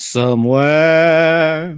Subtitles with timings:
[0.00, 1.76] Somewhere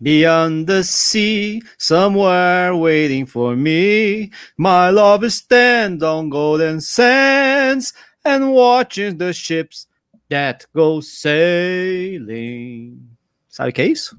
[0.00, 7.92] beyond the sea, somewhere waiting for me, my love is stand on golden sands
[8.24, 9.88] and watching the ships
[10.30, 13.00] that go sailing.
[13.48, 14.16] Sabe o que é isso?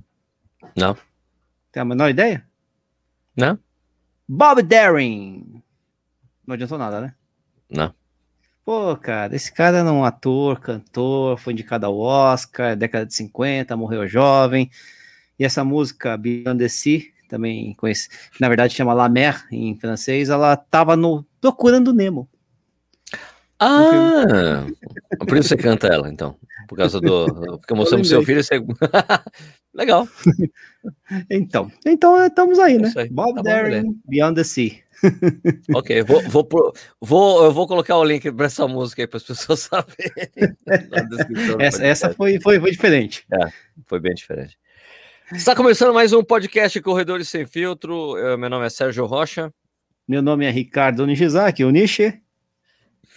[0.76, 0.98] Não.
[1.72, 2.46] Tem a menor ideia?
[3.34, 3.58] Não?
[4.28, 5.64] Bob Darin.
[6.46, 7.16] Não adiantou nada, né?
[7.70, 7.94] Não.
[8.68, 13.78] Pô, cara, esse cara era um ator, cantor, foi indicado ao Oscar, década de 50,
[13.78, 14.70] morreu jovem.
[15.40, 19.74] E essa música, Beyond the Sea, também conhece, que na verdade chama La Mer em
[19.80, 22.28] francês, ela tava no Procurando Nemo.
[23.58, 24.66] Ah,
[25.26, 26.36] por isso você canta ela, então.
[26.68, 27.58] Por causa do.
[27.60, 28.56] Porque mostrando pro seu filho, você.
[29.74, 30.06] Legal.
[31.30, 32.94] Então, então estamos aí, É né?
[32.98, 33.10] aí.
[33.10, 33.88] Bob Tá beleza.
[34.06, 34.87] Beyond the Sea.
[35.74, 39.18] Ok, vou, vou, pro- vou, eu vou colocar o link para essa música aí para
[39.18, 40.56] as pessoas saberem.
[41.60, 43.26] Essa, essa foi, foi, foi diferente.
[43.86, 44.58] Foi bem diferente.
[45.34, 48.18] Está começando mais um podcast Corredores Sem Filtro.
[48.18, 49.54] Eu- meu nome é Sérgio Rocha.
[50.08, 52.22] Meu nome é Ricardo Nishizaki, o Nishi.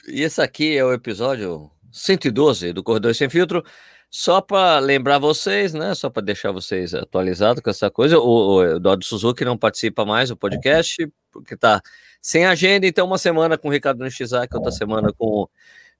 [0.08, 3.64] E esse aqui é o episódio 112 do Corredores Sem Filtro.
[4.12, 5.94] Só para lembrar vocês, né?
[5.94, 8.18] Só para deixar vocês atualizados com essa coisa.
[8.18, 11.80] O, o Eduardo Suzuki não participa mais do podcast, porque está
[12.20, 12.86] sem agenda.
[12.86, 15.50] Então, uma semana com o Ricardo Nishizaki, outra semana com o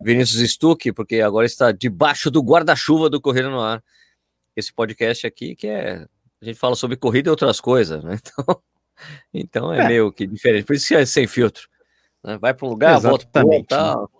[0.03, 3.83] Vinícius Stuck, porque agora está debaixo do guarda-chuva do Corrida no Ar.
[4.57, 6.07] Esse podcast aqui, que é.
[6.43, 8.19] A gente fala sobre corrida e outras coisas, né?
[8.33, 8.63] Então,
[9.33, 9.89] então é, É.
[9.89, 10.65] meio que diferente.
[10.67, 11.67] Por isso que é sem filtro.
[12.23, 12.37] né?
[12.39, 13.59] Vai para um lugar, volta para outro.
[13.59, 13.69] Exatamente.
[13.69, 14.11] tal.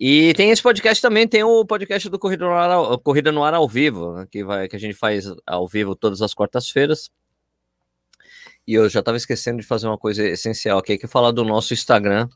[0.00, 3.44] E tem esse podcast também, tem o podcast do Corrida no Ar, ao- Corrida no
[3.44, 7.10] Ar ao vivo, né, que, vai, que a gente faz ao vivo todas as quartas-feiras.
[8.72, 11.44] E eu já estava esquecendo de fazer uma coisa essencial aqui, que é falar do
[11.44, 12.26] nosso Instagram.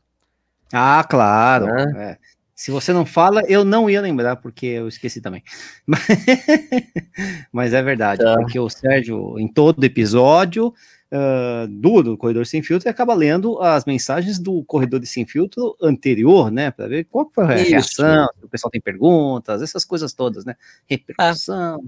[0.71, 1.65] Ah, claro.
[1.65, 1.85] Né?
[1.97, 2.17] é.
[2.53, 5.41] Se você não fala, eu não ia lembrar, porque eu esqueci também.
[7.51, 8.35] Mas, é verdade, Tá.
[8.37, 10.71] porque o Sérgio, em todo episódio
[11.11, 16.51] ah, do, do Corredor Sem Filtro, acaba lendo as mensagens do Corredor Sem Filtro anterior,
[16.51, 16.69] né?
[16.69, 17.69] Para ver qual foi a Isso.
[17.71, 20.55] reação, se o pessoal tem perguntas, essas coisas todas, né?
[20.87, 21.83] Repercussão.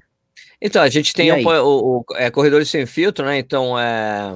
[0.61, 3.37] Então, a gente tem E o, o, o- é, Corredores Sem Filtro, né?
[3.37, 4.33] Então, é,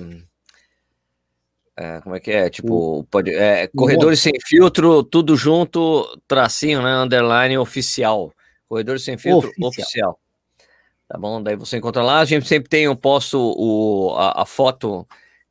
[1.75, 2.49] é, Como é que é?
[2.49, 6.95] Tipo, pode, é, Corredores Sem Filtro, tudo junto, tracinho, né?
[7.03, 8.31] Underline oficial.
[8.69, 9.69] Corredores Sem Filtro Oficial.
[9.69, 10.19] oficial.
[11.07, 11.41] Tá bom?
[11.43, 12.19] Daí você encontra lá.
[12.19, 15.07] A gente sempre tem, eu posto o, a, a foto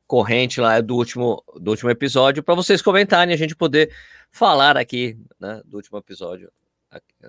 [0.07, 3.91] corrente lá do último, do último episódio para vocês comentarem, a gente poder
[4.31, 5.61] falar aqui, né?
[5.65, 6.51] Do último episódio.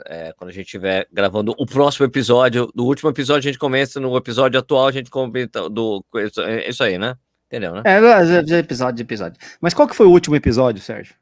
[0.06, 3.98] É, quando a gente estiver gravando o próximo episódio, do último episódio a gente começa,
[4.00, 6.04] no episódio atual a gente comenta do
[6.38, 7.16] é isso aí, né?
[7.46, 7.82] Entendeu, né?
[7.84, 9.38] É, é, é, episódio, episódio.
[9.60, 11.14] Mas qual que foi o último episódio, Sérgio?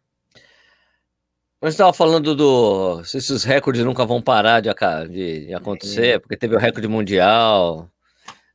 [1.61, 4.69] A gente estava falando do se esses recordes nunca vão parar de,
[5.11, 7.89] de- de acontecer, porque teve o recorde mundial,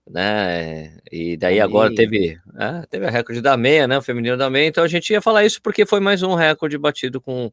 [0.09, 0.97] né?
[1.11, 3.97] E daí agora teve, é, teve o recorde da meia, né?
[3.97, 4.67] O feminino da meia.
[4.67, 7.49] Então a gente ia falar isso porque foi mais um recorde batido com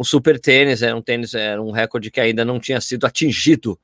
[0.00, 3.78] um super tênis, era um tênis, era um recorde que ainda não tinha sido atingido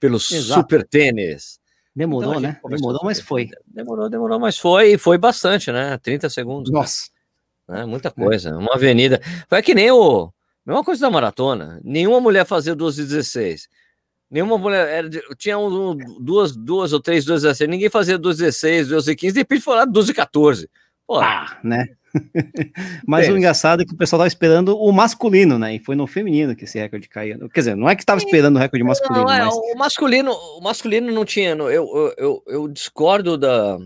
[0.00, 0.60] pelo Exato.
[0.60, 1.58] super tênis.
[1.96, 2.60] Demorou, Então, né?
[2.68, 3.50] Demorou, mas foi.
[3.66, 5.98] Demorou, demorou, mas foi, e foi bastante, né?
[5.98, 6.70] 30 segundos.
[6.70, 7.08] Nossa.
[7.68, 7.84] né?
[7.84, 8.56] Muita coisa.
[8.56, 9.20] Uma avenida.
[9.48, 10.30] Foi que nem o.
[10.64, 11.80] Mesma coisa da maratona.
[11.82, 13.68] Nenhuma mulher fazia 12 e 16.
[14.30, 14.86] Nenhuma mulher.
[14.88, 17.68] Era de- tinha um, um- duas, duas ou três 12 e 16.
[17.70, 19.32] Ninguém fazia 12 e 16, 12 e 15.
[19.32, 20.70] De repente foi lá 12 e 14.
[21.06, 21.88] Pô, Ah, né?
[23.06, 25.74] Mas o engraçado é que o pessoal tava esperando o masculino, né?
[25.74, 27.48] E foi no feminino que esse recorde caiu.
[27.48, 30.32] Quer dizer, não é que tava esperando o recorde masculino, Não, é, mas o masculino,
[30.32, 31.50] o masculino não tinha.
[31.50, 33.78] Eu, eu, eu, eu discordo da,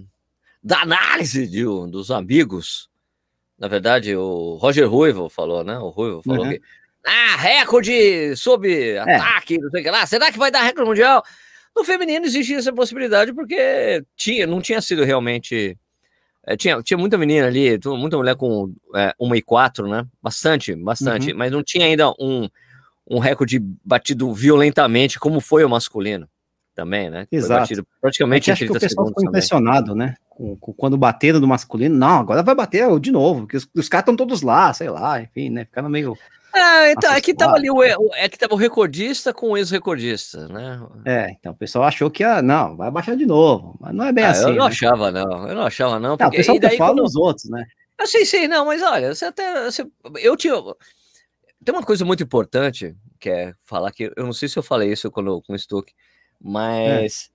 [0.63, 2.89] da análise de, dos amigos.
[3.59, 5.79] Na verdade, o Roger Ruivo falou, né?
[5.79, 6.51] O Ruivo falou Uhum.
[6.53, 6.61] que.
[7.05, 10.07] Ah, recorde sob ataque, não sei o que lá.
[10.07, 11.23] Será que vai dar recorde mundial?
[11.75, 15.77] No feminino existia essa possibilidade, porque tinha, não tinha sido realmente.
[16.47, 20.07] É, tinha, tinha muita menina ali, muita mulher com é, uma e quatro, né?
[20.23, 21.33] Bastante, bastante.
[21.33, 22.49] Mas não tinha ainda um,
[23.09, 26.29] um recorde batido violentamente, como foi o masculino
[26.75, 27.27] também, né?
[27.31, 27.87] Exato.
[28.01, 29.29] praticamente em acha que o 30 pessoal ficou também.
[29.29, 30.15] impressionado, né?
[30.29, 31.95] Com, com- quando bateram do masculino.
[31.95, 35.21] Não, agora vai bater de novo, porque os, os caras estão todos lá, sei lá,
[35.21, 35.65] enfim, né?
[35.65, 36.17] Ficaram meio.
[36.55, 37.81] Ah, então, é que tava Assustado.
[37.83, 40.81] ali o, é que tava o recordista com o ex-recordista, né?
[41.07, 42.43] É, então o pessoal achou que ia.
[42.43, 43.77] Não, vai baixar de novo.
[43.81, 44.43] Mas não é bem Ah, assim.
[44.49, 44.71] eu não né?
[44.71, 45.49] achava, não.
[45.49, 46.09] Eu não achava, não.
[46.11, 47.65] Não, o Porque, pessoal daí, fala quando- os outros, né?
[47.99, 49.65] Eu sei, sei, não, mas olha, você até.
[49.71, 49.87] você-
[50.21, 50.55] eu tinha.
[51.65, 54.13] Tem uma coisa muito importante, que é falar que.
[54.17, 55.93] Eu não sei se eu falei isso quando, com o Stuck,
[56.41, 57.31] mas.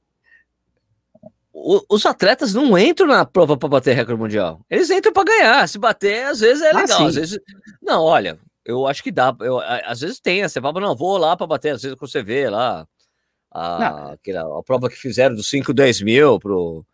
[1.54, 4.62] o- os atletas não entram na prova para bater recorde mundial.
[4.70, 5.68] Eles entram para ganhar.
[5.68, 6.98] Se bater, às vezes é Ah, legal.
[7.00, 7.08] sim.
[7.08, 7.40] às vezes.
[7.82, 8.38] Não, olha,
[8.68, 9.34] eu acho que dá.
[9.40, 10.44] Eu, a- às vezes tem.
[10.44, 11.74] Você fala, não, vou lá para bater.
[11.74, 12.86] Às vezes você vê lá
[13.50, 16.86] a, aquela, a prova que fizeram dos 5, 10 mil pro,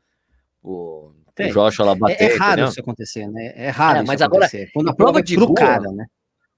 [0.61, 2.21] pro, pro Joshua lá bater.
[2.21, 2.69] É, é raro entendeu?
[2.69, 3.53] isso acontecer, né?
[3.55, 3.99] É raro.
[3.99, 6.05] É, mas agora, quando a prova, prova é de rua, cara, né?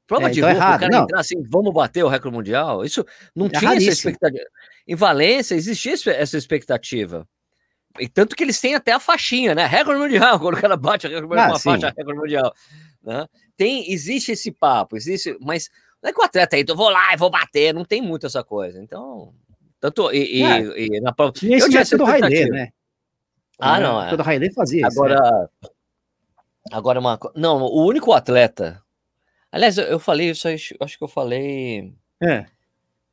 [0.05, 0.75] Prova é, de então rua, é raro.
[0.75, 1.03] o cara não.
[1.03, 2.83] entrar assim, vamos bater o recorde mundial.
[2.83, 3.91] Isso não é tinha raríssimo.
[3.91, 4.45] essa expectativa.
[4.85, 7.25] Em Valência existia essa expectativa.
[7.97, 9.65] E tanto que eles têm até a faixinha, né?
[9.65, 12.53] Recorde mundial, quando o cara bate recorde mundial, ah, uma faixa, recorde mundial.
[13.01, 13.25] Né?
[13.57, 15.69] Tem, existe esse papo, existe, mas
[16.01, 18.27] não é que o atleta aí, eu vou lá e vou bater, não tem muito
[18.27, 18.81] essa coisa.
[18.81, 19.33] Então,
[19.79, 21.31] tanto e, é, e, e na prova.
[21.31, 22.69] Tinha esse método do Haile, né?
[23.59, 24.01] Ah, não.
[24.01, 24.09] É.
[24.09, 25.23] Todo Haile fazia agora, isso.
[25.23, 25.69] Né?
[26.71, 27.19] Agora, uma.
[27.35, 28.81] Não, o único atleta.
[29.51, 31.93] Aliás, eu, eu falei isso, acho que eu falei.
[32.21, 32.45] É.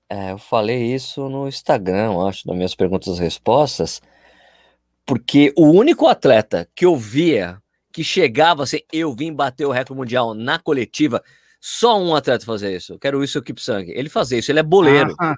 [0.09, 0.33] é.
[0.33, 4.01] Eu falei isso no Instagram, acho, nas minhas perguntas e respostas,
[5.05, 7.63] porque o único atleta que eu via
[7.93, 11.23] que chegava assim, eu vim bater o recorde mundial na coletiva,
[11.61, 12.99] só um atleta fazia isso.
[12.99, 13.93] Quero isso, o Sangue.
[13.93, 15.15] Ele fazia isso, ele é boleiro.
[15.21, 15.37] Ah,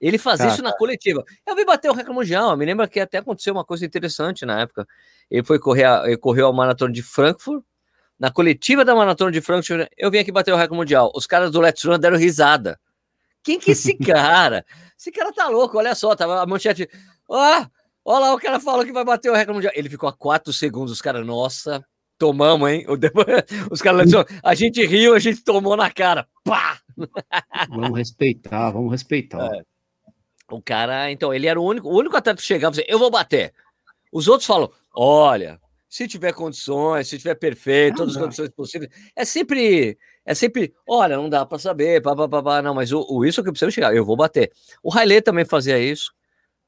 [0.00, 1.24] ele fazia tá, isso na coletiva.
[1.46, 2.56] Eu vim bater o recorde mundial.
[2.56, 4.86] Me lembra que até aconteceu uma coisa interessante na época.
[5.30, 7.62] Ele foi correr, a, ele correu a maratona de Frankfurt.
[8.18, 11.12] Na coletiva da maratona de Frankfurt, eu vim aqui bater o recorde mundial.
[11.14, 12.78] Os caras do Let's Run deram risada.
[13.44, 14.66] Quem que é esse cara?
[14.98, 16.88] esse cara tá louco, olha só, tava a manchete.
[17.28, 17.66] Ó, oh,
[18.04, 19.72] olha lá, o cara falou que vai bater o recorde mundial.
[19.76, 21.84] Ele ficou a quatro segundos, os caras, nossa,
[22.18, 22.86] tomamos, hein?
[23.70, 24.12] Os caras
[24.44, 26.26] a gente riu, a gente tomou na cara.
[26.44, 26.78] Pá!
[27.68, 29.44] Vamos respeitar, vamos respeitar.
[29.56, 29.62] É.
[30.50, 32.98] O cara, então, ele era o único, o único atleta que chegava e dizia, eu
[32.98, 33.52] vou bater.
[34.12, 35.58] Os outros falam, olha,
[35.88, 38.90] se tiver condições, se tiver perfeito, todas as condições possíveis.
[39.16, 42.92] É sempre, é sempre, olha, não dá para saber, pá, pá, pá, pá, não, mas
[42.92, 44.52] o, o isso que eu preciso chegar, eu vou bater.
[44.82, 46.12] O Haile também fazia isso,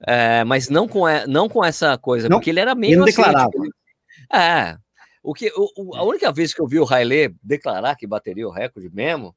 [0.06, 3.50] é, mas não com, não com essa coisa, não, porque ele era meio assim, declarava.
[3.50, 3.68] Tipo,
[4.32, 4.76] é,
[5.22, 8.52] o que, o, a única vez que eu vi o Haile declarar que bateria o
[8.52, 9.34] recorde mesmo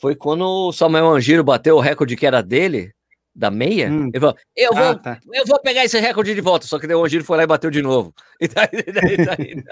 [0.00, 2.92] foi quando o Samuel Angiro bateu o recorde que era dele,
[3.34, 4.08] da meia, hum.
[4.08, 5.18] ele falou, eu vou, ah, tá.
[5.32, 7.46] eu vou pegar esse recorde de volta, só que daí o Angiro foi lá e
[7.46, 8.14] bateu de novo.
[8.42, 9.64] E daí, daí, daí, daí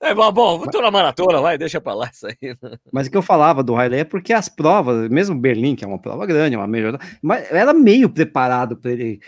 [0.00, 2.36] é, bom, tô na maratona, vai, deixa pra lá isso aí.
[2.92, 5.88] Mas o que eu falava do Riley é porque as provas, mesmo Berlim, que é
[5.88, 9.20] uma prova grande, é uma melhor, mas era meio preparado para ele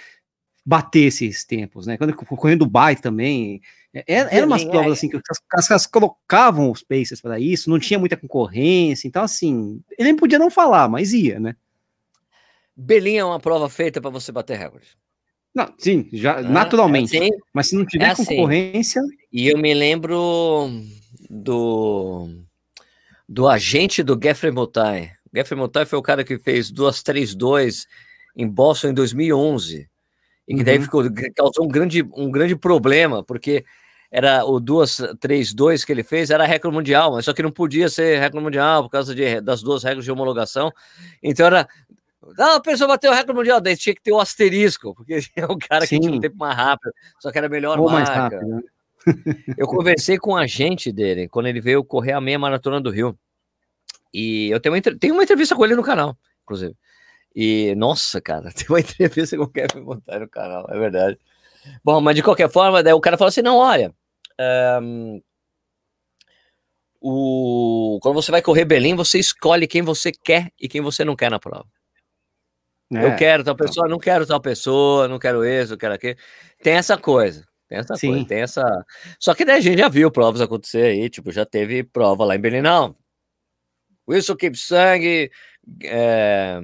[0.64, 1.98] bater esses tempos, né?
[1.98, 3.60] Quando correndo Dubai também,
[3.92, 4.92] era, é, era umas provas é.
[4.92, 5.20] assim que
[5.52, 10.16] as caras colocavam os paces para isso, não tinha muita concorrência, então assim, ele nem
[10.16, 11.54] podia não falar, mas ia, né?
[12.74, 14.96] Berlim é uma prova feita para você bater recordes.
[15.54, 17.16] Não, sim, já naturalmente.
[17.16, 18.24] É assim, mas se não tiver é assim.
[18.24, 19.00] concorrência.
[19.32, 20.68] E eu me lembro
[21.30, 22.28] do
[23.28, 25.12] do agente do Geoffrey Mutai.
[25.32, 27.86] Geoffrey Mutai foi o cara que fez duas três dois
[28.36, 29.88] em Boston em 2011
[30.46, 30.64] e que uhum.
[30.64, 31.02] daí ficou
[31.34, 33.64] causou um grande um grande problema porque
[34.10, 37.50] era o duas três dois que ele fez era recorde mundial, mas só que não
[37.50, 40.72] podia ser recorde mundial por causa de, das duas regras de homologação.
[41.22, 41.66] Então era
[42.38, 45.18] não, a pessoa bateu o recorde mundial, daí tinha que ter o um asterisco, porque
[45.36, 45.96] é o cara Sim.
[45.96, 48.10] que tinha um tempo mais rápido, só que era melhor Ou marca.
[48.10, 48.62] Mais rápido, né?
[49.58, 53.18] eu conversei com o agente dele quando ele veio correr a meia maratona do Rio.
[54.12, 56.74] E eu tenho uma, tenho uma entrevista com ele no canal, inclusive.
[57.34, 61.18] E, nossa, cara, tem uma entrevista com o Kevin Montar no canal, é verdade.
[61.82, 63.92] Bom, mas de qualquer forma, daí o cara falou assim: não, olha.
[64.80, 65.22] Um,
[67.00, 71.14] o, quando você vai correr Berlim, você escolhe quem você quer e quem você não
[71.16, 71.66] quer na prova.
[72.92, 76.16] É, eu quero tal pessoa, não quero tal pessoa, não quero esse, eu quero aquele.
[76.62, 77.46] Tem essa coisa.
[77.68, 78.08] Tem essa Sim.
[78.08, 78.86] coisa, tem essa.
[79.18, 82.36] Só que daí a gente já viu provas acontecer aí, tipo, já teve prova lá
[82.36, 82.96] em Berlim, não.
[84.08, 85.30] Wilson Kipsang,
[85.82, 86.60] é,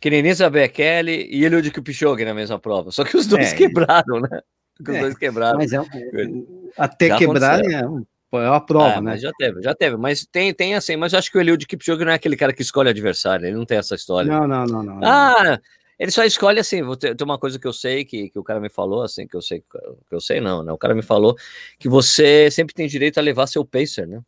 [0.00, 2.90] Kenenisa Bekele e Eliud Kipchoge na mesma prova.
[2.90, 4.40] Só que os dois é, quebraram, né?
[4.80, 5.58] Os é, dois quebraram.
[5.58, 5.78] Mas é,
[6.76, 7.82] até quebrar é
[8.30, 9.16] é uma prova, é, né?
[9.16, 9.96] Já teve, já teve.
[9.96, 12.52] Mas tem, tem assim, mas eu acho que o Eliud Kipchoge não é aquele cara
[12.52, 14.30] que escolhe adversário, ele não tem essa história.
[14.30, 15.00] Não, não, não, não.
[15.02, 15.58] Ah,
[15.98, 18.68] ele só escolhe assim, tem uma coisa que eu sei, que, que o cara me
[18.68, 20.70] falou, assim, que eu sei, que eu sei não, né?
[20.72, 21.34] O cara me falou
[21.78, 24.20] que você sempre tem direito a levar seu pacer, né?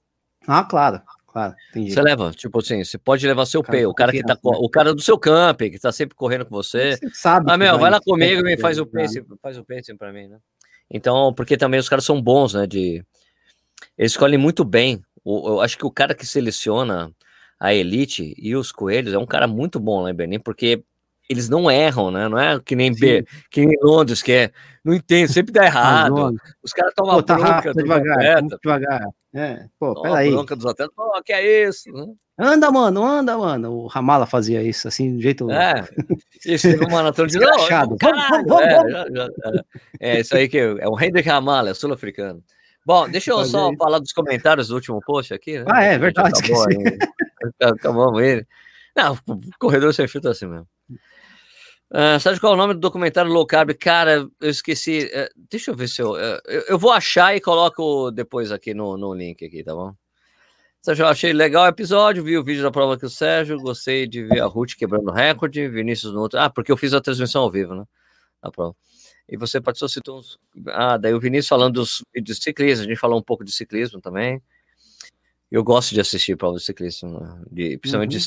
[0.47, 1.03] Ah, claro.
[1.33, 4.69] Claro, você leva, tipo assim, você pode levar seu P, o cara que tá, o
[4.69, 6.97] cara do seu camp, que tá sempre correndo com você.
[6.97, 7.47] você sabe.
[7.49, 10.39] Ah, meu, vai lá comigo e faz o pace, faz o pace para mim, né?
[10.91, 13.05] Então, porque também os caras são bons, né, de
[13.97, 15.01] eles escolhem muito bem.
[15.25, 17.13] eu acho que o cara que seleciona
[17.61, 20.83] a elite e os coelhos é um cara muito bom lá em Berlim, porque
[21.31, 22.29] eles não erram, né?
[22.29, 24.51] Não é que nem, B, que nem Londres, que é,
[24.85, 26.35] não entende, sempre dá errado.
[26.61, 29.07] Os caras tomam a tá bronca rápido, devagar, devagar.
[29.33, 30.33] É, pô, peraí.
[30.33, 31.89] bronca dos atletas, pô, que é isso?
[32.37, 33.71] Anda, mano, anda, mano.
[33.71, 35.49] O Ramala fazia isso, assim, de jeito...
[35.53, 35.87] É,
[36.45, 37.39] isso uma maratona de...
[37.39, 39.29] Não, vamos, vamos, vamos, é, já, já,
[40.01, 42.43] é, é, isso aí que é o Hendrik Ramala, é sul-africano.
[42.85, 45.61] Bom, deixa eu só falar dos comentários do último post aqui.
[45.61, 45.65] Né?
[45.69, 46.41] Ah, é verdade.
[46.41, 46.67] Acabou,
[47.63, 48.45] acabamos ele.
[48.97, 49.17] Não,
[49.61, 50.67] corredor sem filtro é assim mesmo.
[51.93, 53.75] Uh, sabe qual é o nome do documentário Low Carb?
[53.75, 55.11] Cara, eu esqueci.
[55.13, 56.79] Uh, deixa eu ver se eu, uh, eu, eu.
[56.79, 59.93] vou achar e coloco depois aqui no, no link aqui, tá bom?
[60.81, 64.07] Sérgio, eu achei legal o episódio, vi o vídeo da prova com o Sérgio, gostei
[64.07, 66.39] de ver a Ruth quebrando recorde, Vinícius no outro.
[66.39, 67.85] Ah, porque eu fiz a transmissão ao vivo, né?
[68.41, 68.75] A prova.
[69.29, 70.39] E você participou, citou uns.
[70.69, 73.53] Ah, daí o Vinícius falando dos vídeos de ciclismo, a gente falou um pouco de
[73.53, 74.41] ciclismo também.
[75.51, 77.43] Eu gosto de assistir prova de ciclismo, né?
[77.51, 78.19] de, principalmente uhum.
[78.19, 78.25] de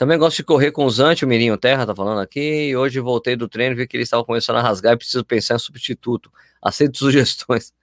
[0.00, 2.70] também gosto de correr com o Zante, o Mirinho Terra tá falando aqui.
[2.70, 5.56] E hoje voltei do treino, vi que ele estava começando a rasgar e preciso pensar
[5.56, 6.32] em substituto.
[6.62, 7.74] Aceito sugestões.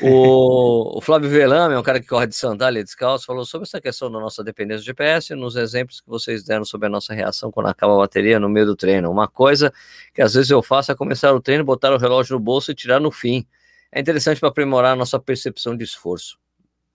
[0.00, 3.82] o, o, Flávio Velame, é um cara que corre de sandália descalço, falou sobre essa
[3.82, 7.50] questão da nossa dependência do GPS, nos exemplos que vocês deram sobre a nossa reação
[7.50, 9.10] quando acaba a bateria no meio do treino.
[9.10, 9.70] Uma coisa
[10.14, 12.74] que às vezes eu faço é começar o treino, botar o relógio no bolso e
[12.74, 13.46] tirar no fim.
[13.92, 16.38] É interessante para aprimorar a nossa percepção de esforço.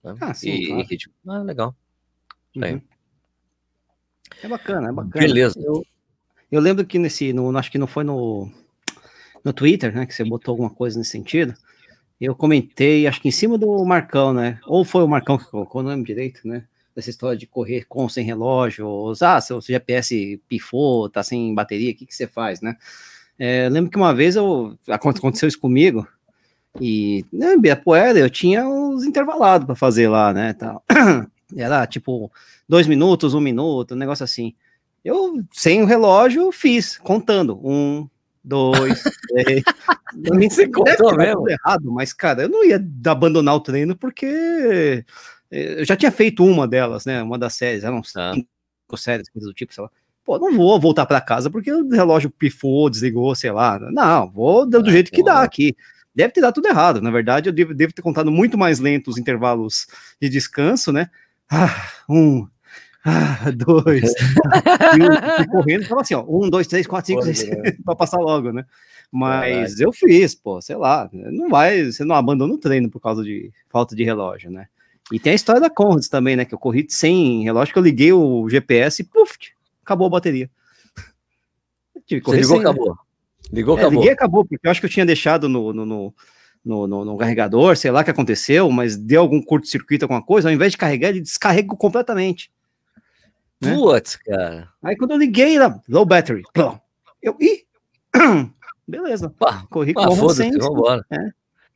[0.02, 0.16] Né?
[0.20, 0.82] Ah, sim, e, claro.
[0.90, 0.98] e
[1.28, 1.76] Ah, legal.
[2.56, 2.82] Uhum.
[4.42, 5.26] É bacana, é bacana.
[5.26, 5.60] Beleza.
[5.60, 5.84] Eu,
[6.50, 8.50] eu lembro que nesse, no, acho que não foi no,
[9.44, 11.54] no Twitter, né, que você botou alguma coisa nesse sentido.
[12.20, 14.60] Eu comentei, acho que em cima do Marcão, né?
[14.66, 16.64] Ou foi o Marcão que colocou, não lembro direito, né?
[16.94, 21.54] Dessa história de correr com sem relógio, ou, ah, seu, seu GPS pifou, tá sem
[21.54, 22.76] bateria, o que, que você faz, né?
[23.38, 26.06] É, eu lembro que uma vez eu, aconteceu isso comigo,
[26.78, 30.52] e né, Ibirapuera eu tinha os intervalados para fazer lá, né?
[30.52, 30.84] Tal.
[31.56, 32.30] Era tipo
[32.68, 34.54] dois minutos, um minuto, um negócio assim.
[35.04, 37.58] Eu, sem o relógio, fiz, contando.
[37.64, 38.08] Um,
[38.44, 39.62] dois, três.
[40.50, 41.48] Você contou mesmo?
[41.48, 45.04] errado, mas, cara, eu não ia abandonar o treino porque
[45.50, 47.22] eh, eu já tinha feito uma delas, né?
[47.22, 48.32] Uma das séries, eram ah.
[48.34, 49.90] cinco séries, coisas do tipo, sei lá.
[50.24, 53.78] Pô, não vou voltar para casa porque o relógio pifou, desligou, sei lá.
[53.78, 55.74] Não, vou do, do jeito que dá aqui.
[56.14, 57.00] Deve ter dado tudo errado.
[57.00, 59.86] Na verdade, eu devo, devo ter contado muito mais lento os intervalos
[60.20, 61.08] de descanso, né?
[61.50, 62.46] Ah, um,
[63.04, 64.12] ah, dois.
[65.40, 67.44] e, correndo, falava assim, ó, um, dois, três, quatro, cinco, seis,
[67.84, 68.64] para passar logo, né?
[69.10, 69.82] Mas Caraca.
[69.82, 73.50] eu fiz, pô, sei lá, não vai, você não abandona o treino por causa de
[73.68, 74.68] falta de relógio, né?
[75.10, 76.44] E tem a história da Conrads também, né?
[76.44, 79.36] Que eu corri sem relógio, que eu liguei o GPS e puf,
[79.82, 80.48] acabou a bateria.
[82.06, 82.98] Tive que ligou, sem, acabou.
[83.52, 83.98] Ligou, é, acabou.
[83.98, 86.14] Liguei, acabou, porque eu acho que eu tinha deixado no, no, no
[86.64, 90.48] no, no, no, carregador, sei lá o que aconteceu, mas deu algum curto-circuito, alguma coisa,
[90.48, 92.50] ao invés de carregar, ele descarregou completamente.
[93.60, 93.74] Né?
[93.74, 94.68] Putz, cara.
[94.82, 96.42] Aí quando eu liguei, lá, low battery,
[97.22, 97.64] eu, ih,
[98.86, 101.04] beleza, pá, corri com o sem, vambora.
[101.10, 101.30] É,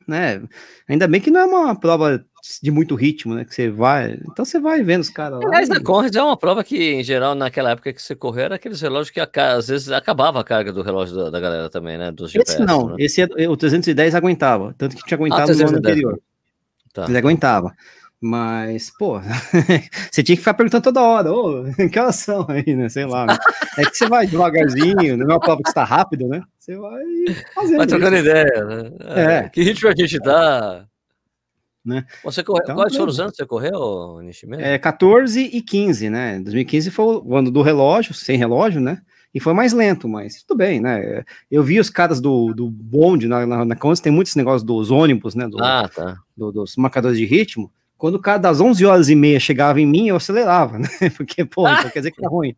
[0.07, 0.41] né?
[0.87, 2.23] Ainda bem que não é uma prova
[2.61, 3.43] de muito ritmo, né?
[3.43, 4.19] Que você vai.
[4.31, 5.47] Então você vai vendo os caras lá.
[5.47, 5.73] Aliás, e...
[5.73, 8.81] a Conrad é uma prova que, em geral, naquela época que você correu, era aqueles
[8.81, 12.11] relógios que às vezes acabava a carga do relógio da, da galera também, né?
[12.11, 12.95] Dos GPS, esse não, né?
[12.99, 16.19] esse é, o 310 aguentava, tanto que tinha aguentado ah, no ano anterior.
[16.93, 17.05] Tá.
[17.07, 17.73] Ele aguentava.
[18.21, 19.19] Mas, pô,
[20.11, 22.89] você tinha que ficar perguntando toda hora, ô, que horas são aí, né?
[22.89, 23.25] Sei lá.
[23.25, 23.37] Né?
[23.77, 26.41] É que você vai devagarzinho, não é uma prova que está rápido, né?
[26.57, 27.03] Você vai
[27.53, 27.77] fazendo.
[27.77, 28.25] Vai trocando isso.
[28.25, 28.91] ideia, né?
[29.03, 29.21] É.
[29.21, 29.49] é.
[29.49, 30.85] Que ritmo a gente tá?
[31.85, 32.03] Né?
[32.23, 34.59] Você correu, então, quais foram os anos que você correu, Nishimura?
[34.59, 36.39] É, 14 e 15, né?
[36.39, 39.01] 2015 foi o ano do relógio, sem relógio, né?
[39.31, 41.23] E foi mais lento, mas tudo bem, né?
[41.51, 45.35] Eu vi os caras do, do bonde na, na, na tem muitos negócios dos ônibus,
[45.35, 45.47] né?
[45.47, 46.17] Do, ah, tá.
[46.35, 47.71] Do, dos marcadores de ritmo.
[47.97, 50.87] Quando o cara das 11 horas e meia chegava em mim, eu acelerava, né?
[51.15, 52.55] Porque, pô, então quer dizer que tá ruim.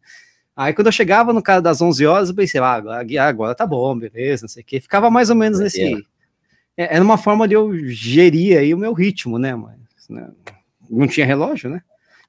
[0.55, 3.65] Aí quando eu chegava no cara das 11 horas, eu pensei, ah, agora, agora tá
[3.67, 4.81] bom, beleza, não sei o quê.
[4.81, 5.97] Ficava mais ou menos nesse, é
[6.77, 9.55] é, era uma forma de eu gerir aí o meu ritmo, né?
[9.55, 9.75] Mas
[10.07, 10.29] né,
[10.87, 11.81] não tinha relógio, né?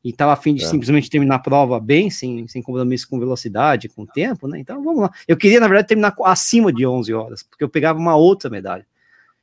[0.03, 0.67] E tava afim de é.
[0.67, 4.59] simplesmente terminar a prova bem, sem, sem compromisso com velocidade, com tempo, né?
[4.59, 5.13] Então vamos lá.
[5.27, 8.87] Eu queria, na verdade, terminar acima de 11 horas, porque eu pegava uma outra medalha.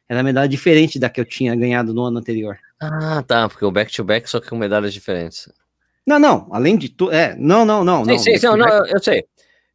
[0.07, 2.57] Era uma medalha diferente da que eu tinha ganhado no ano anterior.
[2.79, 5.49] Ah, tá, porque o back-to-back -back só que com medalhas diferentes.
[6.05, 8.19] Não, não, além de tudo, é, não, não, não, sim, não.
[8.19, 9.25] Sim, não, eu, eu sei.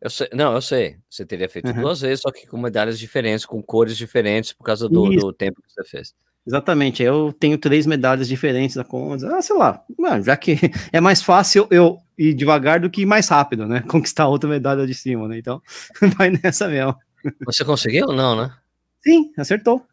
[0.01, 0.97] Eu sei, não, eu sei.
[1.11, 1.83] Você teria feito uhum.
[1.83, 5.61] duas vezes, só que com medalhas diferentes, com cores diferentes, por causa do, do tempo
[5.61, 6.15] que você fez.
[6.47, 9.25] Exatamente, eu tenho três medalhas diferentes da Condes.
[9.25, 9.85] Ah, sei lá,
[10.25, 10.57] já que
[10.91, 13.83] é mais fácil eu ir devagar do que ir mais rápido, né?
[13.89, 15.39] Conquistar outra medalha de cima, né?
[15.39, 15.61] Então,
[16.17, 16.97] vai nessa mesmo.
[17.45, 18.55] Você conseguiu ou não, né?
[19.03, 19.85] Sim, acertou.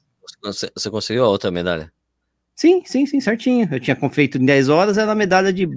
[0.54, 1.92] Você, você conseguiu a outra medalha?
[2.56, 3.68] Sim, sim, sim, certinho.
[3.72, 5.68] Eu tinha feito em 10 horas, era a medalha de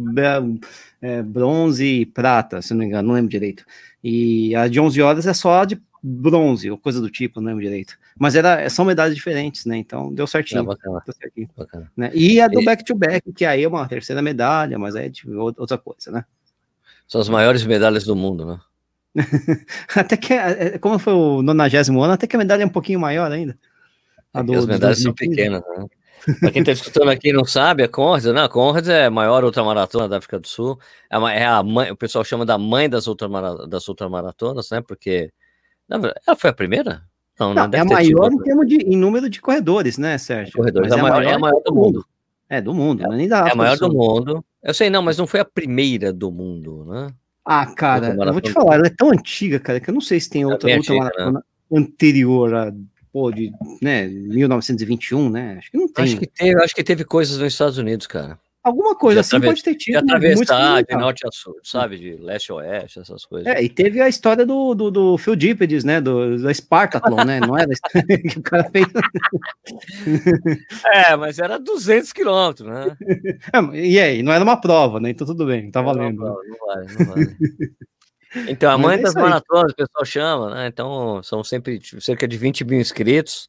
[1.03, 3.65] é, bronze e prata, se não me engano, não lembro direito.
[4.03, 7.63] E a de 11 horas é só de bronze, ou coisa do tipo, não lembro
[7.63, 7.99] direito.
[8.19, 9.77] Mas era, são medalhas diferentes, né?
[9.77, 10.63] Então deu certinho.
[10.63, 11.03] É, bacana.
[11.05, 11.93] Deu certinho bacana.
[11.95, 12.11] Né?
[12.15, 15.31] E a do back-to-back, -back, que aí é uma terceira medalha, mas aí é de
[15.31, 16.25] outra coisa, né?
[17.07, 18.61] São as maiores medalhas do mundo, né?
[19.95, 22.71] até que, é, é, como foi o 90 ano, até que a medalha é um
[22.71, 23.59] pouquinho maior ainda.
[24.33, 25.87] A do, as medalhas são pequenas, né?
[26.39, 28.43] Para quem está escutando aqui e não sabe, a Conrads, né?
[28.43, 30.79] A Conrads é a maior ultramaratona da África do Sul.
[31.09, 34.81] É, uma, é a mãe, o pessoal chama da mãe das, ultramara, das ultramaratonas, né?
[34.81, 35.33] Porque
[35.89, 37.03] Ela foi a primeira?
[37.39, 40.53] Não, não, não é a maior em termos de em número de corredores, né, Sérgio?
[40.55, 42.05] Corredores, é, a maior, é a maior do mundo.
[42.51, 44.45] É, do mundo, é, nem da É a maior do mundo.
[44.63, 47.11] Eu sei, não, mas não foi a primeira do mundo, né?
[47.45, 50.21] Ah, cara, eu vou te falar, ela é tão antiga, cara, que eu não sei
[50.21, 51.41] se tem outra luta antiga, maratona né?
[51.73, 52.73] anterior a
[53.13, 55.57] pô, de né, 1921, né?
[55.59, 56.05] Acho que não tem.
[56.05, 58.39] Acho que teve, acho que teve coisas nos Estados Unidos, cara.
[58.63, 59.93] Alguma coisa assim pode ter tido.
[59.93, 61.97] De atravessar de norte a sul, sabe?
[61.97, 63.47] De leste a oeste, essas coisas.
[63.47, 65.35] É, e teve a história do, do, do Phil
[65.83, 65.99] né?
[65.99, 67.41] Do, da Spartathlon, né?
[67.41, 67.71] Não era
[68.31, 68.87] que o cara fez.
[70.93, 72.97] é, mas era 200 quilômetros, né?
[73.53, 75.11] É, e aí, não era uma prova, né?
[75.11, 76.19] Então tudo bem, tá valendo.
[76.19, 77.37] Não, não vale, não vale.
[78.49, 80.67] Então, a mãe é das maratonas, o pessoal chama, né?
[80.69, 83.49] Então, são sempre cerca de 20 mil inscritos,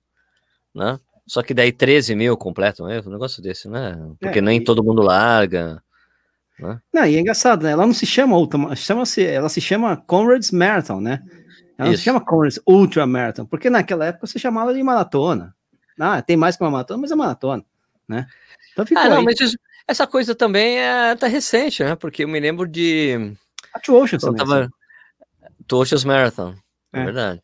[0.74, 1.00] né?
[1.28, 3.98] Só que daí 13 mil completam, é um negócio desse, né?
[4.20, 4.64] Porque é, nem e...
[4.64, 5.82] todo mundo larga.
[6.60, 6.80] Né?
[6.94, 7.72] Não, e é engraçado, né?
[7.72, 11.22] Ela não se chama Ultra, chama -se, ela se chama Conrad's Marathon, né?
[11.78, 11.92] Ela Isso.
[11.92, 15.56] não se chama Conrad's Ultra Marathon, porque naquela época você chamava de maratona.
[16.00, 17.64] Ah, tem mais que uma maratona, mas é maratona,
[18.08, 18.28] né?
[18.74, 19.26] Então ficou ah, não, aí.
[19.26, 19.58] mas isso,
[19.88, 21.96] essa coisa também é tá recente, né?
[21.96, 23.34] Porque eu me lembro de.
[23.74, 24.38] A Two Oceans também.
[24.38, 24.70] Tava...
[25.68, 26.56] Two Oceans Marathon,
[26.94, 27.44] é, é verdade.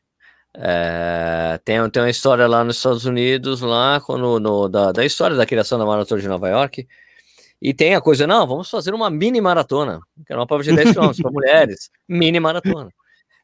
[0.60, 5.36] É, tem, tem uma história lá nos Estados Unidos, lá quando, no, da, da história
[5.36, 6.88] da criação da Maratona de Nova York.
[7.62, 10.76] E tem a coisa, não, vamos fazer uma mini maratona, que era uma prova de
[10.76, 12.92] 10 km para mulheres, mini maratona.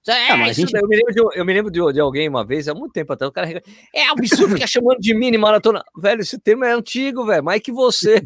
[0.05, 0.75] É, ah, gente...
[0.75, 3.13] eu me lembro, de, eu me lembro de, de, alguém uma vez, há muito tempo
[3.13, 3.61] atrás, o cara
[3.95, 5.81] é absurdo ficar chamando de mini maratona.
[5.97, 8.21] Velho, esse termo é antigo, velho, mais que você.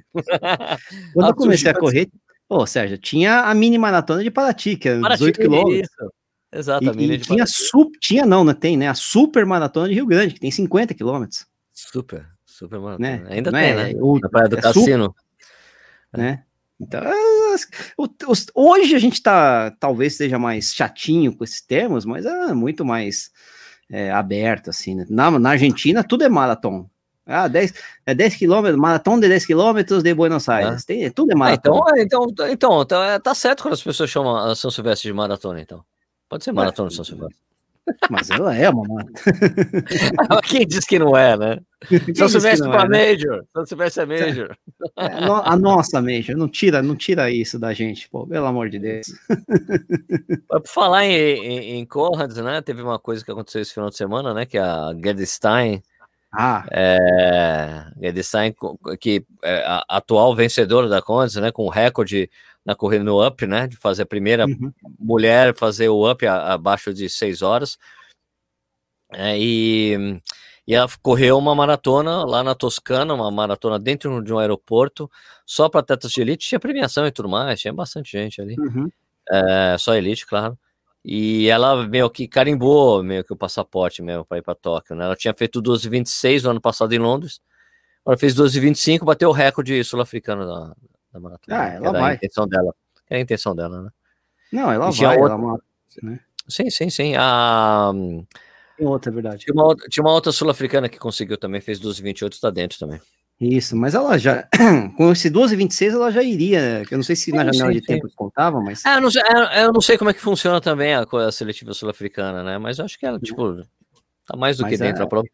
[1.13, 2.09] Quando eu comecei a correr,
[2.47, 5.89] pô, Sérgio, tinha a mini maratona de Paraty, que era 18 quilômetros.
[6.51, 7.11] Exatamente.
[7.11, 8.87] E, e tinha, sup, tinha não, não tem, né?
[8.87, 11.45] A super maratona de Rio Grande, que tem 50 quilômetros.
[11.73, 13.17] Super, super maratona.
[13.17, 13.25] Né?
[13.29, 13.93] Ainda não tem, é, né?
[13.99, 15.05] O, Na Praia do é Cassino.
[15.05, 16.43] Super, né?
[16.79, 17.01] Então,
[18.53, 23.31] hoje a gente tá, talvez seja mais chatinho com esses termos, mas é muito mais
[23.89, 25.05] é, aberto, assim, né?
[25.09, 26.85] Na, na Argentina, tudo é maratona.
[27.27, 27.73] Ah, 10,
[28.05, 30.83] é 10 quilômetros, maratona de 10 quilômetros de Buenos Aires.
[30.83, 30.85] É.
[30.85, 31.83] Tem, tudo é maratona.
[31.85, 35.13] Ah, então, então, então, tá, tá certo quando as pessoas chamam a São Silvestre de
[35.13, 35.83] maratona, então.
[36.29, 37.35] Pode ser maratona São Silvestre.
[38.09, 40.41] Mas ela é uma maratona.
[40.43, 41.59] Quem diz que não é, né?
[42.15, 43.11] São Silvestre com a é, né?
[43.11, 43.45] Major.
[43.53, 44.57] São Silvestre é Major.
[44.97, 45.05] É,
[45.43, 46.35] a nossa Major.
[46.35, 48.25] Não tira, não tira isso da gente, pô.
[48.25, 49.07] Pelo amor de Deus.
[50.47, 52.61] Por falar em, em, em Conrads, né?
[52.61, 54.45] Teve uma coisa que aconteceu esse final de semana, né?
[54.45, 55.83] Que a Gerd Stein
[56.39, 56.63] ah.
[56.71, 58.53] É, Stein,
[58.99, 61.51] que é a atual vencedora da Conrads, né?
[61.51, 62.29] Com recorde
[62.63, 63.65] na corrida no up, né?
[63.65, 64.71] De fazer a primeira uhum.
[64.99, 67.79] mulher fazer o up a, abaixo de seis horas.
[69.11, 70.21] É, e,
[70.67, 75.09] e ela correu uma maratona lá na Toscana, uma maratona dentro de um aeroporto,
[75.43, 78.55] só para atletas de elite, tinha premiação e tudo mais, tinha bastante gente ali.
[78.59, 78.89] Uhum.
[79.31, 80.55] É, só elite, claro.
[81.09, 85.05] E ela meio que carimbou meio que o passaporte mesmo para ir para Tóquio, né?
[85.05, 87.39] Ela tinha feito 12,26 no ano passado em Londres.
[88.05, 90.75] Ela fez 12,25, bateu o recorde sul-africano da,
[91.13, 91.63] da maratona.
[91.63, 92.11] Ah, ela vai.
[92.11, 92.75] A intenção dela.
[93.09, 93.89] É a intenção dela, né?
[94.51, 95.33] Não, ela vai, outra...
[95.35, 95.57] ela
[96.03, 96.19] né?
[96.45, 97.15] Sim, sim, sim.
[97.15, 97.93] A...
[98.77, 99.45] Tem outra, é verdade.
[99.45, 102.99] Tinha uma, tinha uma outra sul-africana que conseguiu também, fez 12,28, está dentro também.
[103.39, 104.47] Isso, mas ela já,
[104.97, 108.59] com esse 12,26 ela já iria, eu não sei se na janela de tempo contava,
[108.59, 108.83] mas...
[108.83, 111.31] É, eu, não sei, é, eu não sei como é que funciona também a, a
[111.31, 113.61] seletiva sul-africana, né, mas eu acho que ela, tipo,
[114.25, 115.05] tá mais do mas que dentro é...
[115.05, 115.27] a prova.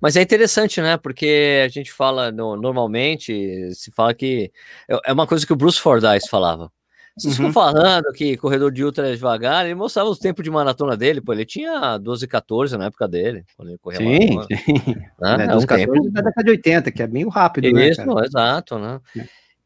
[0.00, 0.96] Mas é interessante, né?
[0.96, 4.52] Porque a gente fala, no, normalmente, se fala que.
[4.88, 6.70] É, é uma coisa que o Bruce Fordyce falava.
[7.18, 7.48] Vocês uhum.
[7.48, 11.20] ficam falando que corredor de ultra é devagar, ele mostrava os tempos de maratona dele,
[11.20, 14.60] pô, ele tinha 12, 14 na época dele, quando ele corria sim, maratona.
[14.64, 15.44] Sim, né?
[15.44, 18.78] é, 12, 14 da década de 80, que é meio rápido, né, Isso, né, exato,
[18.78, 19.00] né?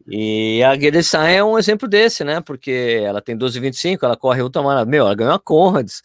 [0.09, 2.41] E a Guedessan é um exemplo desse, né?
[2.41, 6.03] Porque ela tem 12,25, ela corre ultra maratona, meu, ela ganhou a Conrads,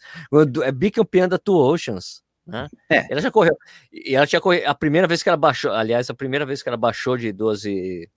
[0.62, 2.68] é bicampeã da Two Oceans, né?
[2.88, 3.06] É.
[3.10, 3.56] Ela já correu.
[3.92, 4.66] E ela tinha corrido.
[4.66, 8.08] A primeira vez que ela baixou, aliás, a primeira vez que ela baixou de 12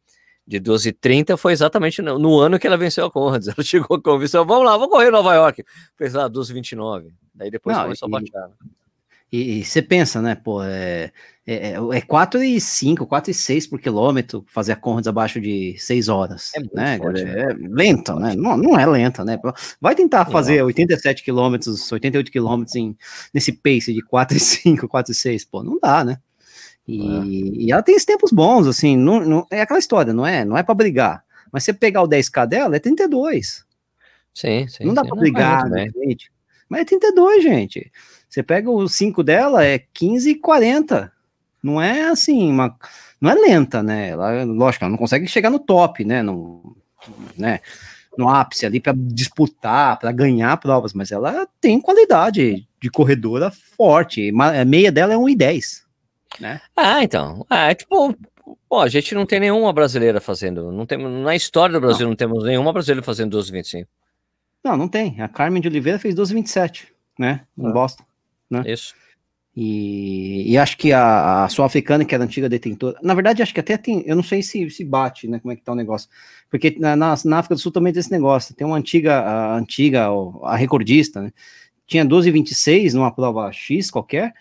[0.48, 3.48] de 12,30 foi exatamente no, no, ano que ela venceu a Conrads.
[3.56, 5.64] Ela chegou com a convicção, vamos lá, vamos correr em Nova York.
[5.98, 7.12] Fez lá 12,29.
[7.34, 8.48] Daí depois Não, começou e, a baixar.
[8.48, 8.56] Né?
[9.32, 11.10] E, você pensa, né, pô, é,
[11.48, 15.74] é, é 4 e 5, 4 e 6 por quilômetro fazer a Conrads abaixo de
[15.78, 19.40] 6 horas, é né, forte, é, é lento, né, não, não é lenta, né,
[19.80, 20.66] vai tentar fazer não.
[20.66, 22.98] 87 quilômetros, 88 quilômetros em,
[23.34, 26.18] nesse pace de 4 e 5, 4 e 6, pô, não dá, né,
[26.88, 27.24] e, é.
[27.66, 30.58] e ela tem esses tempos bons, assim, não, não, é aquela história, não é, não
[30.58, 33.66] é para brigar, mas você pegar o 10k dela, é 32.
[34.34, 34.86] Sim, sim.
[34.86, 36.32] Não dá para brigar, né, gente,
[36.70, 37.92] mas é 32, gente.
[38.30, 41.12] Você pega o 5 dela, é 15 e 40.
[41.62, 42.78] Não é assim, uma,
[43.20, 44.10] não é lenta, né?
[44.10, 46.24] Ela, lógico, ela não consegue chegar no top, né?
[46.24, 46.78] No,
[47.38, 47.60] né?
[48.18, 54.32] no ápice ali para disputar, para ganhar provas, mas ela tem qualidade de corredora forte.
[54.40, 55.84] A meia dela é 1,10.
[56.40, 56.62] Né?
[56.76, 57.46] Ah, então.
[57.50, 58.16] Ah, é tipo,
[58.70, 60.72] pô, a gente não tem nenhuma brasileira fazendo.
[60.72, 63.88] Não tem, na história do Brasil não, não temos nenhuma brasileira fazendo 12,25.
[64.64, 65.20] Não, não tem.
[65.22, 67.46] A Carmen de Oliveira fez 12,27, né?
[67.58, 68.04] Em ah, Boston.
[68.50, 68.64] Né?
[68.68, 68.94] Isso.
[69.56, 73.60] E, e, acho que a, a sul-africana, que era antiga detentora, na verdade, acho que
[73.60, 75.40] até tem, eu não sei se, se bate, né?
[75.40, 76.10] Como é que tá o negócio,
[76.50, 78.56] porque na, na, na África do Sul também tem esse negócio.
[78.56, 80.08] Tem uma antiga, a antiga,
[80.44, 81.32] a recordista, né?
[81.86, 84.34] Tinha 12,26 numa prova X qualquer,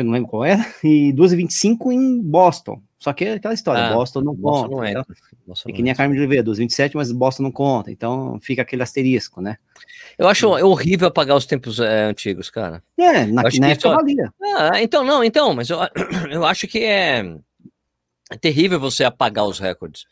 [0.00, 2.80] que eu não lembro qual era, e 12,25 em Boston.
[2.98, 4.76] Só que é aquela história, ah, Boston não Boston conta.
[4.76, 4.90] Não é.
[4.90, 5.04] Então,
[5.66, 7.90] é que nem a Carmen de Oliveira, 12,27, mas Boston não conta.
[7.90, 9.56] Então fica aquele asterisco, né?
[10.18, 12.82] Eu acho horrível apagar os tempos é, antigos, cara.
[12.98, 14.30] É, na, na época valia.
[14.58, 15.78] Ah, então, não, então, mas eu,
[16.30, 17.24] eu acho que é,
[18.30, 20.04] é terrível você apagar os recordes.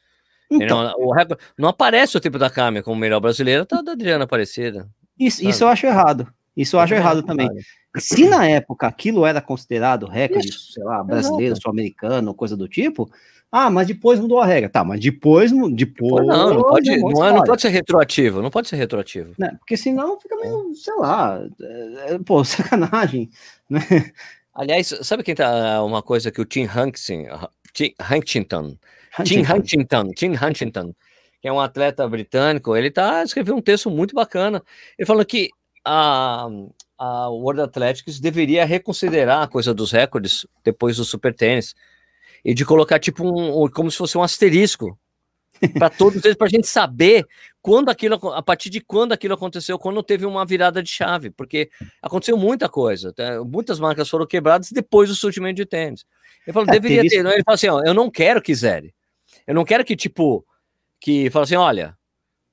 [0.51, 0.83] Então.
[0.83, 4.24] Não, o recorde, não aparece o tempo da Carmen como melhor brasileira, tá da Adriana
[4.24, 4.88] Aparecida.
[5.18, 6.27] Isso, isso eu acho errado.
[6.57, 7.48] Isso eu acho errado também.
[7.96, 10.72] Se na época aquilo era considerado recorde, Isso.
[10.72, 13.11] sei lá, brasileiro, sul-americano, coisa do tipo,
[13.51, 14.68] ah, mas depois mudou a regra.
[14.68, 15.51] Tá, mas depois.
[15.72, 19.33] depois não, não pode, é não, é, não pode ser retroativo, não pode ser retroativo.
[19.38, 19.57] Né?
[19.59, 21.40] Porque senão fica meio, sei lá,
[22.07, 23.31] é, pô, sacanagem.
[23.68, 23.81] Né?
[24.55, 28.77] Aliás, sabe quem tá uma coisa que o Tim Huntington, Tim Huntington,
[29.24, 30.94] Tim Huntington, Tim Huntington,
[31.40, 34.62] que é um atleta britânico, ele tá escreveu um texto muito bacana.
[34.98, 35.48] Ele falou que
[35.85, 36.48] a,
[36.98, 41.74] a World Athletics deveria reconsiderar a coisa dos recordes depois do Super Tênis
[42.44, 44.98] e de colocar tipo um, como se fosse um asterisco
[45.78, 47.26] para todos eles, para a gente saber
[47.61, 51.70] quando aquilo, a partir de quando aquilo aconteceu, quando teve uma virada de chave, porque
[52.02, 53.44] aconteceu muita coisa, tá?
[53.44, 56.04] muitas marcas foram quebradas depois do surgimento de tênis.
[56.46, 58.94] Ele falou, é, deveria ter, ele falou assim, ó, eu não quero que zere,
[59.46, 60.44] eu não quero que tipo
[61.00, 61.97] que fala assim, olha,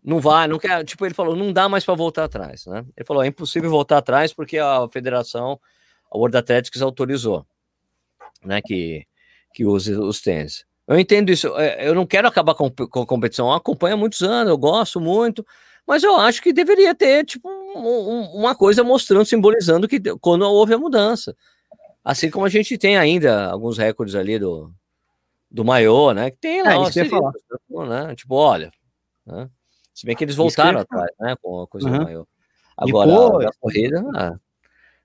[0.06, 2.86] não vai, não quer, tipo, ele falou, não dá mais para voltar atrás, né?
[2.96, 5.60] Ele falou, é impossível voltar atrás porque a federação,
[6.12, 7.44] a World Athletics autorizou,
[8.44, 9.08] né, que,
[9.52, 10.64] que use os tênis.
[10.88, 13.98] Eu entendo isso, é, eu não quero acabar com, com a competição, eu acompanho há
[13.98, 15.44] muitos anos, eu gosto muito,
[15.88, 20.76] mas eu acho que deveria ter, tipo, um, uma coisa mostrando, simbolizando que quando houve
[20.76, 21.36] a mudança.
[22.04, 24.72] Assim como a gente tem ainda alguns recordes ali do,
[25.50, 26.80] do maior, né, que tem lá, é,
[27.88, 28.72] né, tipo, olha,
[29.26, 29.50] né?
[29.96, 31.36] Se bem que eles voltaram atrás, né?
[31.42, 32.04] Com a coisa uhum.
[32.04, 32.26] maior.
[32.78, 33.46] Agora, Depois...
[33.46, 34.04] a corrida.
[34.14, 34.36] Ah,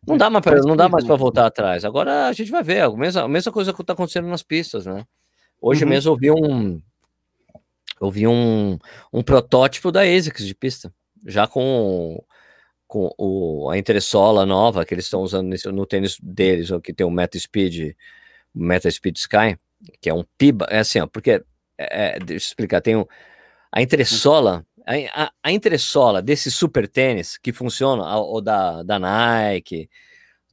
[0.04, 1.84] não dá mais para não dá mais para voltar atrás.
[1.84, 4.84] Agora a gente vai ver a mesma, a mesma coisa que está acontecendo nas pistas,
[4.84, 5.06] né?
[5.60, 5.90] Hoje uhum.
[5.90, 6.82] mesmo eu vi um
[8.00, 8.78] eu vi um,
[9.12, 10.92] um protótipo da ASICS de pista,
[11.24, 12.20] já com
[12.88, 17.06] com o, a entressola nova que eles estão usando nesse, no tênis deles, que tem
[17.06, 17.94] o Meta Speed,
[18.52, 19.56] Meta Speed Sky,
[20.00, 23.04] que é um PIBA, é assim, ó, porque é, é, deixa eu explicar, tem um,
[23.70, 29.88] a entressola a, a, a entressola desse super tênis que funciona, ou da, da Nike,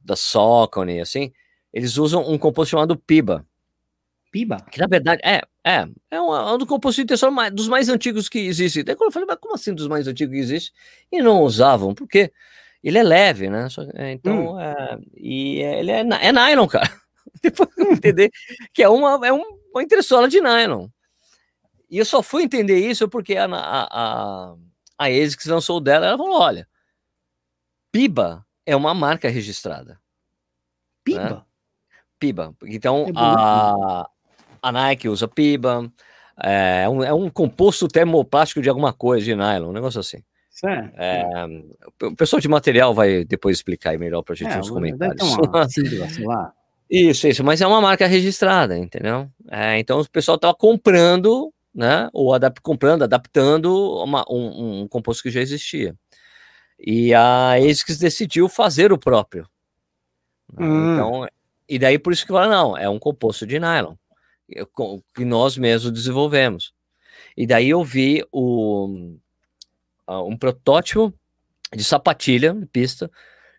[0.04, 1.32] da Saucony, assim,
[1.72, 3.44] eles usam um composto chamado PIBA.
[4.30, 4.58] PIBA?
[4.70, 7.88] Que na verdade é, é, é um, é um composto de entressola mais, dos mais
[7.88, 8.82] antigos que existe.
[8.82, 10.72] Daí quando eu falei, mas como assim dos mais antigos que existe?
[11.10, 12.32] E não usavam, porque
[12.82, 13.68] ele é leve, né?
[13.68, 14.60] Só, é, então, hum.
[14.60, 16.90] é, e é, ele é, é nylon, cara.
[17.42, 18.30] Depois eu entender
[18.72, 20.88] que é uma, é um, uma entressola de nylon.
[21.90, 24.54] E eu só fui entender isso porque a, a, a,
[24.98, 26.68] a ASICS lançou dela, ela falou, olha,
[27.90, 29.98] Piba é uma marca registrada.
[31.02, 31.30] Piba?
[31.30, 31.42] Né?
[32.18, 32.54] Piba.
[32.64, 34.08] Então, é a,
[34.62, 35.90] a Nike usa Piba,
[36.42, 40.22] é um, é um composto termoplástico de alguma coisa, de nylon, um negócio assim.
[40.96, 41.24] É,
[42.02, 45.22] o pessoal de material vai depois explicar aí melhor para a gente é, nos comentários.
[45.22, 46.52] Uma,
[46.90, 49.30] isso, isso, mas é uma marca registrada, entendeu?
[49.50, 52.10] É, então o pessoal estava comprando né?
[52.12, 55.94] Ou adap comprando, adaptando uma, um, um, composto que já existia.
[56.76, 59.48] E a ASICS decidiu fazer o próprio.
[60.52, 60.66] Né?
[60.66, 60.92] Hum.
[60.92, 61.28] Então,
[61.68, 63.94] e daí por isso que fala, não, é um composto de nylon
[65.14, 66.74] que nós mesmos desenvolvemos.
[67.36, 69.14] E daí eu vi o,
[70.08, 71.14] um protótipo
[71.72, 73.08] de sapatilha de pista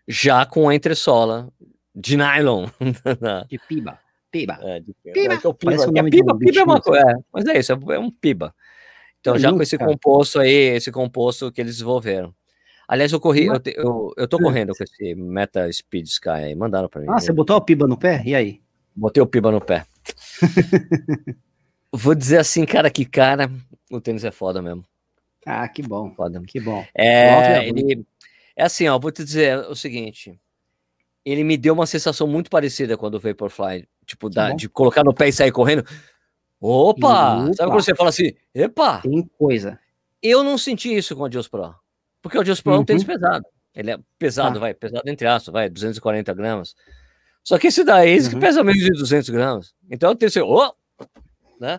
[0.06, 1.48] já com a entressola
[1.94, 2.68] de nylon.
[3.48, 3.98] de piba.
[4.30, 4.58] Piba.
[4.62, 5.18] É, de, piba.
[5.18, 5.74] É, é, piba.
[5.74, 8.54] É, piba, piba é uma coisa, é, mas é isso, é, um piba.
[9.20, 12.34] Então, já com esse composto aí, esse composto que eles desenvolveram.
[12.88, 16.88] Aliás, eu corri, eu, eu, eu tô correndo com esse Meta Speed Sky aí, mandaram
[16.88, 17.06] para mim.
[17.08, 18.22] Ah, você botou o piba no pé?
[18.24, 18.60] E aí?
[18.96, 19.86] Botei o piba no pé.
[21.92, 23.50] Vou dizer assim, cara, que cara,
[23.90, 24.84] o tênis é foda mesmo.
[25.44, 26.14] Ah, que bom.
[26.14, 26.40] Foda.
[26.46, 26.84] Que bom.
[26.94, 28.04] É, ele,
[28.56, 30.38] é assim, ó, vou te dizer o seguinte,
[31.24, 35.14] ele me deu uma sensação muito parecida quando o Vaporfly tipo, da, de colocar no
[35.14, 35.84] pé e sair correndo.
[36.60, 37.36] Opa!
[37.36, 37.54] Opa!
[37.54, 39.00] Sabe quando você fala assim, epa!
[39.00, 39.78] Tem coisa.
[40.22, 41.74] Eu não senti isso com o Adios Pro.
[42.20, 42.78] Porque o Adios Pro uhum.
[42.78, 43.08] é um tênis uhum.
[43.08, 43.46] pesado.
[43.74, 44.60] Ele é pesado, ah.
[44.60, 46.74] vai, pesado entre aspas, vai, 240 gramas.
[47.42, 48.40] Só que esse da ASIC uhum.
[48.40, 49.74] pesa menos de 200 gramas.
[49.88, 50.74] Então eu tenho assim, oh!
[51.58, 51.78] né?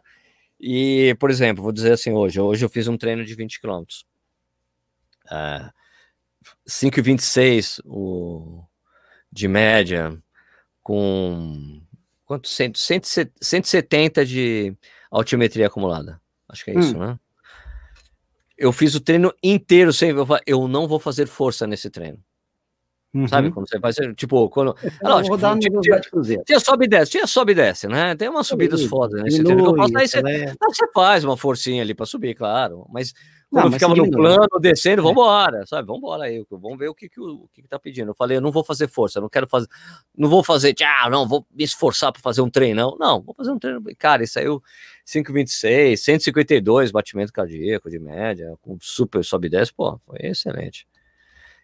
[0.59, 3.83] E, por exemplo, vou dizer assim hoje, hoje eu fiz um treino de 20 km.
[5.25, 5.71] Uh,
[6.67, 8.63] 5,26 o,
[9.31, 10.17] de média,
[10.81, 11.81] com
[12.31, 12.47] quanto?
[12.47, 12.71] 100,
[13.41, 14.73] 170 de
[15.09, 16.21] altimetria acumulada.
[16.47, 16.99] Acho que é isso, hum.
[16.99, 17.19] né?
[18.57, 20.13] Eu fiz o treino inteiro sem.
[20.45, 22.19] Eu não vou fazer força nesse treino.
[23.13, 23.27] Uhum.
[23.27, 23.51] Sabe?
[23.51, 24.75] Quando você faz, tipo, quando.
[24.83, 28.15] É, lógico, rodar tinha, tinha, tinha, sobe e desce, tinha sobe e desce, né?
[28.15, 29.97] Tem umas subidas fodas nesse treino que eu faço.
[29.97, 30.53] Aí você, é...
[30.61, 32.85] você faz uma forcinha ali para subir, claro.
[32.89, 33.13] Mas
[33.51, 35.85] quando não, ficava no plano, descendo, vamos embora, sabe?
[35.85, 38.11] Vamos embora aí, vamos ver o que, que, o, que, que tá pedindo.
[38.11, 39.67] Eu falei, eu não vou fazer força, não quero fazer,
[40.17, 42.95] não vou fazer, ah, não, vou me esforçar para fazer um treinão.
[42.97, 43.83] Não, vou fazer um treino.
[43.99, 44.63] Cara, isso saiu
[45.05, 50.87] 5,26, 152 batimento cardíaco de média, com super sobe e desce, pô, foi excelente.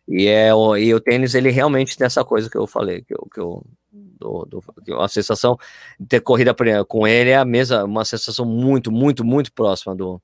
[0.06, 3.13] E, é, o, e o tênis, ele realmente tem essa coisa que eu falei, que
[3.13, 5.58] eu, que eu do, do, a sensação
[5.97, 6.54] de ter corrida
[6.86, 10.21] com ele é a mesma, uma sensação muito, muito, muito próxima do,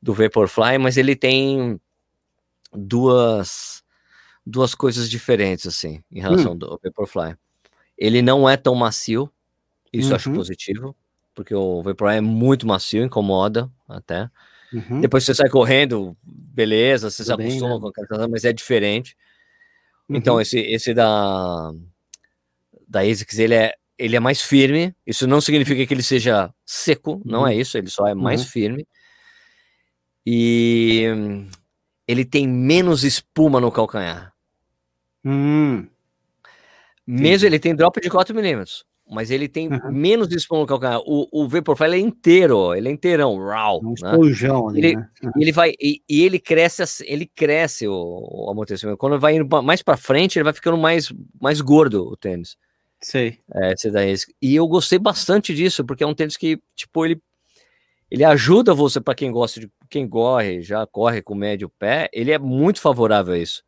[0.00, 1.80] do Vaporfly, mas ele tem
[2.72, 3.82] duas
[4.44, 6.58] duas coisas diferentes assim em relação hum.
[6.62, 7.36] ao Vaporfly.
[7.98, 9.30] Ele não é tão macio,
[9.92, 10.10] isso uhum.
[10.10, 10.36] eu acho uhum.
[10.36, 10.96] positivo,
[11.34, 14.30] porque o Vaporfly é muito macio, incomoda até.
[14.72, 15.00] Uhum.
[15.00, 17.80] Depois você sai correndo, beleza, você Tudo se acostuma né?
[17.80, 19.16] com aquela mas é diferente.
[20.08, 20.40] Então, uhum.
[20.40, 21.72] Então esse esse da
[22.86, 24.94] da ASICS, ele é ele é mais firme.
[25.06, 27.48] Isso não significa que ele seja seco, não uhum.
[27.48, 28.46] é isso, ele só é mais uhum.
[28.48, 28.86] firme
[30.26, 31.04] e
[32.08, 34.32] ele tem menos espuma no calcanhar.
[35.24, 35.86] Hum,
[37.06, 39.92] Mesmo ele tem drop de 4 milímetros, mas ele tem uhum.
[39.92, 41.00] menos espuma no calcanhar.
[41.06, 43.80] O, o Vaporfly é inteiro, ele é inteirão, raw.
[43.80, 43.94] Um né?
[43.94, 45.08] esponjão ali, ele, né?
[45.22, 45.30] uhum.
[45.38, 48.98] ele vai e, e, ele cresce, ele cresce o, o amortecimento.
[48.98, 52.56] Quando vai indo mais para frente, ele vai ficando mais mais gordo o tênis.
[53.00, 53.38] Sei.
[53.54, 53.74] É.
[54.42, 57.20] E eu gostei bastante disso, porque é um tênis que, tipo, ele
[58.16, 62.32] ele ajuda você para quem gosta de quem corre, já corre com médio pé, ele
[62.32, 63.62] é muito favorável a isso.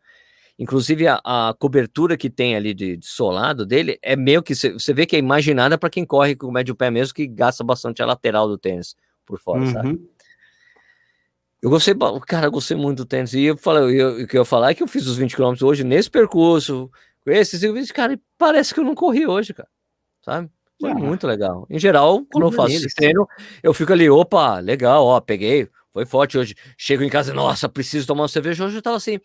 [0.59, 4.95] Inclusive a, a cobertura que tem ali de, de, solado dele é meio que você
[4.95, 8.07] vê que é imaginada para quem corre com médio pé mesmo, que gasta bastante a
[8.07, 9.73] lateral do tênis por fora, uhum.
[9.73, 10.11] sabe?
[11.61, 11.95] Eu gostei,
[12.27, 13.35] cara, eu gostei muito do tênis.
[13.35, 15.85] E eu falei, o que eu falar é que eu fiz os 20 km hoje
[15.85, 16.91] nesse percurso,
[17.23, 19.69] com esses, e cara, parece que eu não corri hoje, cara,
[20.23, 20.51] sabe?
[20.81, 21.67] Foi ah, muito legal.
[21.69, 23.27] Em geral, quando eu faço esse treino,
[23.63, 26.55] eu fico ali, opa, legal, ó, peguei, foi forte hoje.
[26.77, 28.65] Chego em casa, nossa, preciso tomar uma cerveja.
[28.65, 29.19] Hoje eu tava assim.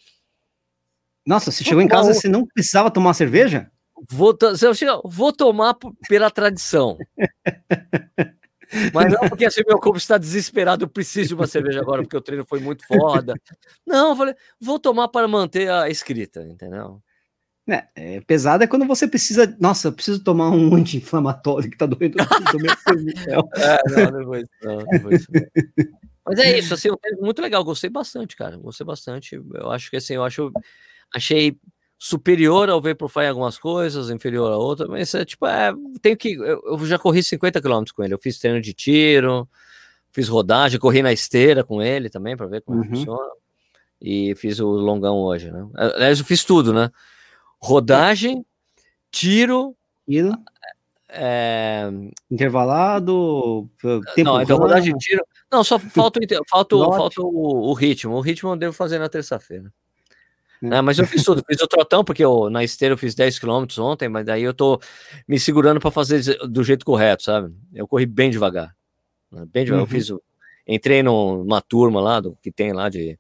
[1.26, 3.72] Nossa, você chegou em casa e você não precisava tomar cerveja?
[4.10, 4.36] Vou,
[5.06, 5.78] vou tomar
[6.10, 6.98] pela tradição.
[8.92, 12.18] Mas não porque assim, meu corpo está desesperado, eu preciso de uma cerveja agora, porque
[12.18, 13.36] o treino foi muito foda.
[13.86, 17.02] Não, eu falei, vou tomar para manter a escrita, entendeu?
[17.68, 19.56] É, é, pesado é quando você precisa.
[19.60, 22.18] Nossa, eu preciso tomar um anti-inflamatório que tá doendo.
[23.28, 25.28] é, não, depois, não, depois,
[26.26, 28.58] Mas é isso, assim, muito legal, gostei bastante, cara.
[28.58, 29.42] Gostei bastante.
[29.54, 30.52] Eu acho que assim, eu acho.
[31.16, 31.58] Achei
[31.98, 36.34] superior ao Vaporfly em algumas coisas, inferior a outras, mas é tipo, é, tenho que.
[36.34, 38.14] Eu, eu já corri 50 km com ele.
[38.14, 39.48] Eu fiz treino de tiro,
[40.12, 42.90] fiz rodagem, corri na esteira com ele também, para ver como uhum.
[42.90, 43.32] funciona.
[44.02, 45.66] E fiz o longão hoje, né?
[45.76, 46.92] Aliás, eu fiz tudo, né?
[47.64, 48.46] Rodagem,
[49.10, 49.76] tiro.
[50.08, 50.34] Tiro.
[51.10, 51.90] É...
[52.30, 53.70] Intervalado,
[54.16, 55.24] tempo Não, então rodagem, tiro.
[55.52, 58.16] Não, só falta, falta, falta o, o, ritmo.
[58.16, 59.72] O ritmo eu devo fazer na terça-feira.
[60.64, 60.82] É.
[60.82, 63.66] mas eu fiz tudo, fiz o trotão, porque eu, na esteira eu fiz 10 km
[63.80, 64.80] ontem, mas daí eu tô
[65.28, 67.54] me segurando para fazer do jeito correto, sabe?
[67.74, 68.74] Eu corri bem devagar.
[69.30, 69.46] Né?
[69.52, 69.86] Bem devagar.
[69.86, 69.88] Uhum.
[69.88, 70.22] Eu fiz o,
[70.68, 73.20] entrei numa turma lá do, que tem lá de,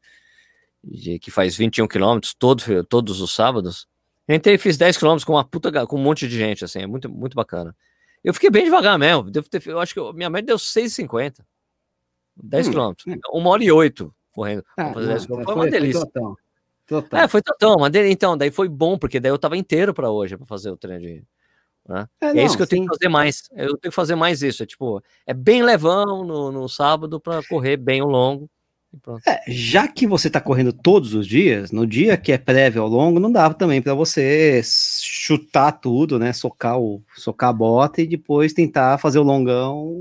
[0.83, 3.87] de que faz 21 km todo, todos os sábados.
[4.27, 6.87] Entrei e fiz 10 km com uma puta, com um monte de gente, assim, é
[6.87, 7.75] muito, muito bacana.
[8.23, 11.43] Eu fiquei bem devagar mesmo, devo ter, eu acho que minha média deu 6,50.
[12.35, 12.93] 10 km.
[13.07, 13.19] Hum.
[13.33, 14.63] Uma hora e oito correndo.
[14.77, 15.43] Ah, fazer 10 km.
[15.43, 16.09] Foi, uma delícia.
[16.11, 16.33] Foi.
[16.85, 17.19] Totão.
[17.19, 17.77] É, foi totão.
[17.79, 20.77] Mas, então, daí foi bom, porque daí eu tava inteiro para hoje, para fazer o
[20.77, 21.23] treino de.
[21.87, 22.07] Né?
[22.21, 22.75] É, é, isso que eu sim.
[22.75, 23.43] tenho que fazer mais.
[23.51, 24.63] Eu tenho que fazer mais isso.
[24.63, 28.49] É tipo, é bem levão no, no sábado para correr bem o longo.
[29.27, 32.87] É, já que você está correndo todos os dias, no dia que é prévio ao
[32.87, 36.31] longo, não dá também para você chutar tudo, né?
[36.31, 39.95] Socar, o, socar a bota e depois tentar fazer o longão.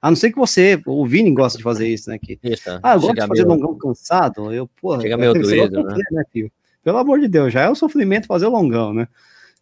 [0.00, 2.18] A não ser que você, o Vini gosta de fazer isso, né?
[2.18, 4.52] Que, isso, ah, eu gosto de fazer longão cansado.
[4.52, 5.96] Eu, porra, Chega meio doido, né?
[6.10, 6.48] né?
[6.82, 9.06] Pelo amor de Deus, já é o sofrimento fazer o longão, né?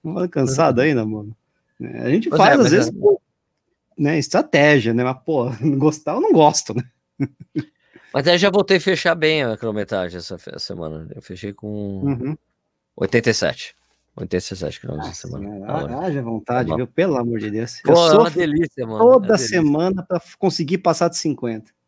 [0.04, 1.36] Não é cansado ainda, mano.
[1.80, 2.92] É, a gente pois faz, é, às vezes, é...
[3.98, 5.02] né, estratégia, né?
[5.02, 6.84] Mas, pô, gostar eu não gosto, né?
[8.18, 11.06] Mas aí já voltei a fechar bem a quilometragem essa, semana.
[11.14, 11.68] Eu fechei com.
[12.02, 12.36] Uhum.
[12.96, 13.76] 87.
[14.16, 15.48] 87 quilômetros Nossa, semana.
[15.60, 15.66] né?
[15.66, 15.98] Da hora.
[16.06, 16.86] Haja vontade, viu?
[16.88, 17.80] Pelo amor de Deus.
[17.84, 18.98] Pô, eu é uma delícia, mano.
[18.98, 21.70] toda é semana para conseguir passar de 50.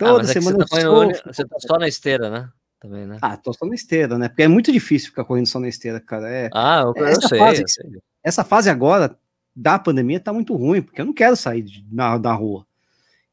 [0.00, 2.50] Ah, Toda é que semana você eu tá, correndo- você tá só na esteira, né?
[2.80, 3.18] Também, né?
[3.22, 4.28] Ah, tô só na esteira, né?
[4.28, 6.28] Porque é muito difícil ficar correndo só na esteira, cara.
[6.28, 7.38] É, Ah, eu, eu Essa sei.
[7.38, 7.90] fase eu sei.
[8.24, 9.16] essa fase agora
[9.54, 12.66] da pandemia tá muito ruim, porque eu não quero sair de- na, da rua.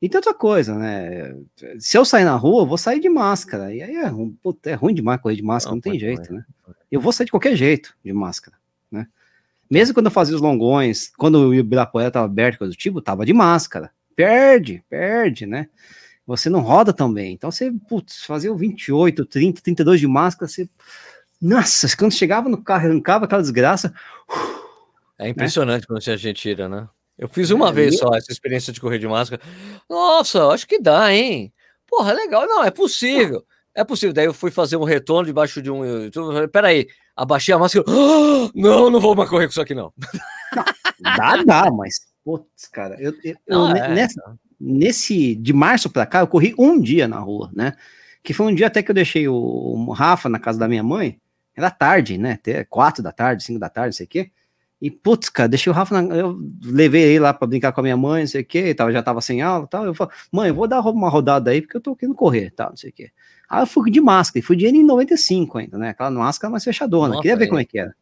[0.02, 1.36] E tem outra coisa, né?
[1.80, 3.74] Se eu sair na rua, eu vou sair de máscara.
[3.74, 6.30] E aí é, ru- puta, é ruim demais correr de máscara, Não, não, tem jeito,
[6.30, 6.38] ruim.
[6.38, 6.46] né?
[6.90, 8.56] Eu vou sair de qualquer jeito de máscara,
[8.90, 9.08] né?
[9.70, 13.26] Mesmo quando eu fazia os longões, quando o Ibirapuera tava aberto, coisa do tipo, tava
[13.26, 13.92] de máscara.
[14.16, 15.68] Perde, perde, né?
[16.26, 17.34] Você não roda tão bem.
[17.34, 20.70] Então você, putz, fazia o 28, 30, 32 de máscara, você.
[21.42, 23.94] Nossa, quando chegava no carro, arrancava aquela desgraça.
[25.18, 26.88] É impressionante quando a gente tira, né?
[27.20, 29.42] Eu fiz uma É, vez só essa experiência de correr de máscara.
[29.90, 31.54] Nossa, acho que dá, hein?
[31.88, 32.48] Porra, legal.
[32.48, 33.44] Não, é possível.
[33.76, 34.14] É possível.
[34.14, 35.82] Daí eu fui fazer um retorno debaixo de um.
[36.52, 37.86] Peraí, abaixei a máscara.
[37.88, 39.94] "Ah, não, não vou mais correr com isso aqui, não.
[41.18, 46.06] Dá, dá, mas, putz, cara, eu, eu- eu Não, é, nessa- nesse, de março pra
[46.06, 47.74] cá, eu corri um dia na rua, né?
[48.24, 50.84] Que foi um dia até que eu deixei o, o Rafa na casa da minha
[50.84, 51.20] mãe,
[51.56, 52.34] era tarde, né?
[52.34, 54.32] Até quatro da tarde, cinco da tarde, não sei o quê.
[54.82, 57.84] E, putz, cara, deixei o Rafa, na, eu levei ele lá pra brincar com a
[57.84, 59.86] minha mãe, não sei o quê, já tava sem aula e tal.
[59.86, 62.70] Eu falei, mãe, eu vou dar uma rodada aí, porque eu tô querendo correr, tal,
[62.70, 63.12] não sei o quê.
[63.50, 65.90] Aí eu fui de máscara, e fui de N95 ainda, né?
[65.90, 67.48] Aquela máscara mais fechadona, Nossa, queria ver é.
[67.48, 67.94] como é que era.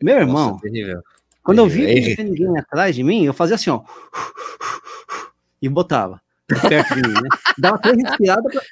[0.00, 1.02] Meu irmão, Nossa, terrível.
[1.42, 3.82] quando eu vi que não tinha ninguém atrás de mim, eu fazia assim, ó.
[5.60, 6.22] E botava
[6.68, 7.28] perto de mim, né?
[7.58, 8.62] Dava três respiradas pra...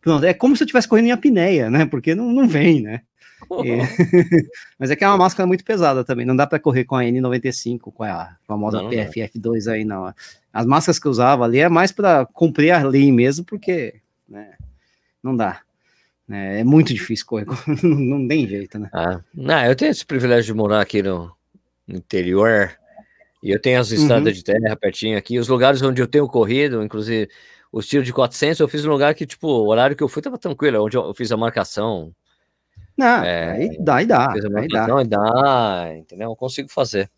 [0.00, 1.86] Pronto, é como se eu estivesse correndo em apneia, né?
[1.86, 3.02] Porque não, não vem, né?
[3.62, 3.78] E-
[4.78, 6.24] Mas é que é uma máscara muito pesada também.
[6.26, 8.96] Não dá para correr com a N95, com a famosa Não, não dá.
[9.06, 10.12] PFF2 aí, não.
[10.52, 13.94] As máscaras que eu usava ali é mais para cumprir a lei mesmo, porque
[14.28, 14.52] né,
[15.22, 15.60] não dá.
[16.26, 16.60] né?
[16.60, 17.46] É muito difícil correr,
[17.82, 18.88] não, não tem jeito, né?
[18.92, 21.30] Ah, não, eu tenho esse privilégio de morar aqui no,
[21.86, 22.72] no interior
[23.42, 23.96] e eu tenho as Uhum.
[23.98, 25.38] estradas de terra pertinho aqui.
[25.38, 27.28] Os lugares onde eu tenho corrido, inclusive
[27.72, 30.20] os tiros de 400, eu fiz um lugar que, tipo, o horário que eu fui
[30.22, 32.14] tava tranquilo, onde eu fiz a marcação.
[32.96, 34.50] Não, É, aí dá, aí dá, aí dá.
[34.50, 36.30] marcação e dá, entendeu?
[36.30, 37.10] Eu consigo fazer.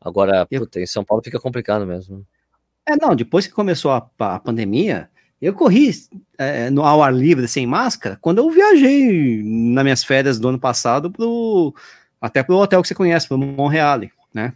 [0.00, 2.24] Agora, Eu- puta, em São Paulo fica complicado mesmo.
[2.88, 5.90] É, não, depois que começou a, a pandemia, eu corri
[6.38, 10.58] é, no ao ar livre, sem máscara, quando eu viajei nas minhas férias do ano
[10.58, 11.74] passado pro,
[12.20, 14.54] até pro hotel que você conhece, pro Monreale, né?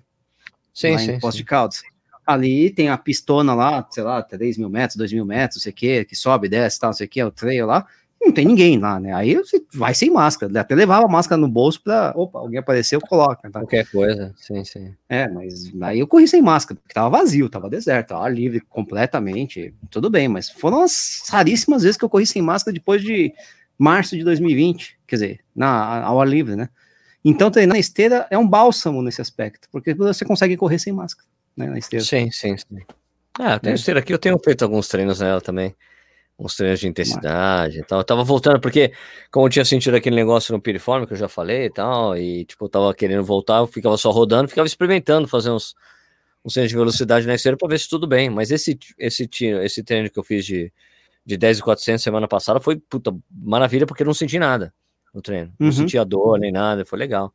[0.73, 1.13] Sim, lá sim.
[1.13, 1.43] em Poço sim.
[1.43, 1.83] de Caldas.
[2.27, 5.73] Ali tem a pistona lá, sei lá, 3 mil metros, 2 mil metros, não sei
[5.73, 7.87] o que, que sobe, desce, tal, não sei o que, é o trail lá.
[8.25, 9.13] Não tem ninguém lá, né?
[9.13, 10.61] Aí você vai sem máscara.
[10.61, 12.13] Até levava a máscara no bolso pra.
[12.17, 13.51] Opa, alguém apareceu, coloca.
[13.51, 13.61] Tá?
[13.61, 14.95] Qualquer coisa, sim, sim.
[15.09, 19.75] É, mas aí eu corri sem máscara, porque tava vazio, tava deserto, ar livre completamente,
[19.91, 23.33] tudo bem, mas foram as raríssimas vezes que eu corri sem máscara depois de
[23.79, 26.69] março de 2020, quer dizer, na, ao ar livre, né?
[27.25, 31.27] Então treinar na esteira é um bálsamo nesse aspecto, porque você consegue correr sem máscara,
[31.57, 32.05] né, na esteira.
[32.05, 32.83] Sim, sim, sim.
[33.39, 33.77] Ah, tenho É.
[33.77, 35.75] esteira aqui, eu tenho feito alguns treinos nela também.
[36.39, 38.01] Uns treinos de intensidade e tal.
[38.01, 38.93] Eu tava voltando, porque,
[39.31, 42.45] como eu tinha sentido aquele negócio no piriforme, que eu já falei e tal, e
[42.45, 45.75] tipo, eu tava querendo voltar, eu ficava só rodando, ficava experimentando fazer uns,
[46.45, 48.29] uns treinos de velocidade na esteira pra ver se tudo bem.
[48.31, 50.73] Mas esse, esse, tiro- esse treino que eu fiz de,
[51.25, 54.75] de 10 e 400 semana passada foi, puta, maravilha, porque eu não senti nada
[55.15, 55.53] no treino.
[55.59, 55.73] Não Uhum.
[55.73, 57.33] sentia dor nem nada, foi legal.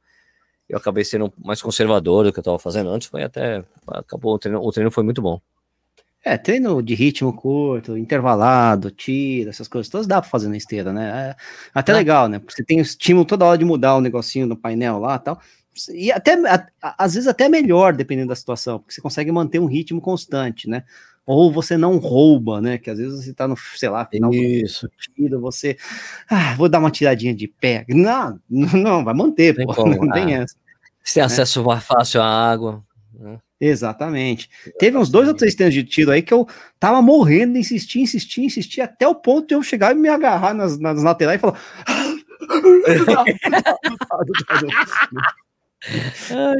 [0.67, 3.63] Eu acabei sendo mais conservador do que eu tava fazendo antes, foi até.
[3.87, 5.41] Acabou, o treino, o treino foi muito bom.
[6.23, 10.91] É, treino de ritmo curto, intervalado, tiro, essas coisas todas dá pra fazer na esteira,
[10.91, 11.29] né?
[11.29, 11.35] É
[11.73, 11.97] até Dá.
[11.97, 12.39] legal, né?
[12.39, 15.19] Porque você tem o estímulo toda hora de mudar o negocinho no painel lá e
[15.19, 15.41] tal.
[15.93, 19.65] E até, a- às vezes até melhor, dependendo da situação, porque você consegue manter um
[19.65, 20.83] ritmo constante, né?
[21.25, 22.77] Ou você não rouba, né?
[22.77, 24.89] Que às vezes você tá no, sei lá, final do Isso.
[25.15, 25.77] tiro, você.
[26.29, 27.85] Ah, vou dar uma tiradinha de pé.
[27.87, 30.41] Não, não, não, vai manter, Tem pô, como, não tem ah.
[30.41, 30.55] essa.
[31.01, 32.83] Você tem acesso mais fácil à água.
[33.61, 34.49] Exatamente.
[34.79, 36.47] Teve uns dois ou três treinos de tiro aí que eu
[36.79, 40.79] tava morrendo, insistia, insistia, insistia, até o ponto de eu chegar e me agarrar nas,
[40.79, 41.59] nas laterais e falar.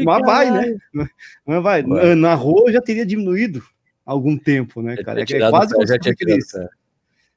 [0.03, 0.76] Mas vai, né?
[1.45, 1.84] Mas vai.
[1.84, 2.15] Vai.
[2.15, 3.63] Na, rua eu já teria diminuído
[4.05, 5.26] algum tempo, né, Já cara?
[5.26, 6.69] tinha É tirado quase já tinha tirado aqueles, pé.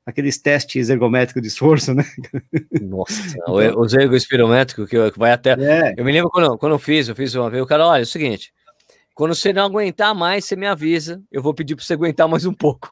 [0.07, 2.05] aqueles testes ergométricos de esforço, né?
[2.81, 5.53] Nossa, o- os ergos espirométricos que eu- que vai até.
[5.53, 8.01] É, Eu me lembro quando, quando eu fiz, eu fiz uma vez, o cara, olha,
[8.01, 8.53] é o seguinte.
[9.15, 11.23] Quando você não aguentar mais, você me avisa.
[11.31, 12.91] Eu vou pedir para você aguentar mais um pouco.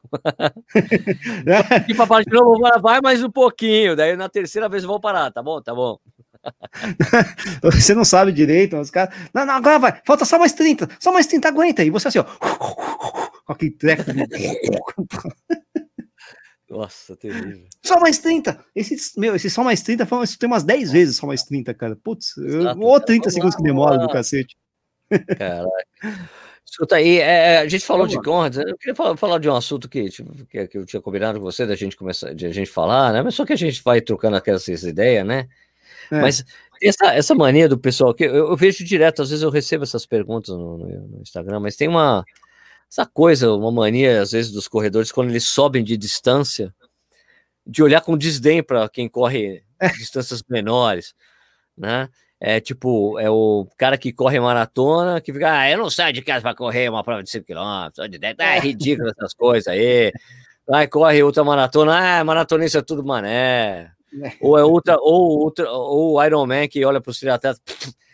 [1.87, 3.95] E parar de novo, vai- vai mais um pouquinho.
[3.95, 5.59] Daí na terceira vez eu vou parar, tá bom?
[5.61, 5.97] Tá bom.
[7.63, 9.15] você não sabe direito, mas os caras.
[9.33, 11.83] Não, não, agora vai, falta só mais 30, só mais 30, aguenta.
[11.83, 12.23] E você assim, ó.
[13.45, 14.03] Com aquele treco.
[16.69, 17.65] Nossa, terrível.
[17.83, 18.63] Só mais 30.
[18.75, 21.97] Esse, meu, esse só mais 30 foi, tem umas 10 vezes só mais 30, cara.
[22.01, 22.33] Putz,
[22.79, 24.55] ou 30 segundos que demora do cacete.
[25.37, 26.29] Caraca.
[26.65, 29.55] Escuta aí, é, a gente falou Vamos de Conrads, eu queria falar, falar, de um
[29.55, 32.51] assunto que, tipo, que, que, eu tinha combinado com você, da gente começar, de a
[32.51, 33.21] gente falar, né?
[33.21, 35.49] Mas só que a gente vai trocando aquelas ideias, né?
[36.09, 36.21] É.
[36.21, 36.45] Mas
[36.81, 40.05] essa, essa mania do pessoal, que eu, eu, vejo direto, às vezes eu recebo essas
[40.05, 42.23] perguntas no, no, no, Instagram, mas tem uma
[42.89, 46.73] essa coisa, uma mania, às vezes, dos corredores, quando eles sobem de distância,
[47.65, 49.89] de olhar com desdém para quem corre é.
[49.89, 51.13] distâncias menores,
[51.77, 52.09] né?
[52.43, 56.23] É tipo, é o cara que corre maratona, que fica, ah, eu não saio de
[56.23, 60.11] casa para correr uma prova de 5 km, de 10, é ridículo essas coisas aí.
[60.67, 63.91] Vai, corre outra maratona, ah, maratonista é tudo mané.
[64.23, 64.31] É.
[64.41, 67.61] Ou é outra, ou outra, ou o Iron Man que olha para os triatletas,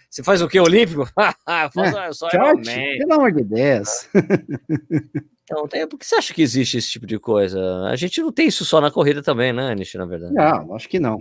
[0.09, 1.07] você faz o que, olímpico?
[1.73, 2.97] Faço é, só Iron Man.
[2.97, 4.09] Pelo amor de Deus.
[5.49, 7.85] Então, tem, por que você acha que existe esse tipo de coisa?
[7.85, 10.33] A gente não tem isso só na corrida também, né, Nish, na verdade?
[10.33, 11.19] Não, acho que não.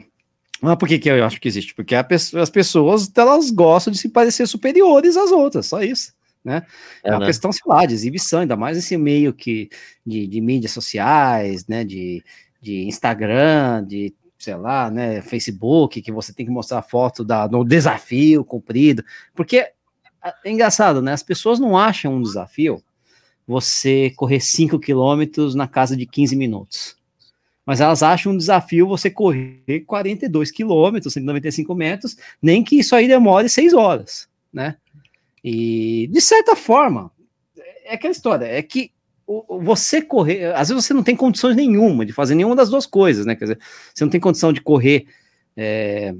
[0.60, 1.74] Mas por que, que eu acho que existe?
[1.74, 6.14] Porque as pessoas elas gostam de se parecer superiores às outras, só isso.
[6.44, 6.64] Né?
[7.02, 7.26] É, é uma né?
[7.26, 9.68] questão, sei lá, de exibição, ainda mais esse meio que
[10.06, 11.84] de, de mídias sociais, né?
[11.84, 12.22] De,
[12.60, 17.48] de Instagram, de sei lá, né, Facebook, que você tem que mostrar a foto da,
[17.48, 19.02] no desafio cumprido,
[19.34, 19.72] porque é
[20.44, 21.12] engraçado, né?
[21.12, 22.82] As pessoas não acham um desafio
[23.46, 26.95] você correr 5 quilômetros na casa de 15 minutos
[27.66, 33.08] mas elas acham um desafio você correr 42 quilômetros, 195 metros, nem que isso aí
[33.08, 34.76] demore 6 horas, né?
[35.42, 37.10] E, de certa forma,
[37.84, 38.92] é aquela história, é que
[39.60, 43.26] você correr, às vezes você não tem condições nenhuma de fazer nenhuma das duas coisas,
[43.26, 43.34] né?
[43.34, 43.58] Quer dizer,
[43.92, 45.06] você não tem condição de correr
[45.56, 46.14] é,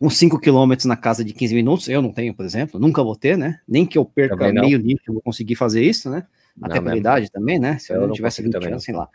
[0.00, 3.14] uns 5 quilômetros na casa de 15 minutos, eu não tenho, por exemplo, nunca vou
[3.14, 3.60] ter, né?
[3.68, 6.26] Nem que eu perca meio nicho, eu vou conseguir fazer isso, né?
[6.60, 7.78] Até não, pela idade também, né?
[7.78, 9.08] Se eu, eu não tivesse 20 anos, sei lá.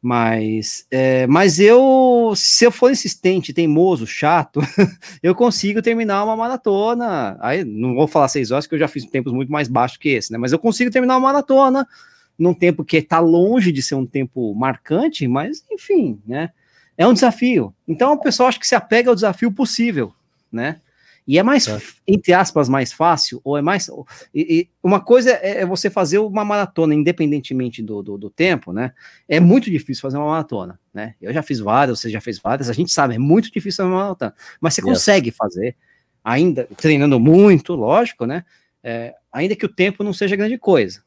[0.00, 4.60] Mas, é, mas eu, se eu for insistente, teimoso, chato,
[5.22, 7.36] eu consigo terminar uma maratona.
[7.40, 10.10] Aí não vou falar seis horas, que eu já fiz tempos muito mais baixos que
[10.10, 10.38] esse, né?
[10.38, 11.86] Mas eu consigo terminar uma maratona
[12.38, 16.50] num tempo que está longe de ser um tempo marcante, mas enfim, né?
[16.96, 17.74] É um desafio.
[17.86, 20.12] Então o pessoal acha que se apega ao desafio possível,
[20.50, 20.80] né?
[21.28, 21.78] E é mais, é.
[22.06, 23.90] entre aspas, mais fácil, ou é mais.
[24.34, 28.72] E, e uma coisa é, é, você fazer uma maratona, independentemente do, do, do, tempo,
[28.72, 28.94] né?
[29.28, 31.16] É muito difícil fazer uma maratona, né?
[31.20, 33.90] Eu já fiz várias, você já fez várias, a gente sabe, é muito difícil fazer
[33.90, 34.34] uma maratona.
[34.58, 34.88] Mas você yes.
[34.88, 35.76] consegue fazer,
[36.24, 38.42] ainda treinando muito, lógico, né?
[38.82, 41.02] É, ainda que o tempo não seja grande coisa.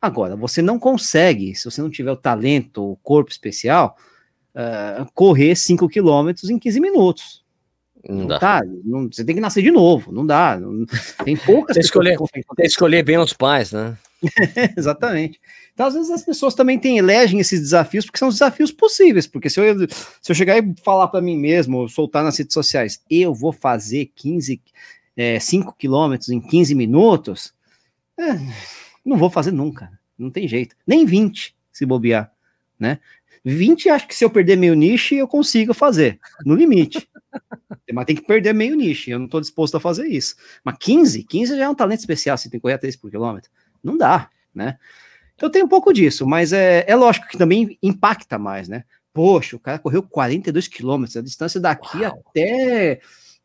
[0.00, 3.96] Agora, você não consegue, se você não tiver o talento, o corpo especial,
[4.54, 7.43] uh, correr 5 quilômetros em 15 minutos
[8.08, 8.38] não, dá.
[8.38, 10.58] Tá, não, você tem que nascer de novo, não dá.
[10.58, 10.84] Não,
[11.24, 13.96] tem poucas tem escolher, Tem que escolher bem os pais, né?
[14.76, 15.40] Exatamente.
[15.72, 19.26] Então, às vezes, as pessoas também têm, elegem esses desafios porque são desafios possíveis.
[19.26, 23.02] Porque se eu, se eu chegar e falar para mim mesmo, soltar nas redes sociais,
[23.10, 24.60] eu vou fazer 15,
[25.16, 27.52] é, 5 quilômetros em 15 minutos,
[28.18, 28.38] é,
[29.04, 29.90] não vou fazer nunca.
[30.16, 30.76] Não tem jeito.
[30.86, 32.30] Nem 20, se bobear.
[32.78, 32.98] Né?
[33.44, 37.08] 20, acho que se eu perder meio nicho, eu consigo fazer, no limite.
[37.92, 40.34] Mas tem que perder meio nicho, eu não estou disposto a fazer isso.
[40.64, 43.10] Mas 15, 15 já é um talento especial, você tem que correr a 3 por
[43.10, 43.50] quilômetro.
[43.82, 44.78] Não dá, né?
[45.34, 48.84] Então tem um pouco disso, mas é, é lógico que também impacta mais, né?
[49.12, 52.22] Poxa, o cara correu 42 quilômetros, a distância daqui Uau.
[52.28, 53.00] até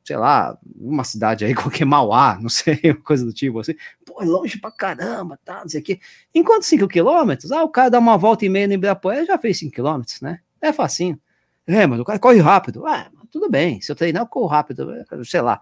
[0.10, 4.26] sei lá, uma cidade aí, qualquer Mauá, não sei, coisa do tipo assim, pô, é
[4.26, 6.00] longe pra caramba, tá, não sei o quê.
[6.34, 9.60] Enquanto 5 quilômetros, ah, o cara dá uma volta e meia no Ibirapuera, já fez
[9.60, 10.40] 5 quilômetros, né?
[10.60, 11.20] É facinho.
[11.68, 12.88] É, mas o cara corre rápido.
[12.88, 14.94] Ah, tudo bem, se eu treinar, eu corro rápido,
[15.26, 15.62] sei lá.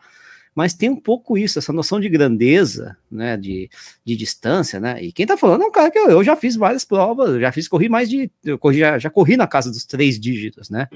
[0.55, 3.69] Mas tem um pouco isso, essa noção de grandeza, né, de,
[4.03, 6.55] de distância, né, e quem tá falando é um cara que eu, eu já fiz
[6.55, 9.85] várias provas, já fiz, corri mais de, eu corri, já, já corri na casa dos
[9.85, 10.87] três dígitos, né,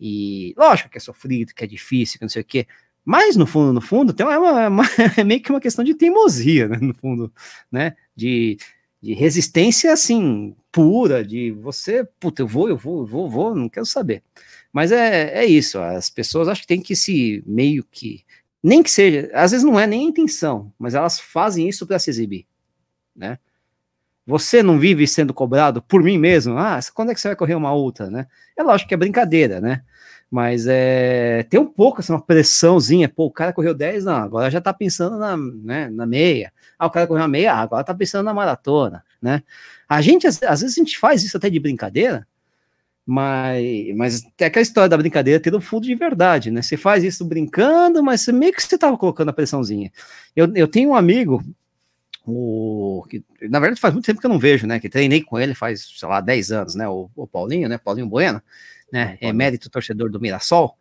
[0.00, 2.66] e lógico que é sofrido, que é difícil, que não sei o quê.
[3.04, 4.84] Mas no fundo, no fundo, tem uma, uma,
[5.16, 6.78] é meio que uma questão de teimosia, né?
[6.80, 7.32] No fundo,
[7.70, 7.94] né?
[8.16, 8.56] De,
[9.00, 13.54] de resistência assim, pura, de você, puta, eu vou, eu vou, eu vou, eu vou,
[13.54, 14.22] não quero saber.
[14.74, 18.24] Mas é, é isso, as pessoas acho que tem que se meio que.
[18.60, 21.96] Nem que seja, às vezes não é nem a intenção, mas elas fazem isso para
[22.00, 22.44] se exibir,
[23.14, 23.38] né?
[24.26, 26.58] Você não vive sendo cobrado por mim mesmo?
[26.58, 28.26] Ah, quando é que você vai correr uma outra, né?
[28.56, 29.82] É lógico que é brincadeira, né?
[30.28, 33.08] Mas é, tem um pouco assim, uma pressãozinha.
[33.08, 36.52] Pô, o cara correu 10, não, agora já tá pensando na, né, na meia.
[36.76, 39.44] Ah, o cara correu uma meia, ah, agora tá pensando na maratona, né?
[39.88, 42.26] A gente, às, às vezes, a gente faz isso até de brincadeira,
[43.06, 46.62] mas, mas tem aquela história da brincadeira ter um fundo de verdade, né?
[46.62, 49.92] Você faz isso brincando, mas meio que você tava colocando a pressãozinha.
[50.34, 51.42] Eu, eu tenho um amigo
[52.26, 54.80] o que, na verdade faz muito tempo que eu não vejo, né?
[54.80, 56.88] Que treinei com ele faz, sei lá, 10 anos, né?
[56.88, 57.76] O, o Paulinho, né?
[57.76, 58.40] Paulinho Bueno,
[58.90, 59.18] né?
[59.20, 60.76] É mérito torcedor do Mirassol,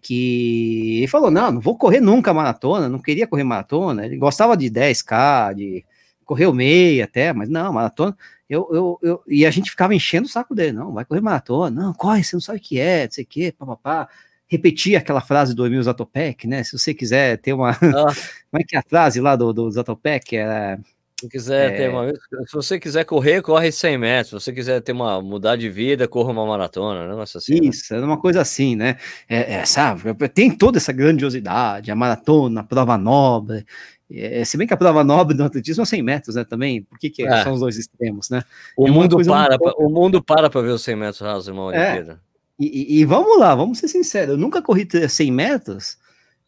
[0.00, 4.06] que ele falou: não, não vou correr nunca maratona, não queria correr maratona.
[4.06, 5.84] Ele gostava de 10K, de
[6.24, 8.16] correu meia até, mas não, maratona.
[8.48, 11.82] Eu, eu, eu, e a gente ficava enchendo o saco dele, não, vai correr maratona,
[11.82, 14.08] não, corre, você não sabe o que é, não sei o que, papapá
[14.48, 16.64] repetir aquela frase do Emil Zatopek, né?
[16.64, 17.70] Se você quiser ter uma.
[17.70, 17.76] Ah.
[18.50, 20.36] Como é que é a frase lá do, do Zatopek?
[20.36, 20.80] Era.
[21.20, 21.76] Se quiser é...
[21.76, 22.08] ter uma.
[22.46, 24.28] Se você quiser correr, corre 100 metros.
[24.42, 27.14] Se você quiser ter uma mudar de vida, corra uma maratona, né?
[27.14, 28.00] Nossa, assim, Isso, né?
[28.00, 28.96] é uma coisa assim, né?
[29.28, 30.14] É, é, sabe?
[30.28, 33.66] Tem toda essa grandiosidade, a maratona, a prova nobre.
[34.10, 36.44] É, se bem que a prova nobre do atletismo é 100 metros, né?
[36.44, 37.42] Também, por que, que é.
[37.42, 38.42] são os dois extremos, né?
[38.76, 42.20] O, é mundo para, o mundo para para ver os 100 metros rasos, uma Olimpíada.
[42.58, 45.96] E, e, vamos lá, vamos ser sinceros, eu nunca corri 100 metros,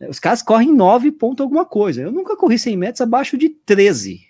[0.08, 4.20] os caras correm 9 ponto alguma coisa, eu nunca corri 100 metros abaixo de 13,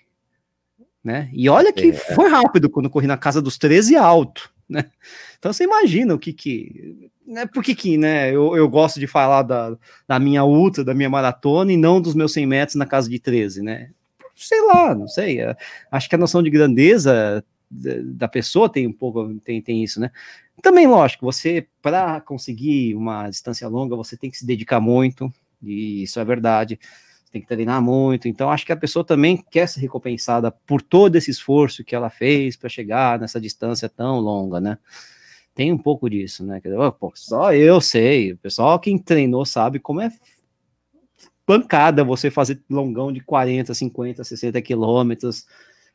[1.03, 1.93] né, e olha que é.
[1.93, 4.85] foi rápido quando corri na casa dos 13 alto, né,
[5.39, 9.43] então você imagina o que que, né, por que né, eu, eu gosto de falar
[9.43, 9.75] da,
[10.07, 13.17] da minha ultra, da minha maratona e não dos meus 100 metros na casa de
[13.19, 13.89] 13, né,
[14.35, 15.55] sei lá, não sei, é,
[15.91, 20.11] acho que a noção de grandeza da pessoa tem um pouco, tem, tem isso, né?
[20.61, 26.03] Também, lógico, você, para conseguir uma distância longa, você tem que se dedicar muito, e
[26.03, 26.77] isso é verdade,
[27.31, 31.15] tem que treinar muito, então acho que a pessoa também quer ser recompensada por todo
[31.15, 34.77] esse esforço que ela fez para chegar nessa distância tão longa, né?
[35.53, 36.61] Tem um pouco disso, né?
[36.99, 40.11] Pô, só eu sei, o pessoal quem treinou sabe como é
[41.45, 45.45] pancada você fazer longão de 40, 50, 60 quilômetros,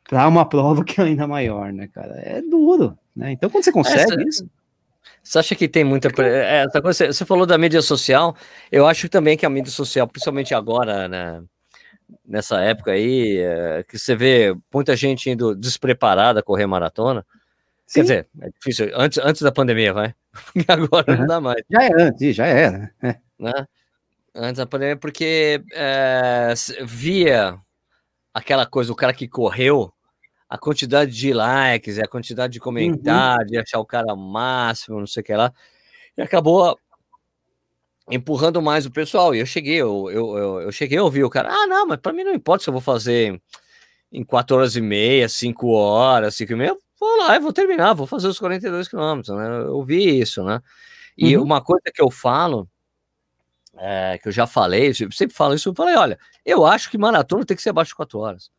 [0.07, 2.13] para uma prova que é ainda maior, né, cara?
[2.19, 3.31] É duro, né?
[3.31, 4.49] Então, quando você consegue essa, isso.
[5.23, 6.09] Você acha que tem muita.
[6.21, 8.35] É, essa coisa, você falou da mídia social,
[8.71, 11.43] eu acho também que a mídia social, principalmente agora, né?
[12.25, 17.25] Nessa época aí, é, que você vê muita gente indo despreparada correr maratona.
[17.87, 17.99] Sim.
[17.99, 18.91] Quer dizer, é difícil.
[18.93, 20.13] Antes, antes da pandemia, vai.
[20.67, 21.19] agora uhum.
[21.19, 21.63] não dá mais.
[21.71, 22.93] Já é antes, já era.
[23.01, 23.15] É.
[23.39, 23.67] Né?
[24.35, 27.57] Antes da pandemia, porque é, via
[28.33, 29.91] aquela coisa, o cara que correu,
[30.49, 33.61] a quantidade de likes, a quantidade de comentários, uhum.
[33.61, 35.53] achar o cara máximo, não sei o que lá,
[36.17, 36.77] e acabou
[38.11, 39.33] empurrando mais o pessoal.
[39.33, 41.99] E eu cheguei, eu, eu, eu, eu cheguei a ouvir o cara, ah, não, mas
[41.99, 43.41] para mim não importa se eu vou fazer
[44.11, 47.93] em 4 horas e meia, 5 horas, 5 e meia, vou lá e vou terminar,
[47.93, 49.47] vou fazer os 42 quilômetros, né?
[49.47, 50.61] Eu ouvi isso, né?
[51.17, 51.43] E uhum.
[51.43, 52.69] uma coisa que eu falo,
[53.77, 56.97] é, que eu já falei, eu sempre falo isso, eu falei, olha, eu acho que
[56.97, 58.51] maratona tem que ser abaixo de 4 horas.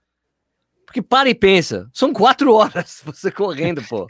[0.88, 4.06] Porque para e pensa, são quatro horas você correndo, pô.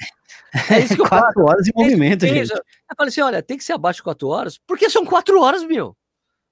[0.71, 2.53] É isso que eu Quatro horas de movimento, é gente.
[2.53, 2.63] Eu
[2.97, 5.97] falei assim: olha, tem que ser abaixo de quatro horas, porque são quatro horas, meu.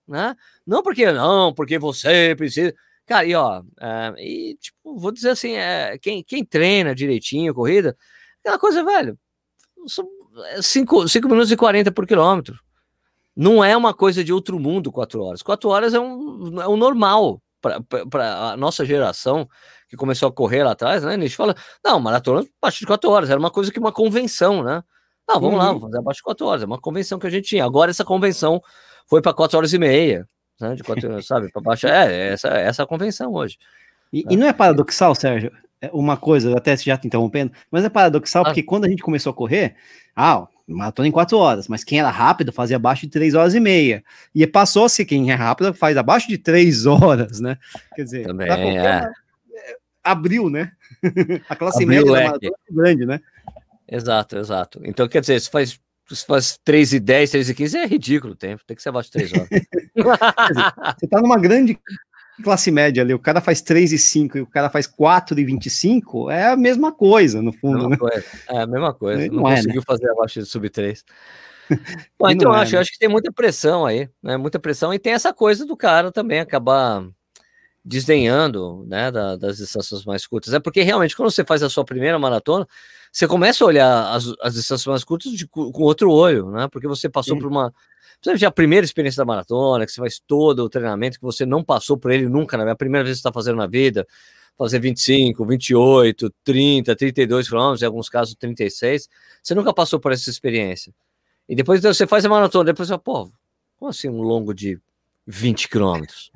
[0.07, 0.35] Né?
[0.67, 2.75] Não porque não, porque você precisa.
[3.07, 7.97] Cara, e ó, é, e tipo, vou dizer assim: é, quem, quem treina direitinho corrida,
[8.41, 9.19] aquela coisa, velho,
[9.87, 10.07] são
[10.61, 12.59] 5 minutos e 40 por quilômetro.
[13.35, 15.43] Não é uma coisa de outro mundo, quatro horas.
[15.43, 17.43] Quatro horas é um, é um normal
[18.11, 19.49] para a nossa geração
[19.89, 21.15] que começou a correr lá atrás, né?
[21.15, 21.55] A gente fala,
[21.85, 24.83] não, maratona abaixo de 4 horas, era uma coisa que uma convenção, né?
[25.29, 25.59] Não, vamos uhum.
[25.59, 27.65] lá, vamos fazer abaixo de 4 horas, é uma convenção que a gente tinha.
[27.65, 28.61] Agora essa convenção
[29.09, 30.27] foi para 4 horas e meia,
[30.61, 30.75] né?
[30.75, 31.87] De 4, sabe, para baixo.
[31.87, 33.59] É, essa, essa é a convenção hoje.
[34.13, 34.29] E, né?
[34.31, 35.53] e, não é paradoxal, Sérgio?
[35.81, 38.47] É uma coisa, até já te interrompendo, mas é paradoxal ah.
[38.47, 39.77] porque quando a gente começou a correr,
[40.15, 43.61] ah, maratona em 4 horas, mas quem era rápido fazia abaixo de 3 horas e
[43.61, 44.03] meia.
[44.35, 47.59] E passou-se quem é rápido faz abaixo de 3 horas, né?
[47.95, 49.11] Quer dizer, Também, qualquer, é
[50.07, 50.73] abriu, né?
[51.49, 53.21] a classe abriu média é grande, né?
[53.89, 54.81] Exato, exato.
[54.85, 55.81] Então, quer dizer, se faz,
[56.15, 58.91] se faz 3 e 10, 3 e 15, é ridículo o tempo, tem que ser
[58.91, 59.49] abaixo de 3 horas.
[60.99, 61.79] você tá numa grande
[62.43, 65.45] classe média ali, o cara faz 3 e 5 e o cara faz 4 e
[65.45, 67.97] 25, é a mesma coisa, no fundo, né?
[67.97, 68.25] Coisa.
[68.49, 69.85] É a mesma coisa, não, não é, conseguiu né?
[69.87, 71.05] fazer abaixo de sub 3.
[72.19, 72.81] Bom, então é, acho, né?
[72.81, 74.37] acho que tem muita pressão aí, né?
[74.37, 77.05] Muita pressão, e tem essa coisa do cara também acabar
[77.87, 80.53] desdenhando né, da, das distâncias mais curtas.
[80.53, 82.67] É porque realmente, quando você faz a sua primeira maratona,
[83.17, 86.69] você começa a olhar as, as distâncias mais curtas de, com outro olho, né?
[86.71, 87.41] Porque você passou Sim.
[87.41, 87.73] por uma.
[88.21, 91.65] Você a primeira experiência da maratona, que você faz todo o treinamento, que você não
[91.65, 92.71] passou por ele nunca, né?
[92.71, 94.07] A primeira vez que você está fazendo na vida,
[94.59, 99.09] fazer 25, 28, 30, 32 quilômetros, em alguns casos 36,
[99.43, 100.93] você nunca passou por essa experiência.
[101.49, 103.31] E depois então, você faz a maratona, depois você fala, pô,
[103.79, 104.79] como assim um longo de
[105.27, 106.31] 20 quilômetros?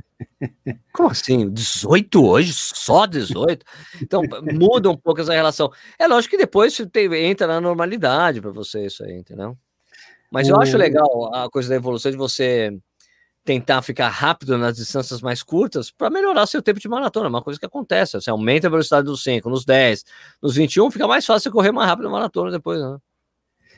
[0.92, 1.50] Como assim?
[1.50, 2.52] 18 hoje?
[2.52, 3.64] Só 18?
[4.02, 5.72] Então muda um pouco essa relação.
[5.98, 9.56] É lógico que depois tem, entra na normalidade para você isso aí, entendeu?
[10.30, 10.52] Mas o...
[10.52, 12.76] eu acho legal a coisa da evolução de você
[13.44, 17.58] tentar ficar rápido nas distâncias mais curtas para melhorar seu tempo de maratona, uma coisa
[17.58, 18.20] que acontece.
[18.20, 20.04] Você aumenta a velocidade dos 5, nos 10,
[20.42, 22.98] nos 21, fica mais fácil correr mais rápido na maratona depois, né?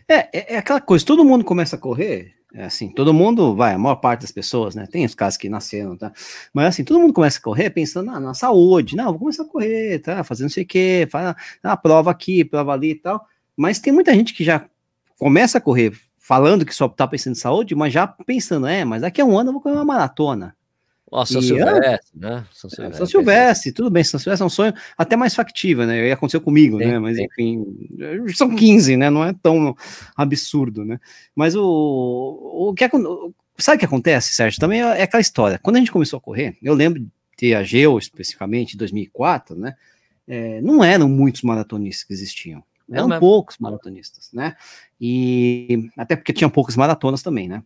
[0.08, 3.74] É, é, é aquela coisa, todo mundo começa a correr, é assim, todo mundo, vai,
[3.74, 4.86] a maior parte das pessoas, né?
[4.90, 6.12] Tem os casos que nasceram, tá?
[6.52, 9.46] Mas assim, todo mundo começa a correr pensando ah, na saúde, não, vou começar a
[9.46, 10.22] correr, tá?
[10.24, 13.26] Fazendo não sei o quê, faz a ah, prova aqui, prova ali e tal.
[13.56, 14.66] Mas tem muita gente que já
[15.18, 19.02] começa a correr falando que só tá pensando em saúde, mas já pensando, é, mas
[19.02, 20.54] daqui a um ano eu vou correr uma maratona.
[21.12, 22.46] Nossa, São Silvestre, né?
[22.54, 25.86] São é, Silvestre, São Silvestre tudo bem, São Silvestre é um sonho até mais factível,
[25.86, 26.10] né?
[26.10, 26.98] Aconteceu comigo, né?
[26.98, 27.66] Mas enfim,
[28.34, 29.10] são 15, né?
[29.10, 29.76] Não é tão
[30.16, 30.98] absurdo, né?
[31.36, 32.88] Mas o, o que
[33.58, 34.58] sabe o que acontece, Sérgio?
[34.58, 35.58] Também é, é aquela história.
[35.58, 39.54] Quando a gente começou a correr, eu lembro de ter a Geo especificamente, em 2004,
[39.54, 39.74] né?
[40.26, 42.64] É, não eram muitos maratonistas que existiam.
[42.90, 44.56] Eram não, poucos maratonistas, né?
[44.98, 47.62] E até porque tinha poucas maratonas também, né?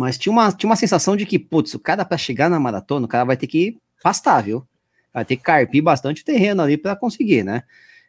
[0.00, 3.04] Mas tinha uma, tinha uma sensação de que, putz, o cara para chegar na maratona,
[3.04, 4.66] o cara vai ter que pastar, viu?
[5.12, 7.64] Vai ter que carpir bastante terreno ali para conseguir, né?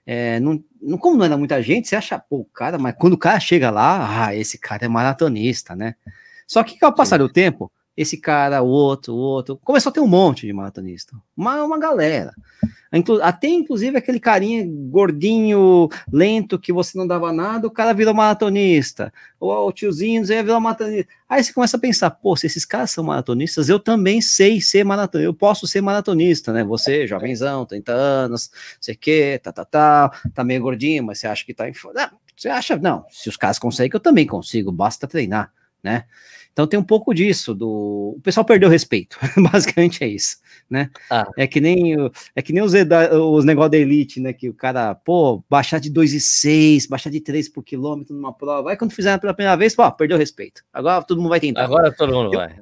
[0.05, 3.13] É, não, não, como não era muita gente, você acha, pô, o cara, mas quando
[3.13, 5.95] o cara chega lá, ah, esse cara é maratonista, né?
[6.47, 7.69] Só que ao passar do tempo,
[8.01, 11.79] esse cara, o outro, o outro, começou a ter um monte de maratonista, uma, uma
[11.79, 12.33] galera.
[13.21, 19.13] Até inclusive aquele carinha gordinho, lento, que você não dava nada, o cara virou maratonista.
[19.39, 21.09] Ou o tiozinho virou maratonista.
[21.29, 24.83] Aí você começa a pensar, pô, se esses caras são maratonistas, eu também sei ser
[24.83, 26.65] maratonista, eu posso ser maratonista, né?
[26.65, 31.45] Você, jovenzão, 30 anos, sei que, tá, tá, tá, tá meio gordinho, mas você acha
[31.45, 31.73] que tá em.
[31.93, 36.03] Não, você acha, não, se os caras conseguem, eu também consigo, basta treinar, né?
[36.51, 39.17] Então tem um pouco disso, do o pessoal perdeu respeito,
[39.51, 40.37] basicamente é isso,
[40.69, 40.89] né?
[41.09, 41.25] Ah.
[41.37, 41.95] É que nem
[42.35, 44.33] é que nem os, os negócios da elite, né?
[44.33, 48.77] Que o cara, pô, baixar de 2,6, baixar de 3 por quilômetro numa prova, aí
[48.77, 50.61] quando fizeram pela primeira vez, pô, perdeu respeito.
[50.73, 51.63] Agora todo mundo vai tentar.
[51.63, 52.55] Agora todo mundo vai.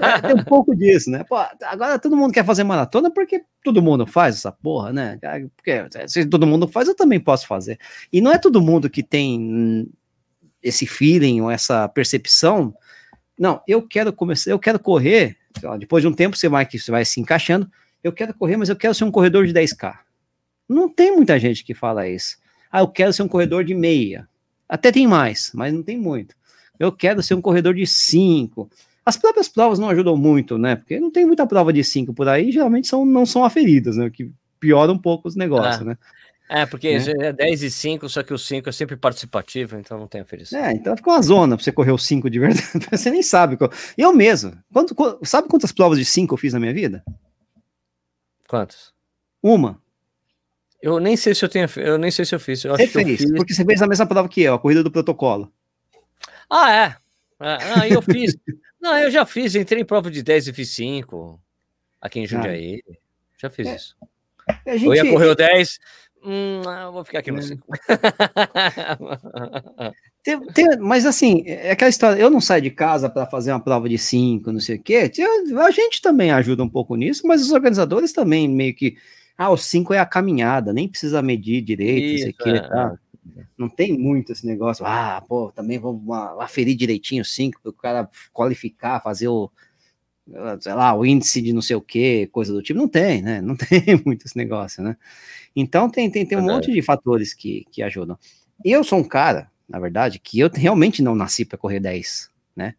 [0.00, 1.24] É, tem um pouco disso, né?
[1.28, 5.18] Pô, agora todo mundo quer fazer maratona porque todo mundo faz essa porra, né?
[5.56, 7.78] Porque se todo mundo faz, eu também posso fazer.
[8.12, 9.88] E não é todo mundo que tem
[10.62, 12.74] esse feeling ou essa percepção
[13.40, 15.34] não, eu quero começar, eu quero correr.
[15.78, 17.66] Depois de um tempo você vai que você vai se encaixando.
[18.04, 19.94] Eu quero correr, mas eu quero ser um corredor de 10k.
[20.68, 22.36] Não tem muita gente que fala isso.
[22.70, 24.28] Ah, eu quero ser um corredor de meia.
[24.68, 26.36] Até tem mais, mas não tem muito.
[26.78, 28.70] Eu quero ser um corredor de 5.
[29.06, 30.76] As próprias provas não ajudam muito, né?
[30.76, 34.10] Porque não tem muita prova de 5 por aí, geralmente são, não são aferidas, né?
[34.10, 34.30] Que
[34.60, 35.84] piora um pouco os negócios, ah.
[35.84, 35.98] né?
[36.52, 37.28] É, porque né?
[37.28, 40.58] é 10 e 5, só que o 5 é sempre participativo, então não tem oferecido.
[40.58, 42.66] É, então fica uma zona pra você correr o 5 de verdade.
[42.90, 43.56] Você nem sabe.
[43.96, 44.58] Eu mesmo.
[44.72, 47.04] Quanto, sabe quantas provas de 5 eu fiz na minha vida?
[48.48, 48.92] Quantas?
[49.40, 49.80] Uma.
[50.82, 51.68] Eu nem sei se eu tenho.
[51.76, 52.64] Eu nem sei se eu fiz.
[52.64, 53.32] Eu você fez, fiz...
[53.32, 55.52] porque você fez a mesma prova que eu, a corrida do protocolo.
[56.50, 56.84] Ah, é.
[56.84, 58.36] é ah, eu fiz.
[58.82, 61.40] não, eu já fiz, entrei em prova de 10 e fiz 5
[62.00, 62.26] aqui em ah.
[62.26, 62.82] Jundiaí.
[62.90, 62.94] Ah.
[63.40, 63.76] Já fiz é.
[63.76, 63.96] isso.
[64.66, 64.84] Gente...
[64.84, 65.78] Eu ia correr o 10,
[66.24, 67.66] Hum, eu vou ficar aqui no 5.
[70.26, 70.76] É.
[70.78, 73.96] mas assim, é aquela história, eu não saio de casa para fazer uma prova de
[73.96, 75.10] 5, não sei o quê.
[75.58, 78.96] A gente também ajuda um pouco nisso, mas os organizadores também meio que.
[79.36, 82.64] Ah, o 5 é a caminhada, nem precisa medir direito, Isso, não sei o quê.
[82.64, 82.68] É.
[82.68, 82.98] Tá?
[83.56, 84.84] Não tem muito esse negócio.
[84.84, 86.02] Ah, pô, também vamos
[86.38, 89.50] aferir direitinho o 5 para o cara qualificar, fazer o,
[90.60, 93.40] sei lá, o índice de não sei o que, coisa do tipo, não tem, né?
[93.40, 94.96] Não tem muito esse negócio, né?
[95.54, 98.18] Então tem, tem, tem um monte de fatores que, que ajudam.
[98.64, 102.74] Eu sou um cara, na verdade, que eu realmente não nasci para correr 10, né?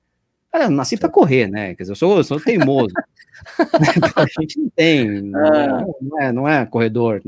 [0.53, 1.75] Eu nasci para correr, né?
[1.75, 2.93] Quer dizer, eu sou, eu sou teimoso.
[4.15, 5.85] a gente não tem, não é, ah.
[6.01, 7.21] não é, não é corredor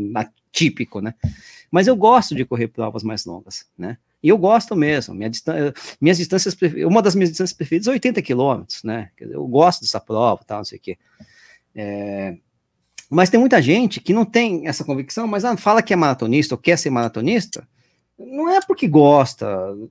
[0.51, 1.15] típico, né?
[1.71, 3.97] Mas eu gosto de correr provas mais longas, né?
[4.23, 5.13] E eu gosto mesmo.
[5.13, 6.55] Minha distância, minhas distâncias,
[6.87, 9.09] uma das minhas distâncias preferidas é 80 quilômetros, né?
[9.19, 10.97] Eu gosto dessa prova, tal, não sei o quê.
[11.75, 12.37] É,
[13.09, 16.55] mas tem muita gente que não tem essa convicção, mas ah, fala que é maratonista
[16.55, 17.67] ou quer ser maratonista.
[18.17, 19.45] Não é porque gosta,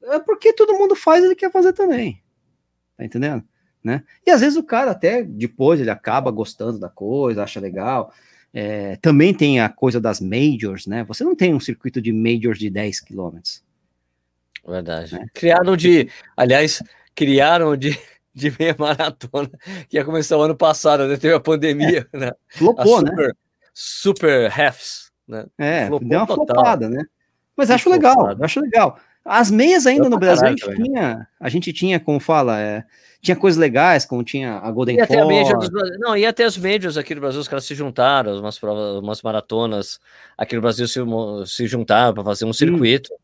[0.05, 2.23] é porque todo mundo faz e ele quer fazer também.
[2.97, 3.45] Tá entendendo?
[3.85, 4.03] Né?
[4.27, 8.13] E às vezes o cara até depois ele acaba gostando da coisa, acha legal.
[8.55, 11.05] É, também tem a coisa das majors, né?
[11.05, 13.63] Você não tem um circuito de majors de 10 quilômetros.
[14.67, 15.15] Verdade.
[15.15, 15.27] Né?
[15.35, 16.83] Criaram de, aliás,
[17.15, 17.99] criaram de,
[18.35, 19.51] de meia maratona,
[19.89, 21.17] que ia começar o ano passado, né?
[21.17, 22.19] Teve a pandemia, é.
[22.19, 22.33] né?
[22.49, 23.33] Flopou, a super, né?
[23.75, 25.47] Super halves, né?
[25.59, 26.47] É, Flopou deu uma total.
[26.47, 27.05] flopada, né?
[27.57, 28.99] Mas acho legal, acho legal.
[29.25, 32.85] As meias ainda no Brasil caralho, a gente tinha, a gente tinha, como fala, é,
[33.21, 35.29] tinha coisas legais, como tinha a Golden ia Four.
[36.01, 39.23] Não, ia até as médias aqui no Brasil, os caras se juntaram, umas provas, umas
[39.23, 40.01] maratonas
[40.37, 40.99] aqui no Brasil se,
[41.47, 43.13] se juntaram para fazer um circuito.
[43.15, 43.22] Hum.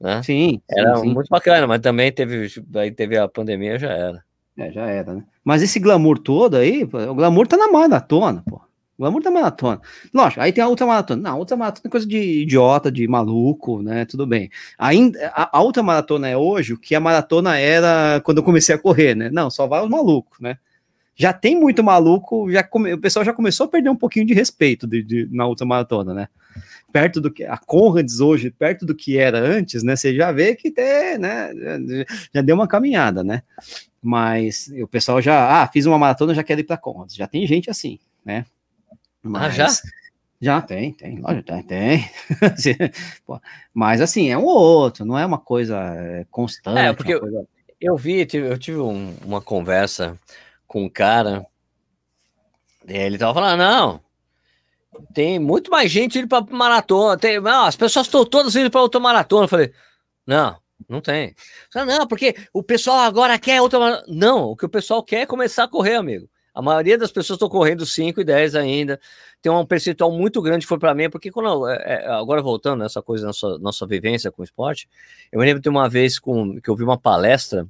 [0.00, 0.22] Né?
[0.22, 4.24] Sim, era sim, muito bacana, mas também teve, aí teve a pandemia, já era.
[4.56, 5.24] É, já era, né?
[5.44, 8.60] Mas esse glamour todo aí, o glamour tá na maratona, pô.
[8.98, 9.80] O glamour da maratona.
[10.12, 11.22] Lógico, aí tem a ultramaratona.
[11.22, 14.04] Não, a ultramaratona é coisa de idiota, de maluco, né?
[14.04, 14.50] Tudo bem.
[14.76, 18.78] Ainda, a, a ultramaratona é hoje o que a maratona era quando eu comecei a
[18.78, 19.30] correr, né?
[19.30, 20.58] Não, só vai os malucos, né?
[21.14, 24.34] Já tem muito maluco, já come, o pessoal já começou a perder um pouquinho de
[24.34, 26.28] respeito de, de, na ultramaratona, né?
[26.92, 29.96] Perto do que a Conrads hoje, perto do que era antes, né?
[29.96, 31.50] Você já vê que tem, né?
[32.32, 33.42] Já deu uma caminhada, né?
[34.02, 37.14] Mas o pessoal já, ah, fiz uma maratona, já quero ir para Conrads.
[37.14, 38.46] Já tem gente assim, né?
[39.22, 39.68] Mas, ah, já?
[40.40, 42.10] Já tem, tem, lógico, tem, tem.
[43.74, 46.78] Mas assim, é um ou outro, não é uma coisa é, constante.
[46.78, 47.38] É, porque coisa...
[47.38, 47.48] eu,
[47.80, 50.16] eu, vi, eu tive um, uma conversa
[50.64, 51.44] com um cara,
[52.86, 54.00] ele tava falando, não,
[55.14, 58.80] tem muito mais gente indo para maratona, tem, não, as pessoas estão todas indo para
[58.80, 59.44] outra maratona.
[59.44, 59.72] Eu falei,
[60.26, 60.56] não,
[60.88, 61.34] não tem.
[61.74, 64.06] Não, porque o pessoal agora quer outra maratona.
[64.08, 66.28] Não, o que o pessoal quer é começar a correr, amigo.
[66.54, 69.00] A maioria das pessoas estão correndo 5 e 10 ainda.
[69.40, 72.80] Tem um percentual muito grande que foi para mim, porque quando é, é, agora voltando
[72.80, 74.88] nessa coisa, nossa, nossa vivência com o esporte,
[75.30, 77.64] eu me lembro de uma vez com, que eu vi uma palestra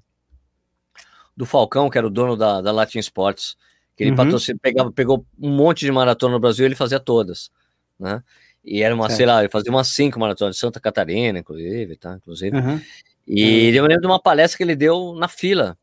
[1.36, 3.56] do Falcão, que era o dono da, da Latin Sports,
[3.98, 4.58] que ele uhum.
[4.62, 7.50] pegava, pegou um monte de maratona no Brasil e ele fazia todas,
[7.98, 8.22] né?
[8.64, 12.14] E era uma, sei lá, ele fazia umas cinco maratonas de Santa Catarina, inclusive, tá?
[12.14, 12.56] Inclusive.
[12.56, 12.80] Uhum.
[13.26, 13.74] E uhum.
[13.74, 15.76] eu me lembro de uma palestra que ele deu na fila.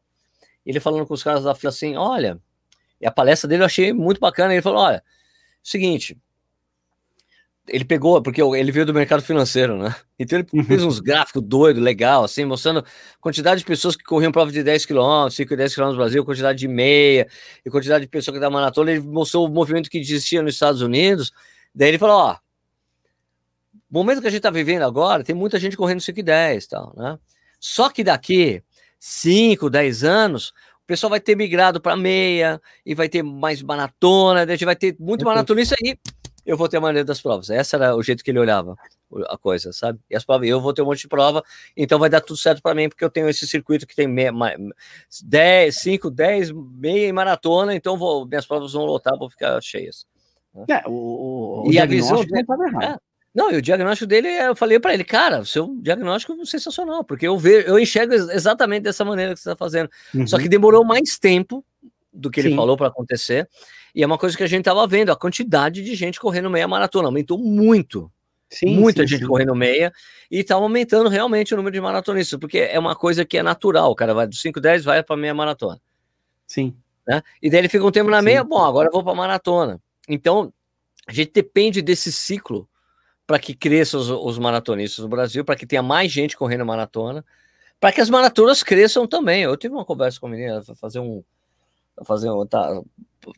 [0.65, 2.39] Ele falando com os caras da fila assim: olha,
[3.01, 4.53] e a palestra dele eu achei muito bacana.
[4.53, 5.03] Ele falou: olha,
[5.61, 6.17] seguinte.
[7.67, 9.95] Ele pegou, porque ele veio do mercado financeiro, né?
[10.19, 10.63] Então ele uhum.
[10.63, 12.85] fez uns gráficos doidos, legal, assim, mostrando
[13.19, 16.23] quantidade de pessoas que corriam prova de 10 km, 5 e 10 km no Brasil,
[16.23, 17.27] quantidade de meia,
[17.65, 18.91] e quantidade de pessoas que da maratona.
[18.91, 21.31] Ele mostrou o movimento que existia nos Estados Unidos.
[21.73, 22.37] Daí ele falou: ó,
[23.73, 26.67] o momento que a gente está vivendo agora, tem muita gente correndo 5 e 10
[26.67, 27.17] tal, né?
[27.59, 28.61] Só que daqui
[28.99, 30.49] 5, 10 anos,
[30.83, 34.75] o pessoal vai ter migrado para meia e vai ter mais maratona, a gente vai
[34.75, 35.97] ter muito maratonista aí.
[36.45, 37.49] Eu vou ter a maneira das provas.
[37.49, 38.75] Essa era o jeito que ele olhava
[39.27, 39.99] a coisa, sabe?
[40.09, 41.43] E as provas, eu vou ter um monte de prova,
[41.75, 44.31] então vai dar tudo certo para mim, porque eu tenho esse circuito que tem meia,
[45.23, 50.05] 10, 5, 10, meia e maratona, então vou, minhas provas vão lotar, vão ficar cheias.
[50.53, 50.65] Né?
[50.69, 52.45] É, o, o, e a visão dele,
[52.83, 52.97] é,
[53.35, 57.03] não, e o diagnóstico dele, eu falei para ele, cara, o seu diagnóstico é sensacional,
[57.03, 59.89] porque eu vejo, eu enxergo exatamente dessa maneira que você está fazendo.
[60.13, 60.25] Uhum.
[60.25, 61.63] Só que demorou mais tempo
[62.13, 62.47] do que Sim.
[62.47, 63.49] ele falou para acontecer.
[63.95, 66.67] E é uma coisa que a gente estava vendo, a quantidade de gente correndo meia
[66.67, 68.11] maratona aumentou muito.
[68.49, 69.27] Sim, Muita sim, gente sim.
[69.27, 69.91] correndo meia
[70.29, 73.91] e está aumentando realmente o número de maratonistas, porque é uma coisa que é natural.
[73.91, 75.81] O cara vai do 5, 10, vai para meia maratona.
[76.45, 76.75] Sim.
[77.07, 77.21] Né?
[77.41, 79.81] E daí ele fica um tempo na meia, bom, agora eu vou para maratona.
[80.07, 80.53] Então,
[81.07, 82.67] a gente depende desse ciclo
[83.25, 87.25] para que cresçam os, os, maratonistas no Brasil, para que tenha mais gente correndo maratona,
[87.79, 89.43] para que as maratonas cresçam também.
[89.43, 91.23] Eu tive uma conversa com a menina, fazer um.
[92.03, 92.81] Fazer um tá,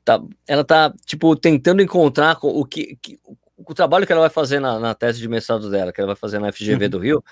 [0.03, 3.19] tá, ela tá, tipo, tentando encontrar o que, que
[3.57, 6.15] o trabalho que ela vai fazer na, na, tese de mestrado dela, que ela vai
[6.15, 6.89] fazer na FGV uhum.
[6.89, 7.23] do Rio,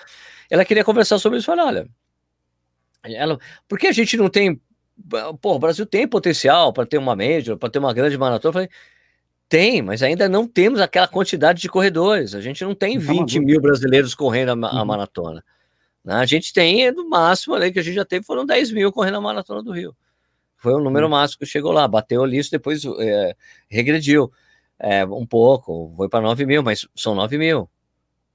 [0.50, 1.50] ela queria conversar sobre isso.
[1.50, 1.88] Olha, olha,
[3.04, 4.60] ela, por que a gente não tem.
[5.40, 8.48] Pô, o Brasil tem potencial para ter uma major, para ter uma grande maratona.
[8.48, 8.68] Eu falei,
[9.48, 12.34] tem, mas ainda não temos aquela quantidade de corredores.
[12.34, 14.84] A gente não tem 20 mil brasileiros correndo a, a uhum.
[14.86, 15.44] maratona.
[16.02, 16.14] Né?
[16.14, 19.18] A gente tem, no máximo, ali que a gente já teve, foram 10 mil correndo
[19.18, 19.94] a maratona do Rio.
[20.56, 21.12] Foi o número uhum.
[21.12, 23.36] máximo que chegou lá, bateu ali, depois é,
[23.68, 24.30] regrediu
[24.78, 27.68] é, um pouco, foi para 9 mil, mas são 9 mil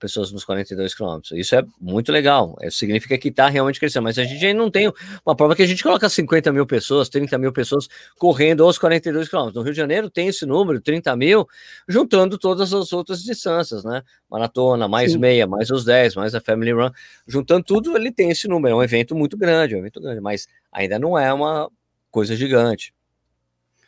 [0.02, 1.32] pessoas nos 42 quilômetros.
[1.34, 2.58] Isso é muito legal.
[2.64, 4.04] Isso significa que está realmente crescendo.
[4.04, 4.92] Mas a gente ainda não tem
[5.24, 9.30] uma prova que a gente coloca 50 mil pessoas, 30 mil pessoas correndo aos 42
[9.30, 9.56] quilômetros.
[9.56, 11.48] No Rio de Janeiro tem esse número, 30 mil,
[11.88, 14.02] juntando todas as outras distâncias, né?
[14.30, 15.20] Maratona, mais Sim.
[15.20, 16.90] meia, mais os 10, mais a Family Run.
[17.28, 18.74] Juntando tudo, ele tem esse número.
[18.74, 21.70] É um evento muito grande, é um evento grande, mas ainda não é uma
[22.12, 22.94] coisa gigante.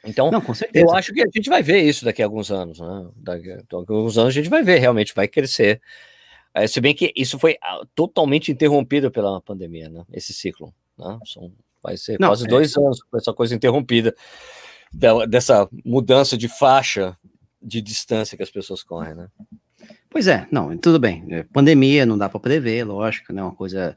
[0.06, 0.44] Então, não,
[0.74, 3.08] eu acho que a gente vai ver isso daqui a alguns anos, né?
[3.16, 5.82] Daqui a alguns anos a gente vai ver, realmente vai crescer.
[6.54, 10.04] É, se bem que isso foi ah, totalmente interrompido pela pandemia, né?
[10.12, 11.18] Esse ciclo, né?
[11.26, 12.48] São, vai ser não, quase é...
[12.48, 14.14] dois anos com essa coisa interrompida
[15.28, 17.18] dessa mudança de faixa
[17.62, 19.30] de distância que as pessoas correm, né?
[20.10, 21.26] Pois é, não, tudo bem.
[21.30, 23.42] É, pandemia não dá para prever, lógico, né?
[23.42, 23.96] Uma coisa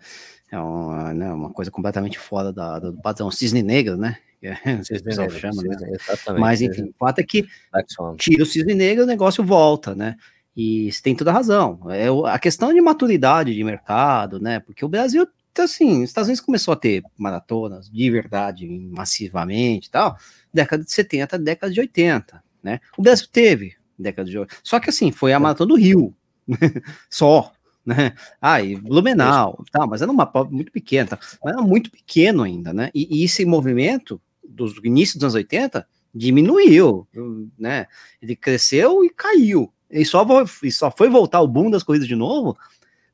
[0.51, 4.17] é uma, né, uma coisa completamente fora da, do padrão cisne negro, né?
[4.43, 5.77] É, cisne negro, chama, né?
[5.81, 6.39] né?
[6.39, 7.47] Mas enfim, o fato é que
[8.17, 10.17] tira o cisne negro, o negócio volta, né?
[10.57, 11.81] E você tem toda a razão.
[11.91, 14.61] É a questão de maturidade de mercado, né?
[14.61, 15.27] Porque o Brasil,
[15.59, 20.17] assim, os Estados Unidos começou a ter maratonas de verdade, massivamente e tal,
[20.53, 22.81] década de 70, década de 80, né?
[22.97, 24.61] O Brasil teve década de 80.
[24.63, 26.15] Só que assim, foi a maratona do Rio.
[27.11, 27.53] Só,
[27.87, 28.13] né?
[28.41, 32.73] Ah, e Blumenau, tá, mas era uma prova muito pequena, mas era muito pequeno ainda,
[32.73, 32.91] né?
[32.93, 37.07] E, e esse movimento do início dos anos 80 diminuiu,
[37.59, 37.87] né?
[38.21, 39.73] Ele cresceu e caiu.
[39.89, 40.27] E só,
[40.63, 42.57] e só foi voltar o boom das corridas de novo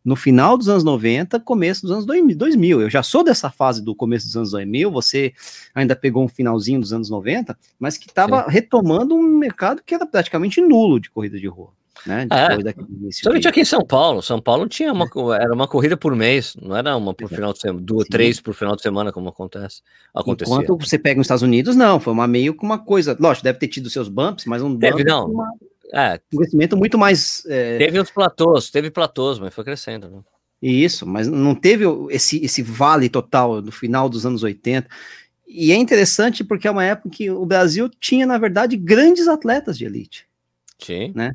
[0.05, 2.81] no final dos anos 90, começo dos anos 2000.
[2.81, 5.33] Eu já sou dessa fase do começo dos anos 2000, você
[5.75, 10.07] ainda pegou um finalzinho dos anos 90, mas que estava retomando um mercado que era
[10.07, 11.73] praticamente nulo de corrida de rua.
[12.07, 14.23] Né, é, somente aqui em São Paulo.
[14.23, 17.61] São Paulo tinha uma, era uma corrida por mês, não era uma por final de
[17.61, 18.11] semana, duas, Sim.
[18.11, 19.83] três por final de semana, como acontece.
[20.13, 20.53] Acontecia.
[20.53, 23.17] Enquanto você pega nos Estados Unidos, não, foi uma meio que uma coisa.
[23.21, 25.31] Lógico, deve ter tido seus bumps, mas um deve, não.
[25.31, 25.53] Uma,
[25.93, 27.45] é, um crescimento muito mais.
[27.47, 27.79] É...
[27.79, 30.09] Teve os platôs, teve platôs, mas foi crescendo.
[30.09, 30.19] Né?
[30.63, 34.89] Isso, mas não teve esse, esse vale total no final dos anos 80.
[35.47, 39.77] E é interessante porque é uma época que o Brasil tinha, na verdade, grandes atletas
[39.77, 40.27] de elite.
[40.79, 41.13] Sim.
[41.15, 41.35] Né?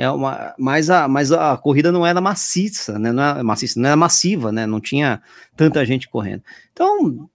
[0.00, 3.12] É uma, mas, a, mas a corrida não era maciça, né?
[3.12, 4.66] Não era maciça, não era massiva, né?
[4.66, 5.20] Não tinha
[5.54, 6.42] tanta gente correndo.
[6.72, 7.28] Então,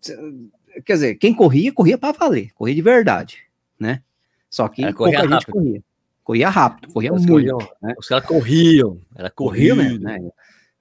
[0.84, 3.38] quer dizer, quem corria, corria para valer, corria de verdade,
[3.80, 4.02] né?
[4.50, 5.34] Só que é, pouca rápido.
[5.34, 5.84] gente corria
[6.26, 7.52] corria rápido, corria os muito.
[7.52, 7.94] Corriam, né?
[7.98, 10.00] Os caras corriam, era corrido.
[10.00, 10.20] né?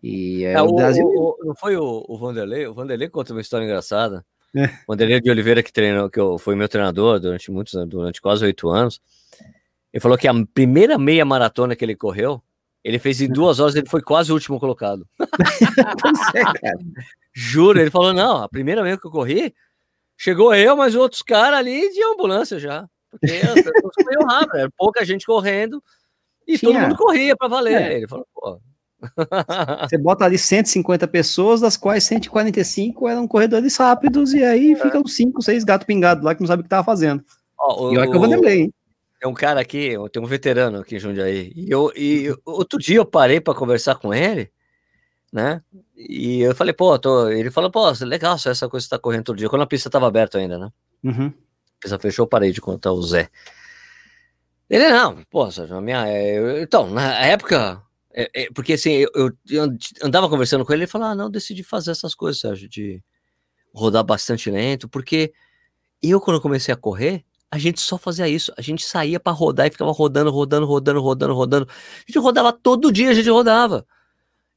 [0.03, 1.07] E é, é, o, Brasil.
[1.07, 2.67] O, não foi o, o Vanderlei?
[2.67, 4.25] O Vanderlei conta uma história engraçada.
[4.57, 4.65] É.
[4.65, 8.45] O Vanderlei de Oliveira, que treinou, que eu, foi meu treinador durante muitos durante quase
[8.45, 9.01] oito anos.
[9.95, 12.43] Ele falou que a primeira meia maratona que ele correu,
[12.83, 15.07] ele fez em duas horas, ele foi quase o último colocado.
[16.35, 16.73] é,
[17.33, 19.55] Juro, ele falou: não, a primeira meia que eu corri,
[20.19, 22.89] chegou eu, mas outros caras ali de ambulância já.
[23.09, 25.81] Porque as pessoas corriam rápido, era pouca gente correndo
[26.45, 26.73] e Tinha.
[26.73, 27.81] todo mundo corria para valer.
[27.81, 27.97] É.
[27.99, 28.61] Ele falou, pô.
[29.89, 34.77] Você bota ali 150 pessoas, das quais 145 eram corredores rápidos, e aí é.
[34.77, 37.23] ficam 5, 6 gatos pingados lá que não sabe o que tava fazendo.
[37.57, 38.75] Ó, e olha que eu Vanderlei, hein?
[39.25, 42.99] Tem um cara aqui, tem um veterano aqui em Jundiaí, e, eu, e outro dia
[42.99, 44.51] eu parei para conversar com ele,
[45.33, 45.63] né?
[45.97, 47.31] E eu falei, pô, tô...
[47.31, 49.89] ele falou, pô, legal essa coisa que você tá correndo todo dia, quando a pista
[49.89, 50.71] tava aberta ainda, né?
[51.03, 51.33] Uhum
[51.85, 53.31] empresa fechou, parei de contar o Zé.
[54.69, 56.09] Ele, não, pô, na minha.
[56.09, 57.83] É, eu, então, na época.
[58.17, 61.65] É, é, porque assim, eu, eu, andava conversando com ele e falava, ah, não, decidi
[61.65, 63.03] fazer essas coisas, Sérgio, de
[63.75, 65.33] rodar bastante lento, porque
[66.01, 68.53] eu, quando comecei a correr, a gente só fazia isso.
[68.59, 71.69] A gente saía para rodar e ficava rodando, rodando, rodando, rodando, rodando.
[71.71, 73.87] A gente rodava todo dia, a gente rodava.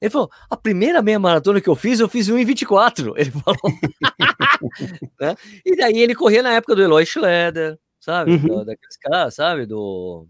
[0.01, 3.13] Ele falou: a primeira meia maratona que eu fiz, eu fiz 1 em 24.
[3.15, 3.61] Ele falou.
[5.21, 5.35] né?
[5.63, 8.31] E daí ele corria na época do Eloy Schroeder, sabe?
[8.31, 8.65] Uhum.
[8.65, 9.67] Daqueles caras, sabe?
[9.67, 10.27] Do.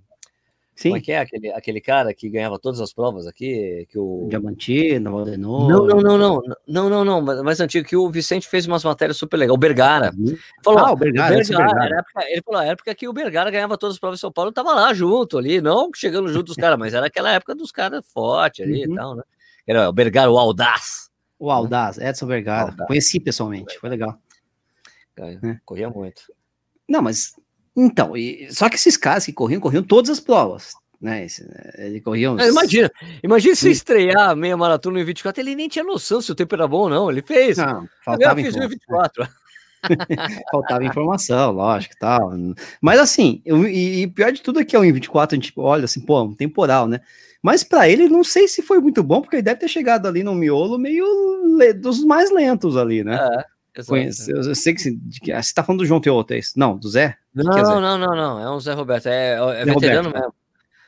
[0.78, 0.90] Sim.
[0.90, 3.88] Como é que é aquele, aquele cara que ganhava todas as provas aqui?
[3.90, 4.28] Que o...
[4.30, 5.68] Diamantino, Valdenor.
[5.68, 8.84] Não, não, não, não, não, não, não, mas mais antigo, que o Vicente fez umas
[8.84, 9.56] matérias super legais.
[9.56, 10.14] O Bergara.
[10.16, 10.38] Uhum.
[10.64, 11.34] Falou, ah, o Bergara.
[11.34, 12.00] O Bergara, Bergara.
[12.00, 14.52] Época, ele falou, a época que o Bergara ganhava todas as provas em São Paulo,
[14.52, 18.06] tava lá junto ali, não chegando junto dos caras, mas era aquela época dos caras
[18.14, 18.94] fortes ali uhum.
[18.94, 19.24] e tal, né?
[19.66, 21.10] Era o Bergara, o Audaz.
[21.40, 22.70] O Audaz, Edson Bergara.
[22.70, 22.88] Audaz.
[22.88, 24.16] Conheci pessoalmente, foi legal.
[25.18, 25.58] É.
[25.66, 26.22] Corria muito.
[26.88, 27.34] Não, mas.
[27.78, 30.74] Então, e, só que esses caras que corriam, corriam todas as provas.
[31.00, 31.28] Né?
[31.78, 32.40] Ele corriam.
[32.40, 32.92] É, imagina,
[33.24, 36.68] imagina se estrear meia maratona em 24, ele nem tinha noção se o tempo era
[36.68, 37.12] bom ou não.
[37.12, 37.58] Ele fez.
[37.58, 39.28] Não, faltava eu fiz em 24.
[40.52, 42.32] faltava informação, lógico e tal.
[42.82, 45.54] Mas assim, eu, e, e, pior de tudo é que é o 24, a gente
[45.56, 47.00] olha assim, pô, um temporal, né?
[47.44, 50.24] Mas para ele, não sei se foi muito bom, porque ele deve ter chegado ali
[50.24, 51.06] no miolo meio
[51.80, 53.16] dos mais lentos ali, né?
[53.16, 53.46] É,
[53.86, 54.96] Conheço, eu, eu, sei que você
[55.40, 56.40] está falando do João Teoto, é?
[56.56, 57.16] Não, do Zé?
[57.34, 60.34] Não, não, não, não, não, é um Zé Roberto, é, é veterano Roberto, mesmo.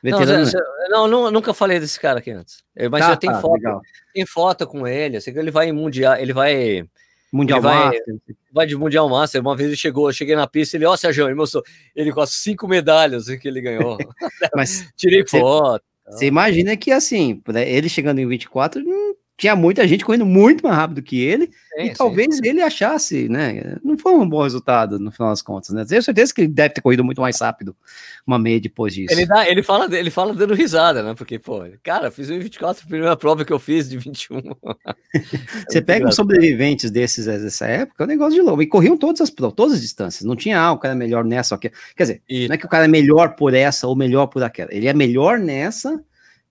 [0.01, 0.59] Veterano, não, Zé,
[0.89, 2.63] não, não, nunca falei desse cara aqui antes.
[2.89, 3.81] Mas tá, já tem tá, foto, legal.
[4.13, 6.87] tem foto com ele, assim, ele vai em mundial, ele vai
[7.31, 8.15] Mundial ele vai, Master.
[8.51, 9.41] Vai de Mundial Master.
[9.41, 11.63] Uma vez ele chegou, eu cheguei na pista, ele, ó, oh, Sérgio, ele mostrou,
[11.95, 13.97] ele com as cinco medalhas que ele ganhou.
[14.55, 15.83] Mas tirei foto.
[16.07, 20.75] Você imagina que, assim, ele chegando em 24, não tinha muita gente correndo muito mais
[20.75, 22.41] rápido que ele, sim, e talvez sim.
[22.43, 23.77] ele achasse, né?
[23.81, 25.85] Não foi um bom resultado no final das contas, né?
[25.85, 27.73] Tenho certeza que ele deve ter corrido muito mais rápido
[28.27, 29.13] uma meia depois disso.
[29.13, 31.13] Ele, dá, ele, fala, ele fala dando risada, né?
[31.15, 34.41] Porque, pô, cara, fiz 1,24 a primeira prova que eu fiz de 21.
[35.69, 38.61] Você pega os sobreviventes desses dessa época, é um negócio de louco.
[38.61, 40.25] E corriam todas as todas as distâncias.
[40.25, 41.73] Não tinha, ah, o cara é melhor nessa ou aquela.
[41.95, 44.73] Quer dizer, não é que o cara é melhor por essa ou melhor por aquela.
[44.73, 46.03] Ele é melhor nessa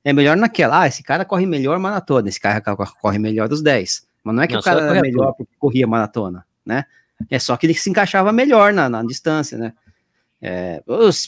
[0.04, 0.82] é melhor naquela.
[0.82, 2.60] Ah, esse cara corre melhor maratona, esse cara
[3.00, 4.06] corre melhor dos 10.
[4.24, 6.84] Mas não é que não, o cara era melhor porque corria maratona, né?
[7.30, 9.72] É só que ele se encaixava melhor na, na distância, né?
[10.40, 10.82] É,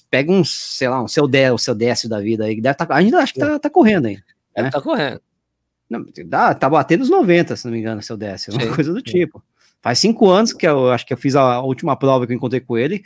[0.09, 2.77] pega um, sei lá, um seu, dé, o seu décio da vida aí, que deve
[2.77, 4.19] tá, ainda acho que tá, tá correndo aí.
[4.57, 4.71] Né?
[4.71, 5.21] Tá correndo.
[5.89, 9.03] Não, dá, tá batendo os 90, se não me engano, seu décio, uma coisa do
[9.03, 9.43] tipo.
[9.83, 12.37] Faz cinco anos que eu acho que eu fiz a, a última prova que eu
[12.37, 13.03] encontrei com ele,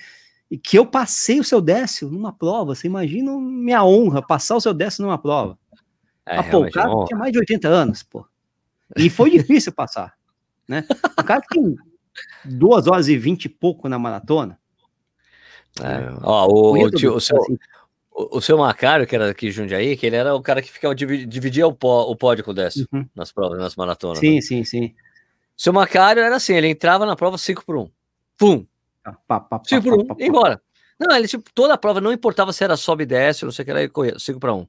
[0.51, 2.75] e que eu passei o seu décio numa prova.
[2.75, 5.59] Você imagina minha honra passar o seu décio numa prova.
[6.27, 8.27] É, ah, pô, o cara tinha mais de 80 anos, pô.
[8.97, 10.15] E foi difícil passar,
[10.69, 10.87] né?
[11.19, 11.77] O cara tem
[12.45, 14.59] duas horas e vinte e pouco na maratona.
[15.81, 16.15] É.
[16.23, 17.59] Ó, o, o, tio, o, seu, assim.
[18.13, 20.71] o, o, seu Macário, que era aqui de Jundiaí, que ele era o cara que
[20.71, 23.07] ficava dividia o, pó, o pódio com o Décio uhum.
[23.15, 24.21] nas provas, nas maratonas.
[24.21, 24.41] Sim, né?
[24.41, 24.95] sim, sim.
[25.57, 27.81] O seu Macário era assim, ele entrava na prova 5 por 1.
[27.81, 27.91] Um.
[28.37, 28.67] Pum!
[29.69, 30.61] 5 por 1, um, embora.
[30.99, 33.63] Não, ele, tipo, toda a prova, não importava se era sobe e desce, não sei
[33.63, 34.67] o que, era, ele corria 5 para 1.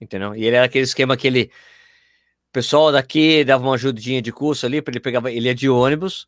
[0.00, 0.34] Entendeu?
[0.34, 1.50] E ele era aquele esquema que ele.
[2.48, 5.30] O pessoal daqui dava uma ajudinha de curso ali, para ele pegava.
[5.30, 6.26] Ele ia de ônibus,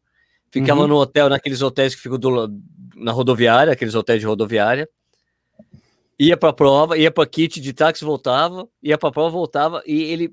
[0.50, 0.86] ficava uhum.
[0.86, 2.48] no hotel, naqueles hotéis que ficam do,
[2.94, 4.88] na rodoviária, aqueles hotéis de rodoviária.
[6.18, 9.82] Ia para a prova, ia para kit de táxi, voltava, ia para a prova, voltava,
[9.84, 10.32] e ele,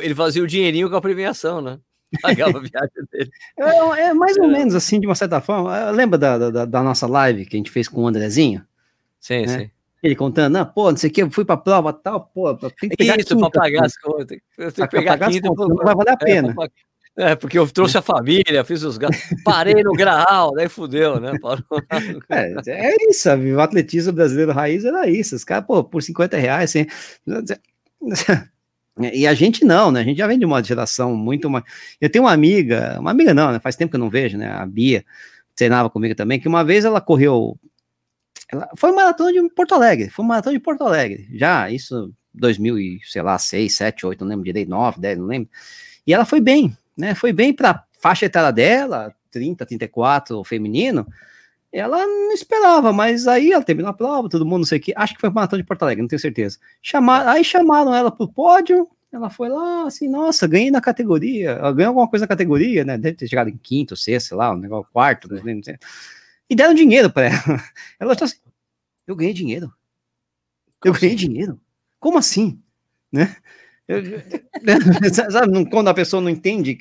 [0.00, 1.78] ele fazia o dinheirinho com a premiação, né?
[2.22, 3.30] Pagava a viagem dele.
[3.58, 4.48] É, é, mais ou é.
[4.48, 5.90] menos assim, de uma certa forma.
[5.90, 8.64] Lembra da, da, da, nossa live que a gente fez com o Andrezinho?
[9.20, 9.58] Sim, né?
[9.58, 9.70] sim.
[10.02, 12.88] Ele contando, não, pô, não sei o que, eu fui pra prova tal, pô, tem
[12.88, 14.38] que pegar Isso, para pagar as contas.
[14.56, 16.54] Eu tenho que pegar quinta, contas, não vai valer a é, pena.
[17.16, 21.32] É, porque eu trouxe a família, fiz os gastos, parei no graal, daí fudeu, né?
[22.30, 25.34] é, é isso, o atletismo brasileiro raiz era isso.
[25.34, 26.86] Os caras, pô, por 50 reais, assim.
[29.12, 30.00] E a gente não, né?
[30.00, 31.64] A gente já vem de uma geração muito mais.
[32.00, 33.58] Eu tenho uma amiga, uma amiga não, né?
[33.58, 34.50] Faz tempo que eu não vejo, né?
[34.50, 35.04] A Bia
[35.54, 37.58] treinava comigo também, que uma vez ela correu.
[38.50, 43.00] Ela foi maratona de Porto Alegre, foi maratona de Porto Alegre, já, isso 2000 e,
[43.04, 45.50] sei lá, 6, 7, 8, não lembro direito, 9, 10, não lembro.
[46.06, 47.14] E ela foi bem, né?
[47.14, 51.06] Foi bem para faixa etária dela, 30, 34, feminino.
[51.72, 54.92] Ela não esperava, mas aí ela terminou a prova, todo mundo não sei o que.
[54.96, 56.58] Acho que foi maratona de Porto Alegre, não tenho certeza.
[56.80, 58.88] Chamar, aí chamaram ela pro pódio.
[59.12, 61.50] Ela foi lá, assim, nossa, ganhei na categoria.
[61.50, 62.98] Ela ganhou alguma coisa na categoria, né?
[62.98, 65.78] Deve ter chegado em quinto, sexto, sei lá, um negócio quarto, não sei.
[66.48, 67.62] E deram dinheiro para ela.
[67.98, 68.38] Ela achou assim:
[69.06, 69.72] eu ganhei dinheiro.
[70.84, 71.16] Eu ganhei assim?
[71.16, 71.60] dinheiro.
[71.98, 72.60] Como assim?
[73.10, 73.36] Né?
[73.88, 74.02] Eu,
[75.30, 76.78] sabe, quando a pessoa não entende,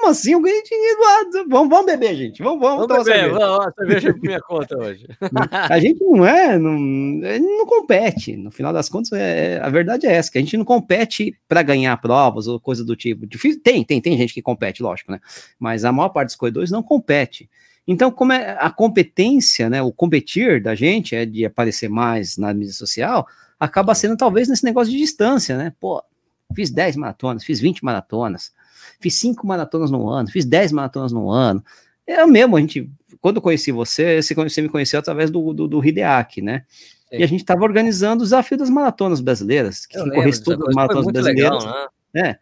[0.00, 0.32] como assim?
[0.32, 0.98] Eu ganhei dinheiro.
[1.04, 2.42] Ah, vamos, vamos beber, gente.
[2.42, 3.30] Vamos, vamos, vamos beber.
[3.30, 5.06] Vamos, a cerveja por minha conta hoje.
[5.52, 8.36] a gente não é, não, não compete.
[8.36, 11.62] No final das contas, é, a verdade é essa, que a gente não compete para
[11.62, 13.26] ganhar provas ou coisa do tipo.
[13.26, 15.20] Difícil, tem, tem, tem gente que compete, lógico, né?
[15.58, 17.48] Mas a maior parte dos corredores não compete.
[17.86, 22.54] Então, como é a competência, né, o competir da gente é de aparecer mais na
[22.54, 23.26] mídia social,
[23.58, 25.72] acaba sendo talvez nesse negócio de distância, né?
[25.80, 26.02] Pô,
[26.54, 28.52] fiz 10 maratonas, fiz 20 maratonas,
[29.00, 31.62] fiz 5 maratonas no ano, fiz 10 maratonas no ano.
[32.06, 35.68] É o mesmo, a gente, quando eu conheci você, você me conheceu através do, do,
[35.68, 36.64] do Hideaki, né?
[37.10, 37.18] Sim.
[37.18, 41.06] E a gente estava organizando o desafio das maratonas brasileiras, que corresse todas as maratonas
[41.06, 41.64] brasileiras.
[41.64, 42.28] Legal, né?
[42.28, 42.38] É.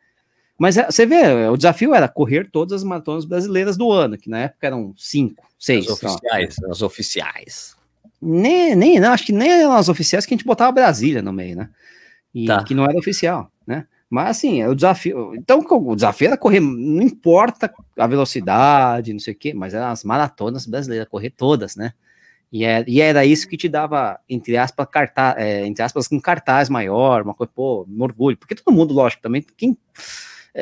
[0.58, 4.28] Mas é, você vê, o desafio era correr todas as maratonas brasileiras do ano, que
[4.28, 5.86] na época eram cinco, seis.
[5.86, 7.76] As oficiais, as oficiais.
[8.20, 11.56] Nem, nem, não, acho que nem as oficiais que a gente botava Brasília no meio,
[11.56, 11.70] né?
[12.34, 12.64] E tá.
[12.64, 13.86] que não era oficial, né?
[14.10, 15.34] Mas assim, é o desafio.
[15.34, 19.88] Então, o desafio era correr, não importa a velocidade, não sei o quê, mas eram
[19.88, 21.92] as maratonas brasileiras, correr todas, né?
[22.50, 26.18] E, é, e era isso que te dava, entre aspas, cartaz, é, entre aspas, um
[26.18, 29.76] cartaz maior, uma coisa, pô, um orgulho, porque todo mundo, lógico, também, quem.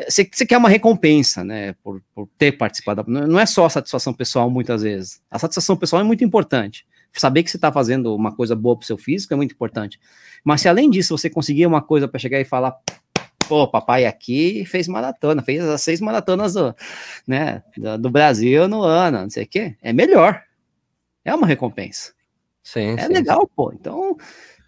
[0.07, 3.05] Você, você quer uma recompensa, né, por, por ter participado.
[3.07, 5.21] Não é só a satisfação pessoal, muitas vezes.
[5.31, 6.85] A satisfação pessoal é muito importante.
[7.13, 9.99] Saber que você está fazendo uma coisa boa para o seu físico é muito importante.
[10.43, 12.75] Mas se além disso você conseguir uma coisa para chegar e falar,
[13.47, 16.75] pô, papai aqui fez maratona, fez as seis maratonas do,
[17.27, 17.63] né,
[17.99, 20.43] do, Brasil no ano, não sei o quê, é melhor.
[21.23, 22.13] É uma recompensa.
[22.63, 23.51] Sim, é sim, legal, sim.
[23.55, 23.71] pô.
[23.73, 24.17] Então,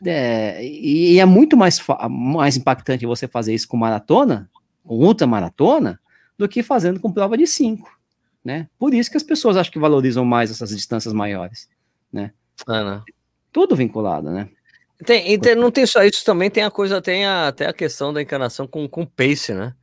[0.05, 4.49] é, e, e, é muito mais, mais impactante você fazer isso com maratona,
[4.83, 5.99] com ultramaratona,
[6.37, 7.91] do que fazendo com prova de cinco,
[8.43, 8.69] né?
[8.79, 11.69] Por isso que as pessoas acho que valorizam mais essas distâncias maiores,
[12.11, 12.31] né?
[12.65, 13.03] Ah, né?
[13.51, 14.49] Tudo vinculado, né?
[15.05, 18.11] Tem, tem, não tem só isso, também tem a coisa, tem a, até a questão
[18.11, 19.73] da encarnação com, com pace, né?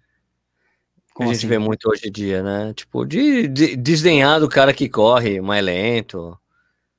[1.17, 1.47] Que a gente assim?
[1.47, 2.75] vê muito hoje em dia, né?
[2.75, 6.39] Tipo, de, de desdenhar do cara que corre mais lento.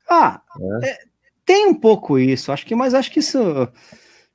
[0.10, 0.90] Ah, né?
[0.90, 0.98] é,
[1.46, 3.38] tem um pouco isso, acho que, mas acho que isso.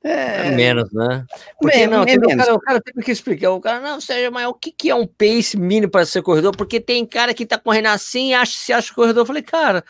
[0.01, 1.25] É, é menos, né?
[1.59, 3.51] Porque é, não, é o, cara, o cara tem que explicar.
[3.51, 6.55] O cara, não, seja, mas o que, que é um pace mínimo para ser corredor?
[6.55, 9.21] Porque tem cara que tá correndo assim e acha, se acha corredor.
[9.21, 9.83] Eu falei, cara,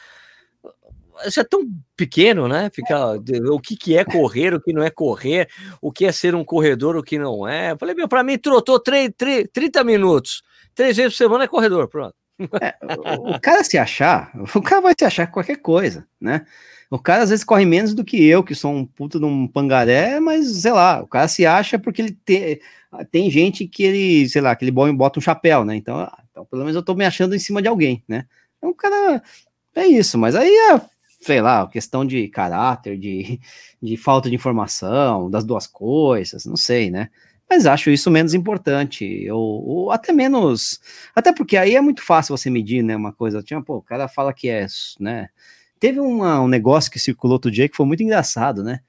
[1.25, 2.69] isso é tão pequeno, né?
[2.73, 5.49] Ficar o que, que é correr, o que não é correr,
[5.81, 7.71] o que é ser um corredor, o que não é.
[7.71, 10.43] Eu falei, meu, para mim trotou 3, 3, 30 minutos,
[10.73, 12.15] três vezes por semana é corredor, pronto.
[12.61, 12.75] É,
[13.19, 16.45] o, o, cara se achar, o cara vai se achar qualquer coisa, né?
[16.89, 19.47] O cara às vezes corre menos do que eu, que sou um puto de um
[19.47, 22.59] pangaré, mas sei lá, o cara se acha porque ele tem,
[23.11, 25.75] tem gente que ele, sei lá, que ele bota um chapéu, né?
[25.75, 28.25] Então, ah, então, pelo menos eu tô me achando em cima de alguém, né?
[28.57, 29.21] Então o cara
[29.75, 30.81] é isso, mas aí é
[31.23, 33.39] sei lá, questão de caráter, de,
[33.81, 37.09] de falta de informação, das duas coisas, não sei, né?
[37.49, 40.79] Mas acho isso menos importante, ou, ou, até menos.
[41.15, 42.95] Até porque aí é muito fácil você medir, né?
[42.95, 43.43] Uma coisa.
[43.43, 44.65] Tinha, pô, o cara fala que é,
[44.99, 45.29] né?
[45.79, 48.79] Teve uma, um negócio que circulou outro dia que foi muito engraçado, né?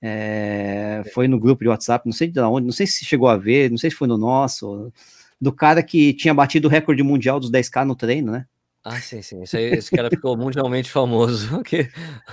[0.00, 3.36] É, foi no grupo de WhatsApp, não sei de onde, não sei se chegou a
[3.36, 4.92] ver, não sei se foi no nosso,
[5.40, 8.46] do cara que tinha batido o recorde mundial dos 10K no treino, né?
[8.84, 9.42] Ah, sim, sim.
[9.42, 11.62] Esse, aí, esse cara ficou mundialmente famoso.
[11.62, 11.88] Que...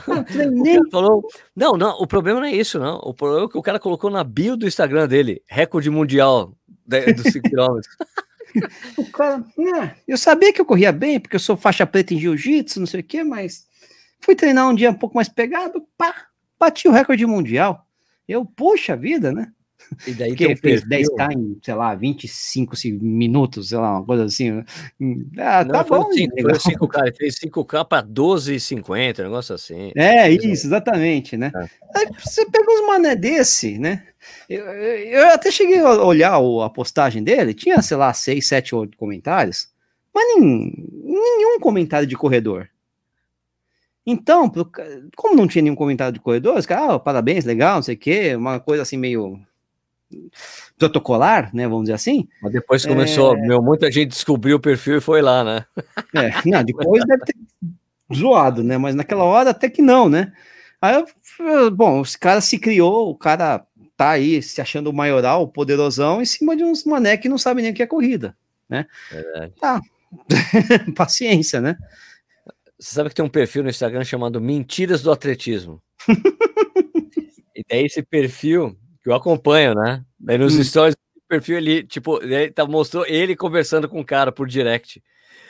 [0.07, 1.27] Não, falou...
[1.55, 2.97] não, não, o problema não é isso, não.
[2.97, 6.55] O problema é que o cara colocou na bio do Instagram dele, recorde mundial
[6.87, 7.79] dos 5 km.
[8.97, 12.19] o cara, é, eu sabia que eu corria bem, porque eu sou faixa preta em
[12.19, 13.67] jiu-jitsu, não sei o quê, mas
[14.19, 16.27] fui treinar um dia um pouco mais pegado, pá,
[16.59, 17.85] bati o recorde mundial.
[18.27, 19.51] Eu, puxa vida, né?
[20.05, 24.51] E daí que fez 10k em, sei lá, 25 minutos, sei lá, uma coisa assim.
[24.51, 24.65] Né?
[25.37, 26.11] Ah, não, tá foi bom.
[26.11, 29.91] 5, foi 5K, ele fez 5K para 12,50, um negócio assim.
[29.95, 31.51] É, isso, exatamente, né?
[31.55, 31.99] É.
[31.99, 34.03] Aí você pega uns mané desse, né?
[34.49, 38.97] Eu, eu, até cheguei a olhar a postagem dele, tinha, sei lá, 6, 7, 8
[38.97, 39.69] comentários,
[40.13, 40.71] mas nenhum,
[41.03, 42.69] nenhum comentário de corredor.
[44.05, 44.51] Então,
[45.15, 47.97] como não tinha nenhum comentário de corredor, os caras, ah, parabéns, legal, não sei o
[47.97, 49.39] quê, uma coisa assim meio
[50.77, 52.27] protocolar, né, vamos dizer assim.
[52.41, 53.41] Mas depois começou, é...
[53.41, 55.65] meu, muita gente descobriu o perfil e foi lá, né?
[56.15, 57.35] É, não, depois deve ter
[58.13, 60.31] zoado, né, mas naquela hora até que não, né.
[60.81, 63.65] Aí, eu, bom, os cara se criou, o cara
[63.97, 67.71] tá aí se achando maioral, poderosão, em cima de uns mané que não sabem nem
[67.71, 68.35] o que é corrida,
[68.67, 68.87] né.
[69.11, 69.53] Verdade.
[69.59, 69.81] Tá,
[70.95, 71.77] paciência, né.
[72.79, 75.81] Você sabe que tem um perfil no Instagram chamado Mentiras do Atletismo.
[77.53, 78.77] e daí esse perfil
[79.11, 80.03] eu acompanho, né?
[80.19, 80.63] Daí nos hum.
[80.63, 85.03] stories do perfil ele, tipo, ele tá, mostrou ele conversando com um cara por direct.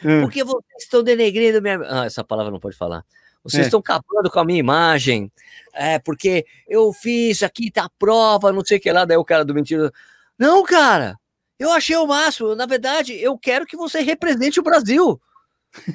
[0.03, 0.21] Hum.
[0.21, 1.79] Por que vocês estão denegrindo minha.
[1.85, 3.03] Ah, essa palavra não pode falar.
[3.43, 3.65] Vocês é.
[3.67, 5.31] estão acabando com a minha imagem.
[5.73, 9.05] É, porque eu fiz aqui, tá a prova, não sei o que lá.
[9.05, 9.91] Daí o cara do mentira.
[10.37, 11.17] Não, cara,
[11.57, 12.55] eu achei o máximo.
[12.55, 15.19] Na verdade, eu quero que você represente o Brasil.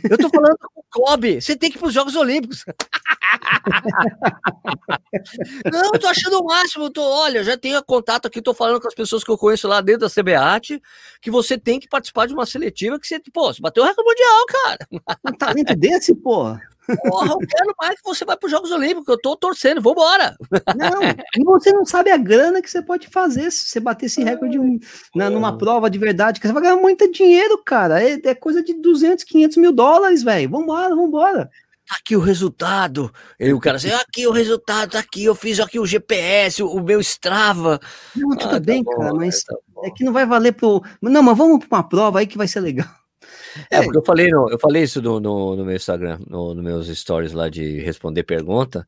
[0.08, 2.64] Eu tô falando com o Kobe, você tem que ir para os Jogos Olímpicos.
[5.72, 6.84] Não, eu tô achando o máximo.
[6.84, 9.66] Eu tô, olha, já tenho contato aqui, tô falando com as pessoas que eu conheço
[9.66, 10.80] lá dentro da CBAT,
[11.20, 14.08] que você tem que participar de uma seletiva que você, pô, você bateu o recorde
[14.08, 14.88] mundial, cara.
[15.24, 16.56] Um talento desse, pô.
[16.86, 20.36] Porra, eu quero mais que você vá para os Jogos Olímpicos, eu tô torcendo, vambora.
[20.76, 24.58] Não, você não sabe a grana que você pode fazer se você bater esse recorde
[24.58, 24.78] um,
[25.14, 28.02] na, numa prova de verdade, que você vai ganhar muito dinheiro, cara.
[28.02, 30.50] É, é coisa de 200, 500 mil dólares, velho.
[30.50, 31.50] Vambora, vambora.
[31.86, 33.12] Tá aqui o resultado.
[33.38, 36.68] E o cara assim, aqui o resultado, tá aqui, eu fiz aqui o GPS, o,
[36.68, 37.78] o meu Strava.
[38.16, 39.54] Não, tudo ah, tá bem, bom, cara, mas tá
[39.84, 40.82] é que não vai valer pro.
[41.00, 42.88] Não, mas vamos para uma prova aí que vai ser legal.
[43.70, 46.62] É, porque eu falei, no, eu falei isso no, no, no meu Instagram, no, no,
[46.62, 48.86] meus stories lá de responder pergunta,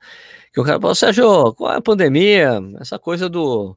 [0.52, 2.60] que o cara falou, Sérgio, qual é a pandemia?
[2.80, 3.76] Essa coisa do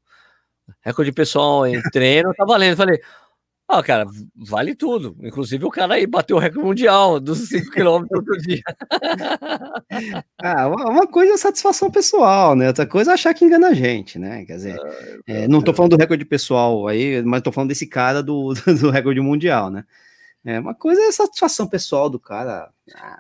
[0.82, 2.72] recorde pessoal em treino tá valendo.
[2.72, 3.00] Eu falei,
[3.68, 5.16] ó, oh, cara, vale tudo.
[5.22, 8.62] Inclusive o cara aí bateu o recorde mundial dos 5 km todo dia.
[10.42, 12.68] ah, uma coisa é satisfação pessoal, né?
[12.68, 14.46] Outra coisa é achar que engana a gente, né?
[14.46, 17.88] Quer dizer, ah, é, não tô falando do recorde pessoal aí, mas tô falando desse
[17.88, 19.84] cara do, do recorde mundial, né?
[20.46, 22.70] É, uma coisa é satisfação pessoal do cara.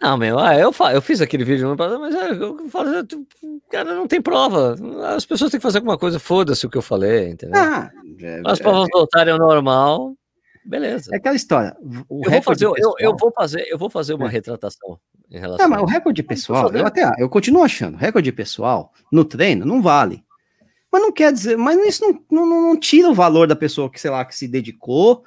[0.01, 2.91] Não, meu, ah, eu, eu fiz aquele vídeo, mas é, eu falo,
[3.69, 4.75] cara, não tem prova.
[5.15, 7.59] As pessoas têm que fazer alguma coisa, foda-se o que eu falei, entendeu?
[7.59, 7.91] Ah,
[8.21, 10.15] é, As provas é, voltarem ao normal,
[10.63, 11.09] beleza.
[11.13, 11.75] É aquela história.
[11.81, 14.31] eu, vou fazer, pessoal, eu, eu, vou fazer, eu vou fazer uma é.
[14.31, 14.97] retratação
[15.29, 15.67] em relação.
[15.67, 19.81] Não, mas o recorde pessoal, eu até eu continuo achando, recorde pessoal no treino não
[19.81, 20.23] vale.
[20.91, 24.01] Mas não quer dizer, mas isso não, não, não tira o valor da pessoa que,
[24.01, 25.23] sei lá, que se dedicou,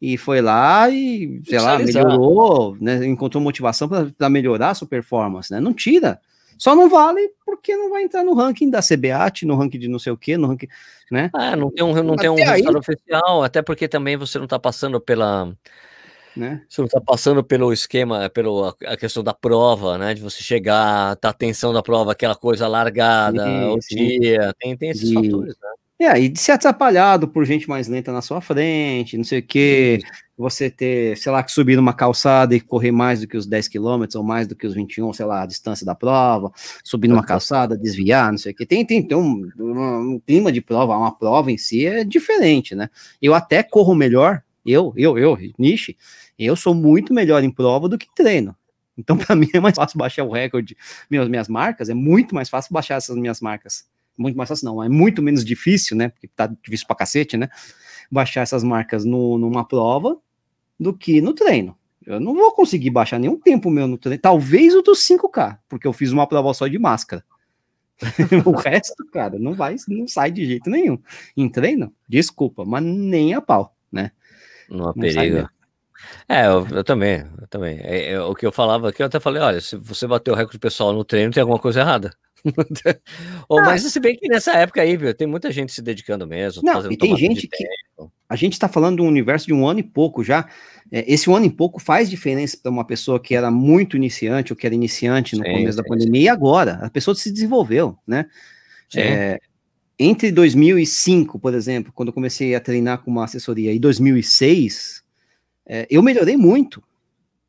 [0.00, 5.52] e foi lá e, sei lá, melhorou, né, encontrou motivação para melhorar a sua performance,
[5.52, 5.60] né?
[5.60, 6.20] Não tira.
[6.56, 9.98] Só não vale porque não vai entrar no ranking da CBAT, no ranking de não
[9.98, 10.68] sei o quê, no ranking,
[11.10, 11.30] né?
[11.32, 14.58] Ah, não tem um, não tem um resultado oficial, até porque também você não está
[14.58, 15.52] passando pela
[16.36, 16.62] né?
[16.68, 20.14] Você não está passando pelo esquema, pela a questão da prova, né?
[20.14, 23.78] De você chegar, tá a atenção da prova, aquela coisa largada, sim, o
[24.20, 25.68] dia, tem, tem esses fatores, né?
[26.00, 29.42] É, e de ser atrapalhado por gente mais lenta na sua frente, não sei o
[29.42, 29.98] quê,
[30.36, 33.66] você ter, sei lá, que subir numa calçada e correr mais do que os 10
[33.66, 36.52] quilômetros ou mais do que os 21, sei lá, a distância da prova,
[36.84, 38.64] subir numa calçada, desviar, não sei o quê.
[38.64, 42.76] Tem, tem, tem um, um, um clima de prova, uma prova em si é diferente,
[42.76, 42.88] né?
[43.20, 45.96] Eu até corro melhor, eu, eu, eu, Nishi,
[46.38, 48.54] eu sou muito melhor em prova do que treino.
[48.96, 50.76] Então, para mim, é mais fácil baixar o recorde,
[51.10, 53.84] minhas, minhas marcas, é muito mais fácil baixar essas minhas marcas
[54.18, 56.08] muito mais fácil, não, é muito menos difícil, né?
[56.08, 57.48] Porque tá difícil pra cacete, né?
[58.10, 60.18] Baixar essas marcas no, numa prova
[60.78, 61.76] do que no treino.
[62.04, 64.20] Eu não vou conseguir baixar nenhum tempo meu no treino.
[64.20, 67.24] Talvez o dos 5K, porque eu fiz uma prova só de máscara.
[68.46, 70.98] o resto, cara, não vai, não sai de jeito nenhum.
[71.36, 74.12] Em treino, desculpa, mas nem a pau, né?
[74.70, 75.48] Não há perigo.
[76.28, 77.78] É, eu, eu, também, eu também.
[77.80, 80.36] É, é, o que eu falava aqui, eu até falei, olha, se você bateu o
[80.36, 82.12] recorde pessoal no treino, tem alguma coisa errada.
[83.48, 86.26] Ou, ah, mas se bem que nessa época aí, viu, tem muita gente se dedicando
[86.26, 86.62] mesmo.
[86.62, 87.64] Não, e tem gente que.
[88.28, 90.48] A gente está falando de um universo de um ano e pouco já.
[90.92, 94.52] É, esse um ano e pouco faz diferença para uma pessoa que era muito iniciante
[94.52, 96.26] ou que era iniciante no sim, começo sim, da pandemia sim.
[96.26, 96.78] e agora.
[96.82, 98.26] A pessoa se desenvolveu, né?
[98.94, 99.40] É,
[99.98, 105.02] entre 2005, por exemplo, quando eu comecei a treinar com uma assessoria, e 2006,
[105.66, 106.82] é, eu melhorei muito,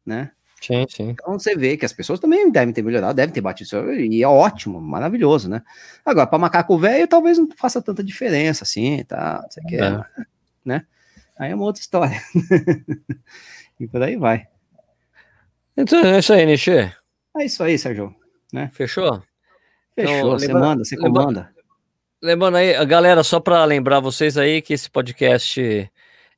[0.05, 0.31] né?
[0.61, 1.09] Sim, sim.
[1.09, 4.27] Então você vê que as pessoas também devem ter melhorado, devem ter batido, e é
[4.27, 5.61] ótimo, maravilhoso, né?
[6.05, 9.45] Agora, para macaco velho, talvez não faça tanta diferença assim, tá?
[9.49, 10.03] Você quer, é.
[10.65, 10.85] né?
[11.37, 12.21] Aí é uma outra história.
[13.79, 14.47] e por aí vai.
[15.77, 16.71] Então é isso aí, Nishi.
[17.37, 18.13] É isso aí, Sérgio.
[18.51, 18.69] Né?
[18.73, 19.23] Fechou?
[19.95, 21.49] Fechou, então, você lembra, manda, você comanda.
[22.21, 25.89] Lembrando aí, galera, só para lembrar vocês aí que esse podcast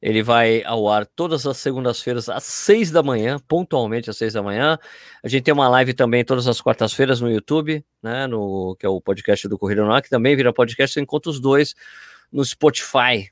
[0.01, 4.41] ele vai ao ar todas as segundas-feiras às seis da manhã, pontualmente às seis da
[4.41, 4.79] manhã.
[5.23, 8.25] A gente tem uma live também todas as quartas-feiras no YouTube, né?
[8.25, 10.95] No que é o podcast do Corrida no Ar, que também vira podcast.
[10.95, 11.75] Você encontra os dois
[12.31, 13.29] no Spotify,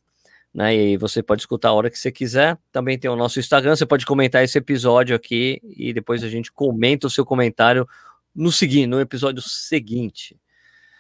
[0.54, 0.76] né?
[0.76, 2.56] E você pode escutar a hora que você quiser.
[2.72, 3.76] Também tem o nosso Instagram.
[3.76, 7.88] Você pode comentar esse episódio aqui e depois a gente comenta o seu comentário
[8.36, 10.38] no seguinte, no episódio seguinte.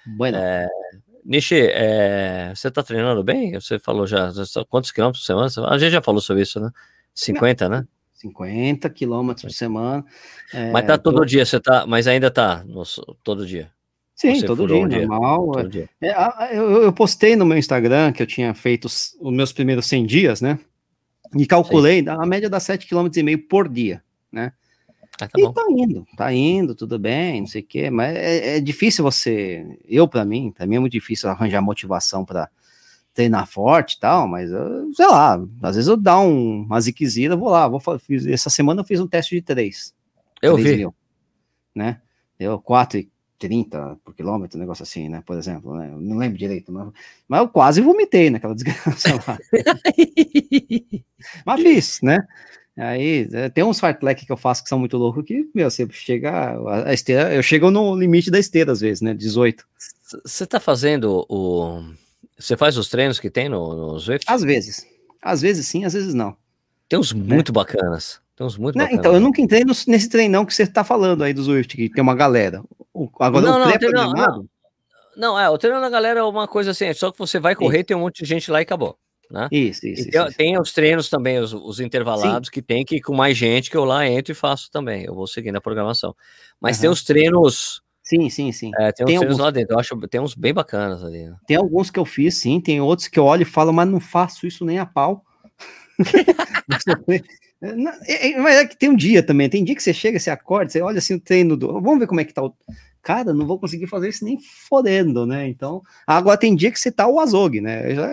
[0.03, 0.37] Bueno.
[0.37, 0.67] É,
[1.25, 3.53] Nishi, é, você tá treinando bem?
[3.53, 4.31] Você falou já,
[4.69, 5.69] quantos quilômetros por semana?
[5.69, 6.71] A gente já falou sobre isso, né?
[7.13, 7.87] 50, Não, né?
[8.13, 10.05] 50 quilômetros por semana.
[10.53, 11.25] É, mas tá todo tô...
[11.25, 12.83] dia, você tá, mas ainda tá no,
[13.23, 13.71] todo dia.
[14.15, 15.51] Sim, todo dia, um normal.
[15.51, 15.89] Todo dia.
[16.01, 19.85] É, eu, eu, postei no meu Instagram que eu tinha feito os, os meus primeiros
[19.85, 20.59] 100 dias, né?
[21.37, 22.09] E calculei, Sim.
[22.09, 24.51] a média dá 7,5 km por dia, né?
[25.21, 25.51] Ah, tá e bom.
[25.51, 29.77] tá indo, tá indo, tudo bem, não sei o quê, mas é, é difícil você,
[29.85, 32.49] eu para mim, mim é muito difícil arranjar motivação para
[33.13, 37.35] treinar forte e tal, mas eu, sei lá, às vezes eu dou um, uma ziquezira,
[37.35, 39.93] vou lá, vou fiz, essa semana eu fiz um teste de 3.
[40.41, 40.77] Eu 3 vi.
[40.77, 40.95] Mil,
[41.75, 41.99] né?
[42.39, 45.21] Eu 4,30 por quilômetro, um negócio assim, né?
[45.25, 45.93] Por exemplo, né?
[45.99, 46.93] não lembro direito, mas,
[47.27, 49.37] mas eu quase vomitei naquela desgraça lá.
[51.45, 52.25] mas fiz, né?
[52.79, 55.87] Aí é, tem uns fartlek que eu faço que são muito loucos que, meu, você
[55.91, 56.57] chega.
[56.85, 59.13] A esteira, eu chego no limite da esteira às vezes, né?
[59.13, 59.65] 18.
[60.23, 61.83] Você tá fazendo o.
[62.37, 64.25] Você faz os treinos que tem no, no Zwift?
[64.31, 64.85] Às vezes.
[65.21, 66.37] Às vezes sim, às vezes não.
[66.87, 67.35] Tem uns né?
[67.35, 68.21] muito bacanas.
[68.35, 68.99] Tem uns muito não, bacanas.
[68.99, 71.89] Então, eu nunca entrei no, nesse treinão que você tá falando aí do Zwift, que
[71.89, 72.63] tem uma galera.
[72.93, 74.49] O, agora não, o não, não,
[75.17, 77.53] não, é, o treino da galera é uma coisa assim, é só que você vai
[77.53, 77.83] correr, Sim.
[77.83, 78.97] tem um monte de gente lá e acabou.
[79.29, 79.47] Né?
[79.51, 82.51] Isso, isso, tem, isso, tem os treinos também, os, os intervalados Sim.
[82.51, 85.05] que tem que com mais gente que eu lá entro e faço também.
[85.05, 86.15] Eu vou seguindo a programação.
[86.59, 86.81] Mas uhum.
[86.81, 87.81] tem os treinos.
[88.01, 88.71] Sim, sim, sim.
[88.79, 89.37] É, tem, tem alguns...
[89.37, 89.75] lá dentro.
[89.75, 91.27] Eu acho tem uns bem bacanas ali.
[91.27, 91.35] Né?
[91.45, 92.59] Tem alguns que eu fiz, sim.
[92.59, 95.23] Tem outros que eu olho e falo, mas não faço isso nem a pau.
[97.61, 100.29] É, é, mas é que tem um dia também, tem dia que você chega, você
[100.29, 101.73] acorda, você olha assim o treino do.
[101.81, 102.55] Vamos ver como é que tá o
[103.01, 105.47] cara, não vou conseguir fazer isso nem fodendo, né?
[105.47, 107.95] Então, agora tem dia que você tá o azogue, né?
[107.95, 108.07] Já,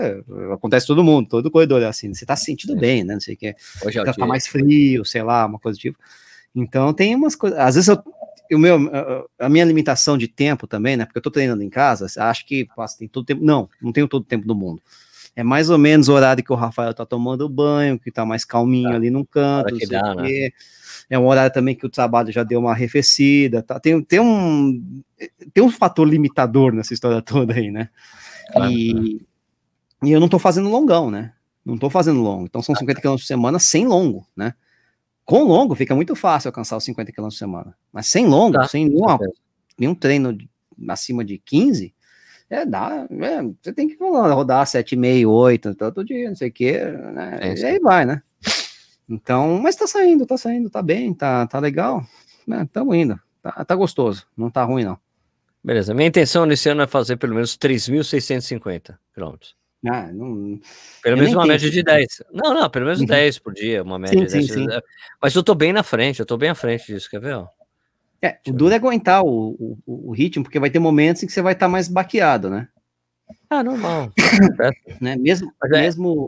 [0.52, 2.78] acontece todo mundo, todo corredor é assim, você tá se sentindo é.
[2.78, 3.14] bem, né?
[3.14, 3.54] Não sei o que.
[3.84, 5.98] Hoje é tá, tá mais frio, sei lá, uma coisa do tipo.
[6.54, 7.58] Então, tem umas coisas.
[7.58, 8.02] Às vezes eu.
[8.52, 8.78] O meu,
[9.40, 11.04] a minha limitação de tempo também, né?
[11.04, 13.44] Porque eu tô treinando em casa, acho que passa, tem todo tempo.
[13.44, 14.80] Não, não tenho todo o tempo do mundo.
[15.34, 18.44] É mais ou menos o horário que o Rafael tá tomando banho, que tá mais
[18.44, 18.94] calminho tá.
[18.94, 19.76] ali num canto.
[19.76, 20.50] Que dá, né?
[21.08, 23.78] É um horário também que o trabalho já deu uma arrefecida, tá?
[23.78, 25.02] Tem, tem, um,
[25.52, 27.88] tem um fator limitador nessa história toda aí, né?
[28.52, 29.26] Claro, e,
[30.02, 31.32] e eu não tô fazendo longão, né?
[31.64, 32.44] Não tô fazendo longo.
[32.44, 34.54] Então são 50 km por semana sem longo, né?
[35.24, 37.76] Com longo fica muito fácil alcançar os 50 km por semana.
[37.92, 39.18] Mas sem longo, tá, sem nenhuma,
[39.78, 40.36] nenhum treino
[40.88, 41.92] acima de 15,
[42.48, 46.80] é, dá, é, você tem que rodar 7,5, 8 todo dia, não sei o quê,
[47.12, 47.38] né?
[47.40, 48.22] É, e aí vai, né?
[49.08, 52.04] Então, mas tá saindo, tá saindo, tá bem, tá, tá legal,
[52.46, 52.68] né?
[52.72, 54.98] Tamo indo, tá, tá gostoso, não tá ruim não.
[55.62, 59.56] Beleza, minha intenção nesse ano é fazer pelo menos 3.650 quilômetros.
[59.84, 60.58] Ah, não,
[61.02, 62.22] pelo menos uma média de 10.
[62.32, 63.06] Não, não, pelo menos uhum.
[63.06, 64.46] 10 por dia, uma média sim, de 10.
[64.46, 64.80] Sim, sim.
[65.20, 67.34] Mas eu tô bem na frente, eu tô bem à frente disso, quer ver?
[67.34, 67.48] Ó?
[68.22, 71.32] É, o duro é aguentar o, o, o, ritmo, porque vai ter momentos em que
[71.32, 72.68] você vai estar tá mais baqueado, né?
[73.50, 74.12] Ah, normal.
[75.00, 75.16] né?
[75.16, 76.26] Mesmo, é, mesmo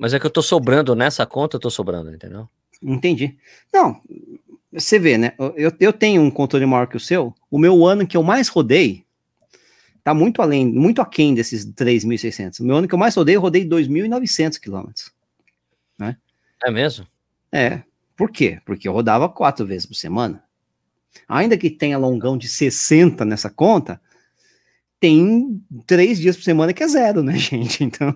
[0.00, 2.48] mas é que eu tô sobrando nessa conta, eu tô sobrando, entendeu?
[2.82, 3.36] Entendi.
[3.70, 4.00] Não,
[4.72, 5.34] você vê, né?
[5.38, 7.34] Eu, eu tenho um controle maior que o seu.
[7.50, 9.04] O meu ano que eu mais rodei
[10.02, 12.60] tá muito além, muito aquém desses 3.600.
[12.60, 15.12] O meu ano que eu mais rodei, eu rodei 2.900 quilômetros.
[15.98, 16.16] Né?
[16.64, 17.06] É mesmo?
[17.52, 17.82] É,
[18.16, 18.58] Por quê?
[18.64, 20.42] Porque eu rodava quatro vezes por semana.
[21.28, 24.00] Ainda que tenha longão de 60 nessa conta,
[25.00, 27.82] tem três dias por semana que é zero, né, gente?
[27.82, 28.14] Então,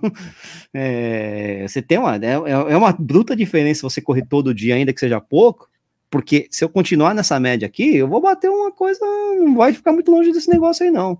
[0.73, 2.35] é, você tem uma, é,
[2.73, 5.69] é uma bruta diferença você correr todo dia, ainda que seja pouco,
[6.11, 9.01] porque se eu continuar nessa média aqui, eu vou bater uma coisa,
[9.37, 11.19] não vai ficar muito longe desse negócio aí, não.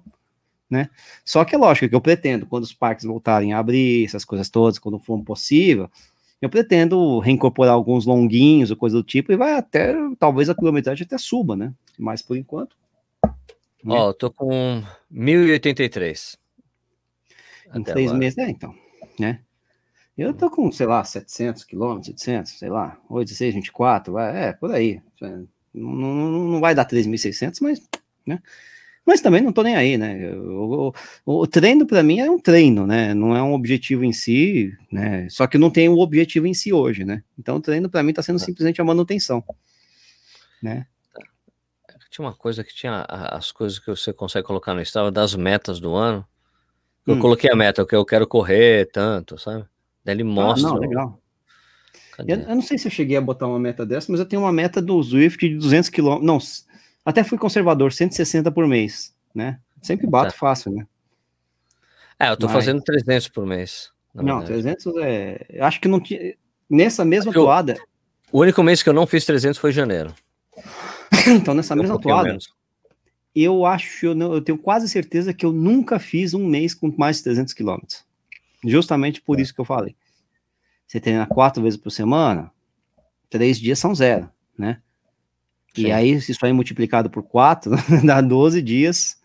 [0.71, 0.89] Né?
[1.25, 4.51] Só que é lógico que eu pretendo, quando os parques voltarem a abrir, essas coisas
[4.51, 5.91] todas, quando for possível,
[6.43, 11.07] eu pretendo reincorporar alguns longuinhos ou coisa do tipo e vai até, talvez a quilometragem
[11.07, 11.73] até suba, né?
[11.99, 12.77] Mas por enquanto.
[13.87, 16.39] Ó, oh, tô com 1083.
[17.75, 18.19] Em três agora.
[18.19, 18.75] meses, é, então,
[19.19, 19.41] né?
[20.17, 25.03] Eu tô com, sei lá, 700 quilômetros, 700, sei lá, 816, 24, é, por aí.
[25.21, 27.83] Não, não, não vai dar 3.600, mas,
[28.25, 28.41] né?
[29.05, 30.33] Mas também não tô nem aí, né?
[30.35, 30.95] O,
[31.27, 33.13] o, o treino para mim é um treino, né?
[33.13, 35.29] Não é um objetivo em si, né?
[35.29, 37.23] Só que não tem o objetivo em si hoje, né?
[37.39, 38.47] Então o treino para mim tá sendo tá.
[38.47, 39.45] simplesmente a manutenção,
[40.63, 40.87] né?
[42.15, 45.81] Tinha uma coisa que tinha as coisas que você consegue colocar no Strava das metas
[45.81, 46.25] do ano.
[47.05, 47.19] Eu hum.
[47.19, 49.65] coloquei a meta, que eu quero correr tanto, sabe?
[50.05, 50.69] Daí ele mostra.
[50.69, 51.21] Ah, não, legal.
[52.21, 54.43] Eu, eu, não sei se eu cheguei a botar uma meta dessa, mas eu tenho
[54.43, 56.21] uma meta do Swift de 200 km.
[56.23, 56.39] Não,
[57.05, 59.59] até fui conservador, 160 por mês, né?
[59.83, 60.39] Sempre bato tá.
[60.39, 60.87] fácil, né?
[62.17, 62.55] É, eu tô mas...
[62.55, 63.91] fazendo 300 por mês.
[64.15, 64.63] Não, verdade.
[64.63, 65.47] 300 é.
[65.59, 66.37] Acho que não tinha.
[66.71, 67.43] Nessa mesma eu...
[67.43, 67.77] toada.
[68.31, 70.15] O único mês que eu não fiz 300 foi janeiro.
[71.37, 72.37] então, nessa mesma toada,
[73.35, 77.19] eu acho, eu, eu, tenho quase certeza que eu nunca fiz um mês com mais
[77.19, 78.05] de 300 quilômetros.
[78.65, 79.43] Justamente por é.
[79.43, 79.97] isso que eu falei.
[80.87, 82.51] Você treina quatro vezes por semana,
[83.29, 84.81] três dias são zero, né?
[85.75, 85.87] Sim.
[85.87, 87.73] E aí, se isso aí multiplicado por quatro,
[88.05, 89.19] dá 12 dias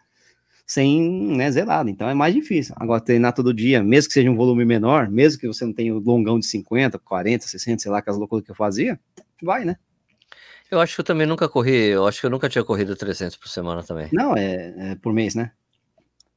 [0.65, 1.89] sem né, zerado.
[1.89, 2.76] Então é mais difícil.
[2.77, 5.95] Agora, treinar todo dia, mesmo que seja um volume menor, mesmo que você não tenha
[5.95, 8.99] o longão de 50, 40, 60, sei lá, aquelas loucuras que eu fazia,
[9.41, 9.77] vai, né?
[10.71, 13.35] Eu acho que eu também nunca corri, eu acho que eu nunca tinha corrido 300
[13.37, 14.07] por semana também.
[14.11, 15.51] Não, é, é por mês, né?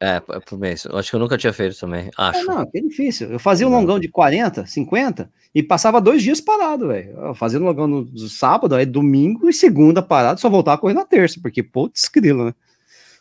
[0.00, 0.84] É, é por mês.
[0.84, 2.40] Eu acho que eu nunca tinha feito também, acho.
[2.40, 3.30] É, não, é difícil.
[3.30, 7.34] Eu fazia um longão de 40, 50 e passava dois dias parado, velho.
[7.34, 10.94] Fazia um longão no, no sábado, aí domingo e segunda parado, só voltava a correr
[10.94, 12.54] na terça, porque putz, grilo, né?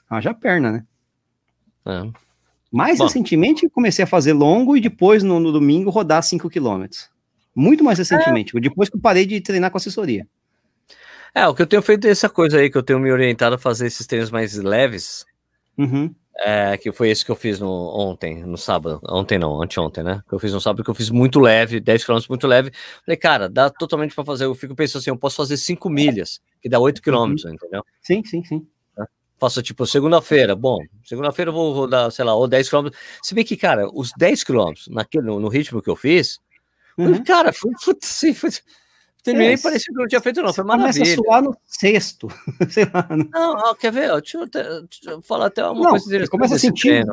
[0.09, 0.85] Haja perna, né?
[1.85, 2.11] É.
[2.71, 3.03] Mais Bom.
[3.03, 6.85] recentemente comecei a fazer longo e depois no, no domingo rodar 5 km.
[7.53, 8.59] Muito mais recentemente, é.
[8.61, 10.25] depois que eu parei de treinar com assessoria.
[11.33, 13.55] É, o que eu tenho feito é essa coisa aí, que eu tenho me orientado
[13.55, 15.25] a fazer esses treinos mais leves.
[15.77, 16.13] Uhum.
[16.43, 18.99] É, que foi esse que eu fiz no, ontem, no sábado.
[19.07, 20.23] Ontem não, anteontem, né?
[20.27, 22.71] Que eu fiz no sábado, que eu fiz muito leve, 10 km muito leve.
[23.05, 24.45] Falei, cara, dá totalmente para fazer.
[24.45, 27.53] Eu fico pensando assim, eu posso fazer 5 milhas, que dá 8 km, uhum.
[27.53, 27.83] entendeu?
[28.01, 28.65] Sim, sim, sim.
[28.97, 29.03] É.
[29.37, 32.87] Faço tipo segunda-feira, bom, segunda-feira eu vou rodar, sei lá, ou 10 km.
[33.21, 36.39] Se bem que, cara, os 10 km, naquele, no, no ritmo que eu fiz,
[36.97, 37.23] uhum.
[37.23, 38.49] cara, foi, foi, assim, foi,
[39.23, 40.53] Terminei é, parecia que não tinha feito, não.
[40.53, 40.93] Foi maravilha.
[40.93, 42.27] Começa a suar no sexto.
[42.69, 43.07] Sei lá.
[43.31, 44.09] Não, ó, quer ver?
[44.19, 46.31] Deixa eu, deixa eu, falar até uma não, coisa interessante.
[46.31, 47.05] Começa a sentir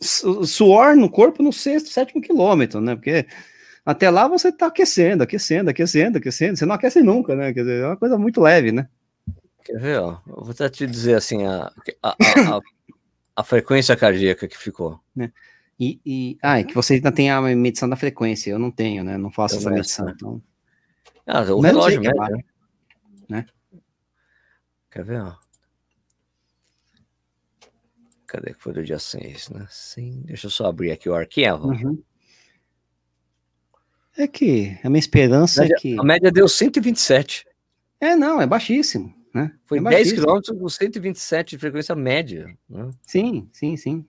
[0.00, 2.94] suor no corpo no sexto, sétimo quilômetro, né?
[2.94, 3.26] Porque
[3.84, 6.56] até lá você tá aquecendo, aquecendo, aquecendo, aquecendo.
[6.56, 7.52] Você não aquece nunca, né?
[7.52, 8.86] Quer dizer, é uma coisa muito leve, né?
[9.64, 10.18] Quer ver, ó?
[10.26, 11.72] Eu vou até te dizer assim, a,
[12.02, 12.60] a, a,
[13.36, 15.00] a frequência cardíaca que ficou.
[15.16, 15.32] Né?
[15.80, 19.02] E, e, ah, é que você ainda tem a medição da frequência, eu não tenho,
[19.02, 19.16] né?
[19.16, 20.06] Não faço eu essa medição.
[20.06, 20.12] Né?
[20.14, 20.42] Então...
[21.28, 22.44] Ah, o Mas relógio mesmo, né?
[23.28, 23.46] né?
[24.90, 25.36] Quer ver, ó?
[28.26, 29.66] Cadê que foi do dia 6, né?
[29.70, 31.68] Sim, deixa eu só abrir aqui o arquivo.
[31.68, 32.02] Uhum.
[34.16, 36.00] É que a minha esperança a média, é que.
[36.00, 37.46] A média deu 127.
[38.00, 39.14] É, não, é baixíssimo.
[39.34, 39.52] Né?
[39.66, 42.56] Foi é 10 km com 127 de frequência média.
[42.68, 42.90] Né?
[43.06, 44.04] Sim, sim, sim.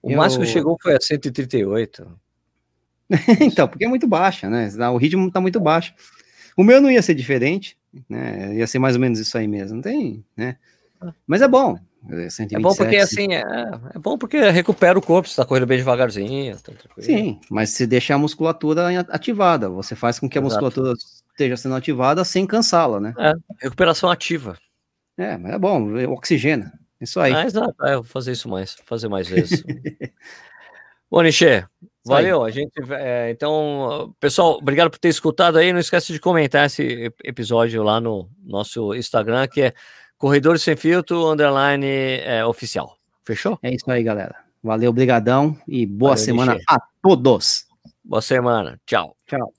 [0.00, 0.16] O eu...
[0.16, 2.20] máximo que chegou foi a 138.
[3.42, 4.68] então, porque é muito baixa, né?
[4.88, 5.92] O ritmo está muito baixo.
[6.56, 7.76] O meu não ia ser diferente,
[8.08, 8.54] né?
[8.56, 10.56] Ia ser mais ou menos isso aí mesmo, não tem, né?
[11.00, 11.12] Ah.
[11.26, 11.78] Mas é bom.
[12.08, 13.42] 127, é, é bom porque assim, é,
[13.94, 16.56] é, bom porque recupera o corpo, você tá correndo bem devagarzinho.
[16.60, 20.64] Tá Sim, mas se deixa a musculatura ativada, você faz com que a Exato.
[20.64, 20.94] musculatura
[21.30, 23.14] esteja sendo ativada sem cansá-la, né?
[23.18, 24.56] É, recuperação ativa.
[25.18, 26.72] É, mas é bom, oxigena.
[27.00, 27.34] Isso aí.
[27.34, 29.62] Ah, exato, é, vou fazer isso mais, fazer mais vezes.
[31.10, 31.64] Bom, Nichê,
[32.06, 32.44] valeu.
[32.44, 35.72] A gente, é, então, pessoal, obrigado por ter escutado aí.
[35.72, 39.72] Não esquece de comentar esse episódio lá no nosso Instagram, que é
[40.18, 42.96] Corredores Sem Filtro, underline é, oficial.
[43.24, 43.58] Fechou?
[43.62, 44.36] É isso aí, galera.
[44.62, 46.64] Valeu, brigadão e boa valeu, semana Nichê.
[46.68, 47.66] a todos.
[48.04, 48.80] Boa semana.
[48.86, 49.16] Tchau.
[49.26, 49.55] Tchau.